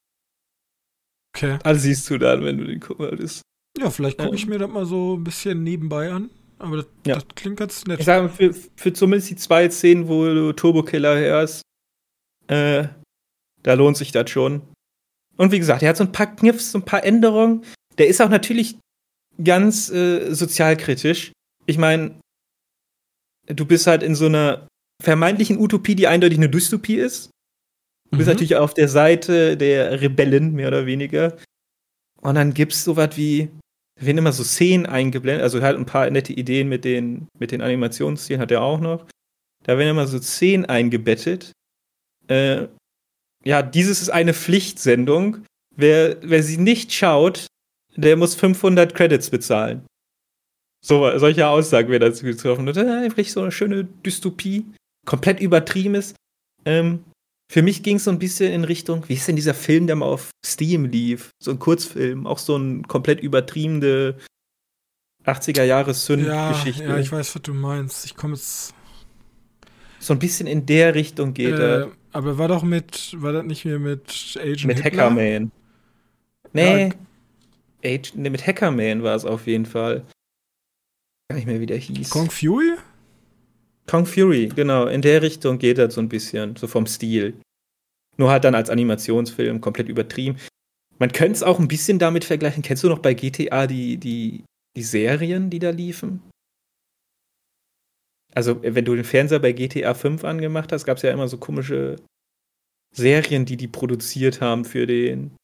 Okay. 1.37 1.59
Also 1.65 1.81
siehst 1.83 2.09
du 2.11 2.19
dann, 2.19 2.45
wenn 2.45 2.59
du 2.59 2.65
den 2.65 2.81
würdest. 2.99 3.43
Ja, 3.79 3.91
vielleicht 3.91 4.19
gucke 4.19 4.37
ich 4.37 4.47
mir 4.47 4.59
das 4.59 4.71
mal 4.71 4.87
so 4.87 5.17
ein 5.17 5.25
bisschen 5.25 5.63
nebenbei 5.63 6.11
an. 6.11 6.31
Aber 6.59 6.77
das, 6.77 6.87
ja. 7.07 7.15
das 7.17 7.27
klingt 7.35 7.59
ganz 7.59 7.85
nett. 7.87 7.99
Ich 7.99 8.07
sage, 8.07 8.29
für, 8.29 8.55
für 8.77 8.93
zumindest 8.93 9.31
die 9.31 9.37
zwei 9.37 9.69
Szenen, 9.69 10.09
wo 10.09 10.25
du 10.27 10.53
Turbo 10.53 10.83
Killer 10.83 11.17
hörst, 11.17 11.63
äh, 12.47 12.89
da 13.63 13.75
lohnt 13.75 13.97
sich 13.97 14.13
das 14.13 14.31
schon. 14.31 14.63
Und 15.37 15.51
wie 15.51 15.59
gesagt, 15.59 15.83
er 15.83 15.91
hat 15.91 15.97
so 15.97 16.05
ein 16.05 16.13
paar 16.13 16.35
Kniffs, 16.35 16.73
so 16.73 16.79
ein 16.79 16.85
paar 16.85 17.05
Änderungen. 17.05 17.65
Der 17.99 18.07
ist 18.07 18.23
auch 18.23 18.29
natürlich 18.29 18.79
ganz 19.43 19.91
äh, 19.91 20.33
sozialkritisch. 20.33 21.33
Ich 21.67 21.79
meine, 21.79 22.21
du 23.47 23.65
bist 23.65 23.87
halt 23.87 24.03
in 24.03 24.15
so 24.15 24.27
einer 24.27 24.69
vermeintlichen 25.03 25.59
Utopie, 25.59 25.95
die 25.95 26.07
eindeutig 26.07 26.39
eine 26.39 26.49
Dystopie 26.49 26.97
ist. 26.97 27.31
Du 28.11 28.19
bist 28.19 28.29
mhm. 28.29 28.35
natürlich 28.35 28.57
auf 28.57 28.75
der 28.75 28.89
Seite 28.89 29.57
der 29.57 30.01
Rebellen, 30.01 30.53
mehr 30.53 30.69
oder 30.69 30.87
weniger. 30.87 31.37
Und 32.21 32.37
dann 32.37 32.55
gibt's 32.55 32.85
sowas 32.85 33.17
wie, 33.17 33.51
da 33.99 34.07
werden 34.07 34.19
immer 34.19 34.33
so 34.33 34.45
Szenen 34.45 34.87
eingeblendet, 34.87 35.43
also 35.43 35.61
halt 35.61 35.79
ein 35.79 35.87
paar 35.87 36.09
nette 36.11 36.33
Ideen 36.33 36.69
mit 36.69 36.85
den, 36.85 37.29
mit 37.39 37.51
den 37.51 37.61
Animationsszenen 37.61 38.41
hat 38.41 38.51
er 38.51 38.63
auch 38.63 38.81
noch. 38.81 39.07
Da 39.65 39.79
werden 39.79 39.91
immer 39.91 40.07
so 40.07 40.19
Szenen 40.19 40.65
eingebettet. 40.65 41.53
Äh, 42.29 42.69
ja, 43.45 43.63
dieses 43.63 44.01
ist 44.01 44.11
eine 44.11 44.33
Pflichtsendung. 44.33 45.45
Wer, 45.77 46.17
wer 46.23 46.43
sie 46.43 46.57
nicht 46.57 46.93
schaut, 46.93 47.47
der 47.97 48.17
muss 48.17 48.35
500 48.35 48.95
Credits 48.95 49.31
bezahlen. 49.31 49.85
So, 50.85 51.19
solche 51.19 51.49
Aussagen 51.49 51.89
werden 51.89 52.11
dazu 52.11 52.27
getroffen. 52.27 52.61
Und 52.61 52.67
das 52.67 52.77
ist 52.77 52.91
einfach 52.91 53.25
so 53.25 53.41
eine 53.41 53.51
schöne 53.51 53.85
Dystopie. 53.85 54.67
Komplett 55.07 55.41
übertrieben 55.41 55.95
ist. 55.95 56.15
Ähm, 56.67 57.05
für 57.51 57.63
mich 57.63 57.83
ging 57.83 57.97
es 57.97 58.05
so 58.05 58.11
ein 58.11 58.19
bisschen 58.19 58.53
in 58.53 58.65
Richtung, 58.65 59.09
wie 59.09 59.15
ist 59.15 59.27
denn 59.27 59.37
dieser 59.37 59.55
Film, 59.55 59.87
der 59.87 59.97
mal 59.97 60.07
auf 60.07 60.29
Steam 60.45 60.85
lief? 60.85 61.31
So 61.43 61.53
ein 61.53 61.59
Kurzfilm, 61.59 62.27
auch 62.27 62.39
so 62.39 62.57
ein 62.57 62.87
komplett 62.87 63.21
übertriebene 63.21 64.17
80er 65.25 65.63
Jahre 65.63 65.95
Synth-Geschichte. 65.95 66.85
Ja, 66.85 66.91
ja, 66.91 66.99
ich 66.99 67.11
weiß, 67.11 67.35
was 67.35 67.43
du 67.43 67.55
meinst. 67.55 68.05
Ich 68.05 68.15
komme 68.15 68.35
jetzt. 68.35 68.75
So 70.01 70.13
ein 70.13 70.19
bisschen 70.19 70.47
in 70.47 70.67
der 70.67 70.95
Richtung 70.95 71.33
geht 71.33 71.55
äh, 71.55 71.81
er. 71.81 71.93
Aber 72.13 72.37
war 72.37 72.49
doch 72.49 72.63
mit, 72.63 73.15
war 73.23 73.33
das 73.33 73.45
nicht 73.45 73.65
mehr 73.65 73.79
mit 73.79 74.39
Agent 74.39 74.67
Mit 74.67 74.83
Hitler? 74.83 75.05
Hackerman. 75.05 75.51
Nee. 76.53 76.89
Ja. 76.89 77.91
Age, 77.91 78.13
nee, 78.17 78.29
mit 78.29 78.47
Hackerman 78.47 79.03
war 79.03 79.15
es 79.15 79.25
auf 79.25 79.47
jeden 79.47 79.65
Fall. 79.65 80.05
Gar 81.29 81.37
nicht 81.37 81.47
mehr, 81.47 81.61
wie 81.61 81.67
der 81.67 81.79
hieß. 81.79 82.11
Kong 82.11 82.31
Fury? 82.31 82.77
Kong 83.87 84.07
Fury, 84.07 84.49
genau, 84.49 84.87
in 84.87 85.03
der 85.03 85.23
Richtung 85.23 85.59
geht 85.59 85.79
das 85.79 85.95
so 85.95 86.01
ein 86.01 86.09
bisschen, 86.09 86.57
so 86.57 86.67
vom 86.67 86.87
Stil. 86.87 87.41
Nur 88.17 88.31
halt 88.31 88.45
dann 88.45 88.55
als 88.55 88.71
Animationsfilm, 88.71 89.61
komplett 89.61 89.89
übertrieben. 89.89 90.39
Man 90.99 91.13
könnte 91.13 91.33
es 91.33 91.43
auch 91.43 91.59
ein 91.59 91.69
bisschen 91.69 91.99
damit 91.99 92.25
vergleichen. 92.25 92.63
Kennst 92.63 92.85
du 92.85 92.89
noch 92.89 93.01
bei 93.01 93.15
GTA 93.15 93.67
die, 93.67 93.97
die, 93.97 94.45
die 94.77 94.83
Serien, 94.83 95.51
die 95.51 95.59
da 95.59 95.71
liefen? 95.71 96.23
Also, 98.35 98.63
wenn 98.63 98.85
du 98.85 98.95
den 98.95 99.05
Fernseher 99.05 99.39
bei 99.41 99.53
GTA 99.53 99.95
5 99.95 100.25
angemacht 100.25 100.73
hast, 100.73 100.85
gab 100.85 100.97
es 100.97 101.03
ja 101.03 101.11
immer 101.11 101.29
so 101.29 101.39
komische 101.39 101.97
Serien, 102.95 103.45
die 103.45 103.57
die 103.57 103.69
produziert 103.69 104.41
haben 104.41 104.65
für 104.65 104.87
den. 104.87 105.37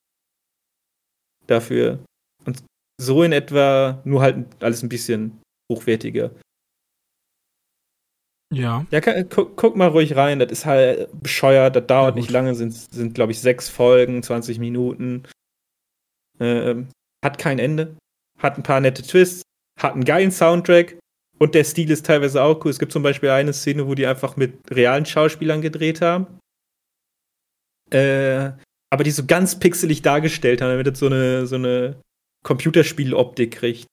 dafür. 1.47 2.05
Und 2.45 2.63
so 3.01 3.23
in 3.23 3.33
etwa, 3.33 4.01
nur 4.05 4.23
halt 4.23 4.63
alles 4.63 4.83
ein 4.83 4.89
bisschen 4.89 5.41
hochwertiger. 5.71 6.33
Ja. 8.53 8.85
Ja, 8.91 9.01
guck, 9.01 9.57
guck, 9.57 9.77
mal 9.77 9.89
ruhig 9.89 10.17
rein, 10.17 10.41
das 10.41 10.51
ist 10.51 10.67
halt 10.67 11.09
bescheuert, 11.23 11.77
das 11.77 11.87
dauert 11.87 12.17
ja, 12.17 12.21
nicht 12.21 12.31
lange, 12.31 12.55
sind, 12.55 12.73
sind 12.73 13.15
glaube 13.15 13.31
ich, 13.33 13.41
sechs 13.41 13.69
Folgen, 13.69 14.23
20 14.23 14.59
Minuten. 14.59 15.23
Ähm, 16.41 16.89
hat 17.25 17.39
kein 17.39 17.61
Ende, 17.61 17.97
hat 18.39 18.57
ein 18.57 18.65
paar 18.65 18.81
nette 18.81 19.03
Twists, 19.03 19.43
hat 19.79 19.93
einen 19.93 20.05
geilen 20.05 20.33
Soundtrack 20.33 20.99
und 21.39 21.55
der 21.55 21.65
Stil 21.65 21.91
ist 21.91 22.07
teilweise 22.07 22.43
auch 22.43 22.65
cool. 22.65 22.71
Es 22.71 22.79
gibt 22.81 22.93
zum 22.93 23.05
Beispiel 23.05 23.31
eine 23.31 23.53
Szene, 23.53 23.87
wo 23.87 23.95
die 23.95 24.07
einfach 24.07 24.37
mit 24.37 24.59
realen 24.71 25.07
Schauspielern 25.07 25.63
gedreht 25.63 26.01
haben. 26.01 26.27
Äh, 27.93 28.53
aber 28.93 29.05
die 29.05 29.11
so 29.11 29.25
ganz 29.27 29.59
pixelig 29.59 30.03
dargestellt 30.03 30.61
haben, 30.61 30.71
damit 30.71 30.89
es 30.89 30.99
so 30.99 31.07
eine, 31.07 31.47
so 31.47 31.55
eine 31.55 32.01
Computerspieloptik 32.45 33.53
kriegt. 33.53 33.87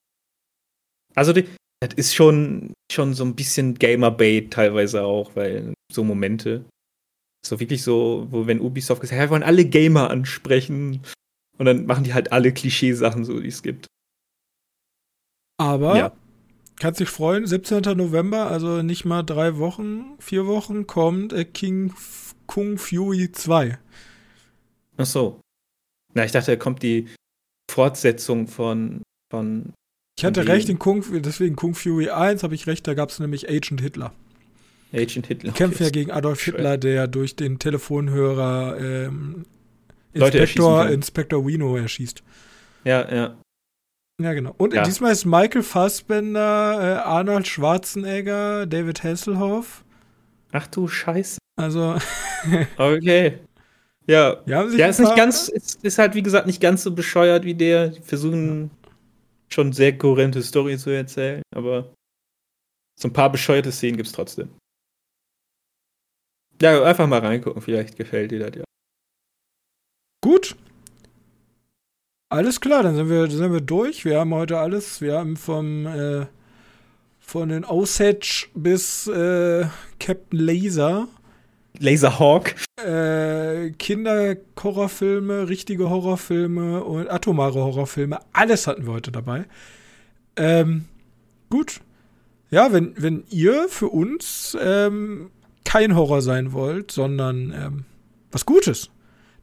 Also, 1.14 1.32
die, 1.32 1.48
das 1.80 1.94
ist 1.94 2.14
schon, 2.14 2.72
schon 2.90 3.14
so 3.14 3.24
ein 3.24 3.36
bisschen 3.36 3.74
Gamer-Bait 3.74 4.52
teilweise 4.52 5.04
auch, 5.04 5.36
weil 5.36 5.74
so 5.92 6.04
Momente. 6.04 6.64
So 7.46 7.60
wirklich 7.60 7.82
so, 7.82 8.26
wo 8.30 8.46
wenn 8.46 8.60
Ubisoft 8.60 9.00
gesagt 9.00 9.20
hat, 9.20 9.28
wir 9.28 9.30
wollen 9.30 9.42
alle 9.44 9.64
Gamer 9.64 10.10
ansprechen. 10.10 11.02
Und 11.56 11.66
dann 11.66 11.86
machen 11.86 12.04
die 12.04 12.14
halt 12.14 12.32
alle 12.32 12.52
Klischeesachen 12.52 13.24
so, 13.24 13.40
die 13.40 13.48
es 13.48 13.62
gibt. 13.62 13.86
Aber 15.60 15.96
ja. 15.96 16.12
kannst 16.76 17.00
dich 17.00 17.08
freuen, 17.08 17.46
17. 17.46 17.82
November, 17.96 18.48
also 18.50 18.82
nicht 18.82 19.04
mal 19.04 19.22
drei 19.22 19.58
Wochen, 19.58 20.16
vier 20.18 20.46
Wochen, 20.46 20.86
kommt 20.86 21.34
King 21.54 21.92
Kung 22.46 22.78
Fury 22.78 23.30
2. 23.32 23.78
Ach 24.96 25.06
so. 25.06 25.40
Na, 26.14 26.24
ich 26.24 26.32
dachte, 26.32 26.52
da 26.52 26.56
kommt 26.56 26.82
die 26.82 27.08
Fortsetzung 27.70 28.48
von, 28.48 29.02
von 29.30 29.72
ich 30.18 30.24
hatte 30.24 30.48
recht 30.48 30.68
in 30.68 30.80
Kung, 30.80 31.04
deswegen 31.22 31.54
Kung 31.54 31.76
Fury 31.76 32.10
1 32.10 32.42
habe 32.42 32.52
ich 32.52 32.66
recht, 32.66 32.84
da 32.88 32.94
gab 32.94 33.10
es 33.10 33.20
nämlich 33.20 33.48
Agent 33.48 33.80
Hitler. 33.80 34.12
Agent 34.92 35.28
Hitler. 35.28 35.52
Kämpft 35.52 35.78
ja 35.78 35.90
gegen 35.90 36.10
Adolf 36.10 36.42
Hitler, 36.42 36.76
der 36.76 37.06
durch 37.06 37.36
den 37.36 37.60
Telefonhörer 37.60 38.78
ähm, 38.80 39.44
Inspektor, 40.12 40.88
Inspektor 40.88 41.46
Wino 41.46 41.76
erschießt. 41.76 42.24
Ja, 42.82 43.14
ja. 43.14 43.36
Ja, 44.20 44.32
genau. 44.32 44.56
Und 44.58 44.74
ja. 44.74 44.82
diesmal 44.82 45.12
ist 45.12 45.24
Michael 45.24 45.62
Fassbender, 45.62 46.40
äh, 46.80 47.08
Arnold 47.08 47.46
Schwarzenegger, 47.46 48.66
David 48.66 49.04
Hasselhoff. 49.04 49.84
Ach 50.50 50.66
du 50.66 50.88
Scheiße. 50.88 51.38
Also. 51.54 51.96
okay. 52.76 53.38
Ja. 54.08 54.38
Ja, 54.46 54.62
ist 54.62 54.98
nicht 54.98 55.14
ganz, 55.14 55.46
ist, 55.48 55.84
ist, 55.84 55.98
halt 55.98 56.16
wie 56.16 56.24
gesagt 56.24 56.48
nicht 56.48 56.60
ganz 56.60 56.82
so 56.82 56.92
bescheuert 56.92 57.44
wie 57.44 57.54
der. 57.54 57.90
Die 57.90 58.00
versuchen 58.00 58.72
schon 59.48 59.72
sehr 59.72 59.96
kohärente 59.96 60.42
Story 60.42 60.78
zu 60.78 60.90
erzählen, 60.90 61.42
aber 61.54 61.94
so 62.98 63.08
ein 63.08 63.12
paar 63.12 63.30
bescheuerte 63.30 63.72
Szenen 63.72 63.96
gibt 63.96 64.08
es 64.08 64.14
trotzdem. 64.14 64.50
Ja, 66.60 66.82
einfach 66.82 67.06
mal 67.06 67.20
reingucken, 67.20 67.62
vielleicht 67.62 67.96
gefällt 67.96 68.32
dir 68.32 68.40
das 68.40 68.56
ja. 68.56 68.64
Gut. 70.22 70.56
Alles 72.30 72.60
klar, 72.60 72.82
dann 72.82 72.96
sind 72.96 73.08
wir, 73.08 73.30
sind 73.30 73.52
wir 73.52 73.60
durch. 73.60 74.04
Wir 74.04 74.18
haben 74.18 74.34
heute 74.34 74.58
alles. 74.58 75.00
Wir 75.00 75.18
haben 75.18 75.36
vom 75.36 75.86
äh, 75.86 76.26
von 77.28 77.50
den 77.50 77.66
Osage 77.66 78.48
bis 78.54 79.06
äh, 79.06 79.66
Captain 80.00 80.40
Laser 80.40 81.08
Laserhawk. 81.78 82.54
Äh, 82.76 83.70
Kinder-Horrorfilme, 83.72 85.48
richtige 85.48 85.90
Horrorfilme 85.90 86.82
und 86.84 87.08
atomare 87.08 87.60
Horrorfilme. 87.60 88.18
Alles 88.32 88.66
hatten 88.66 88.86
wir 88.86 88.92
heute 88.92 89.12
dabei. 89.12 89.44
Ähm, 90.36 90.86
gut. 91.50 91.80
Ja, 92.50 92.72
wenn, 92.72 92.94
wenn 92.96 93.24
ihr 93.30 93.68
für 93.68 93.88
uns 93.88 94.56
ähm, 94.60 95.30
kein 95.64 95.94
Horror 95.94 96.22
sein 96.22 96.52
wollt, 96.52 96.90
sondern 96.90 97.52
ähm, 97.52 97.84
was 98.32 98.46
Gutes, 98.46 98.90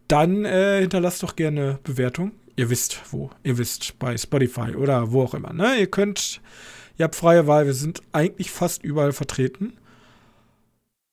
dann 0.07 0.45
äh, 0.45 0.81
hinterlasst 0.81 1.21
doch 1.21 1.35
gerne 1.35 1.79
Bewertung. 1.83 2.31
Ihr 2.55 2.69
wisst 2.69 3.01
wo. 3.11 3.29
Ihr 3.43 3.57
wisst 3.57 3.99
bei 3.99 4.17
Spotify 4.17 4.75
oder 4.75 5.11
wo 5.11 5.23
auch 5.23 5.33
immer. 5.33 5.53
Ne? 5.53 5.75
Ihr 5.79 5.87
könnt, 5.87 6.41
ihr 6.97 7.03
habt 7.03 7.15
freie 7.15 7.47
Wahl. 7.47 7.65
Wir 7.65 7.73
sind 7.73 8.01
eigentlich 8.11 8.49
fast 8.49 8.83
überall 8.83 9.11
vertreten. 9.11 9.73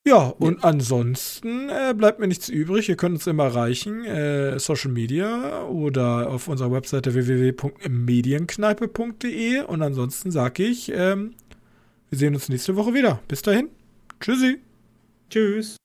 Ja, 0.04 0.34
und 0.38 0.64
ansonsten 0.64 1.68
äh, 1.68 1.94
bleibt 1.96 2.18
mir 2.18 2.26
nichts 2.26 2.48
übrig. 2.48 2.88
Ihr 2.88 2.96
könnt 2.96 3.14
uns 3.14 3.28
immer 3.28 3.44
erreichen, 3.44 4.04
äh, 4.04 4.58
Social 4.58 4.90
Media 4.90 5.64
oder 5.66 6.28
auf 6.28 6.48
unserer 6.48 6.72
Webseite 6.72 7.14
www.medienkneipe.de. 7.14 9.62
Und 9.62 9.82
ansonsten 9.82 10.32
sage 10.32 10.64
ich, 10.64 10.90
ähm, 10.92 11.34
wir 12.10 12.18
sehen 12.18 12.34
uns 12.34 12.48
nächste 12.48 12.74
Woche 12.74 12.94
wieder. 12.94 13.20
Bis 13.28 13.42
dahin. 13.42 13.68
Tschüssi. 14.20 14.58
Tschüss. 15.30 15.76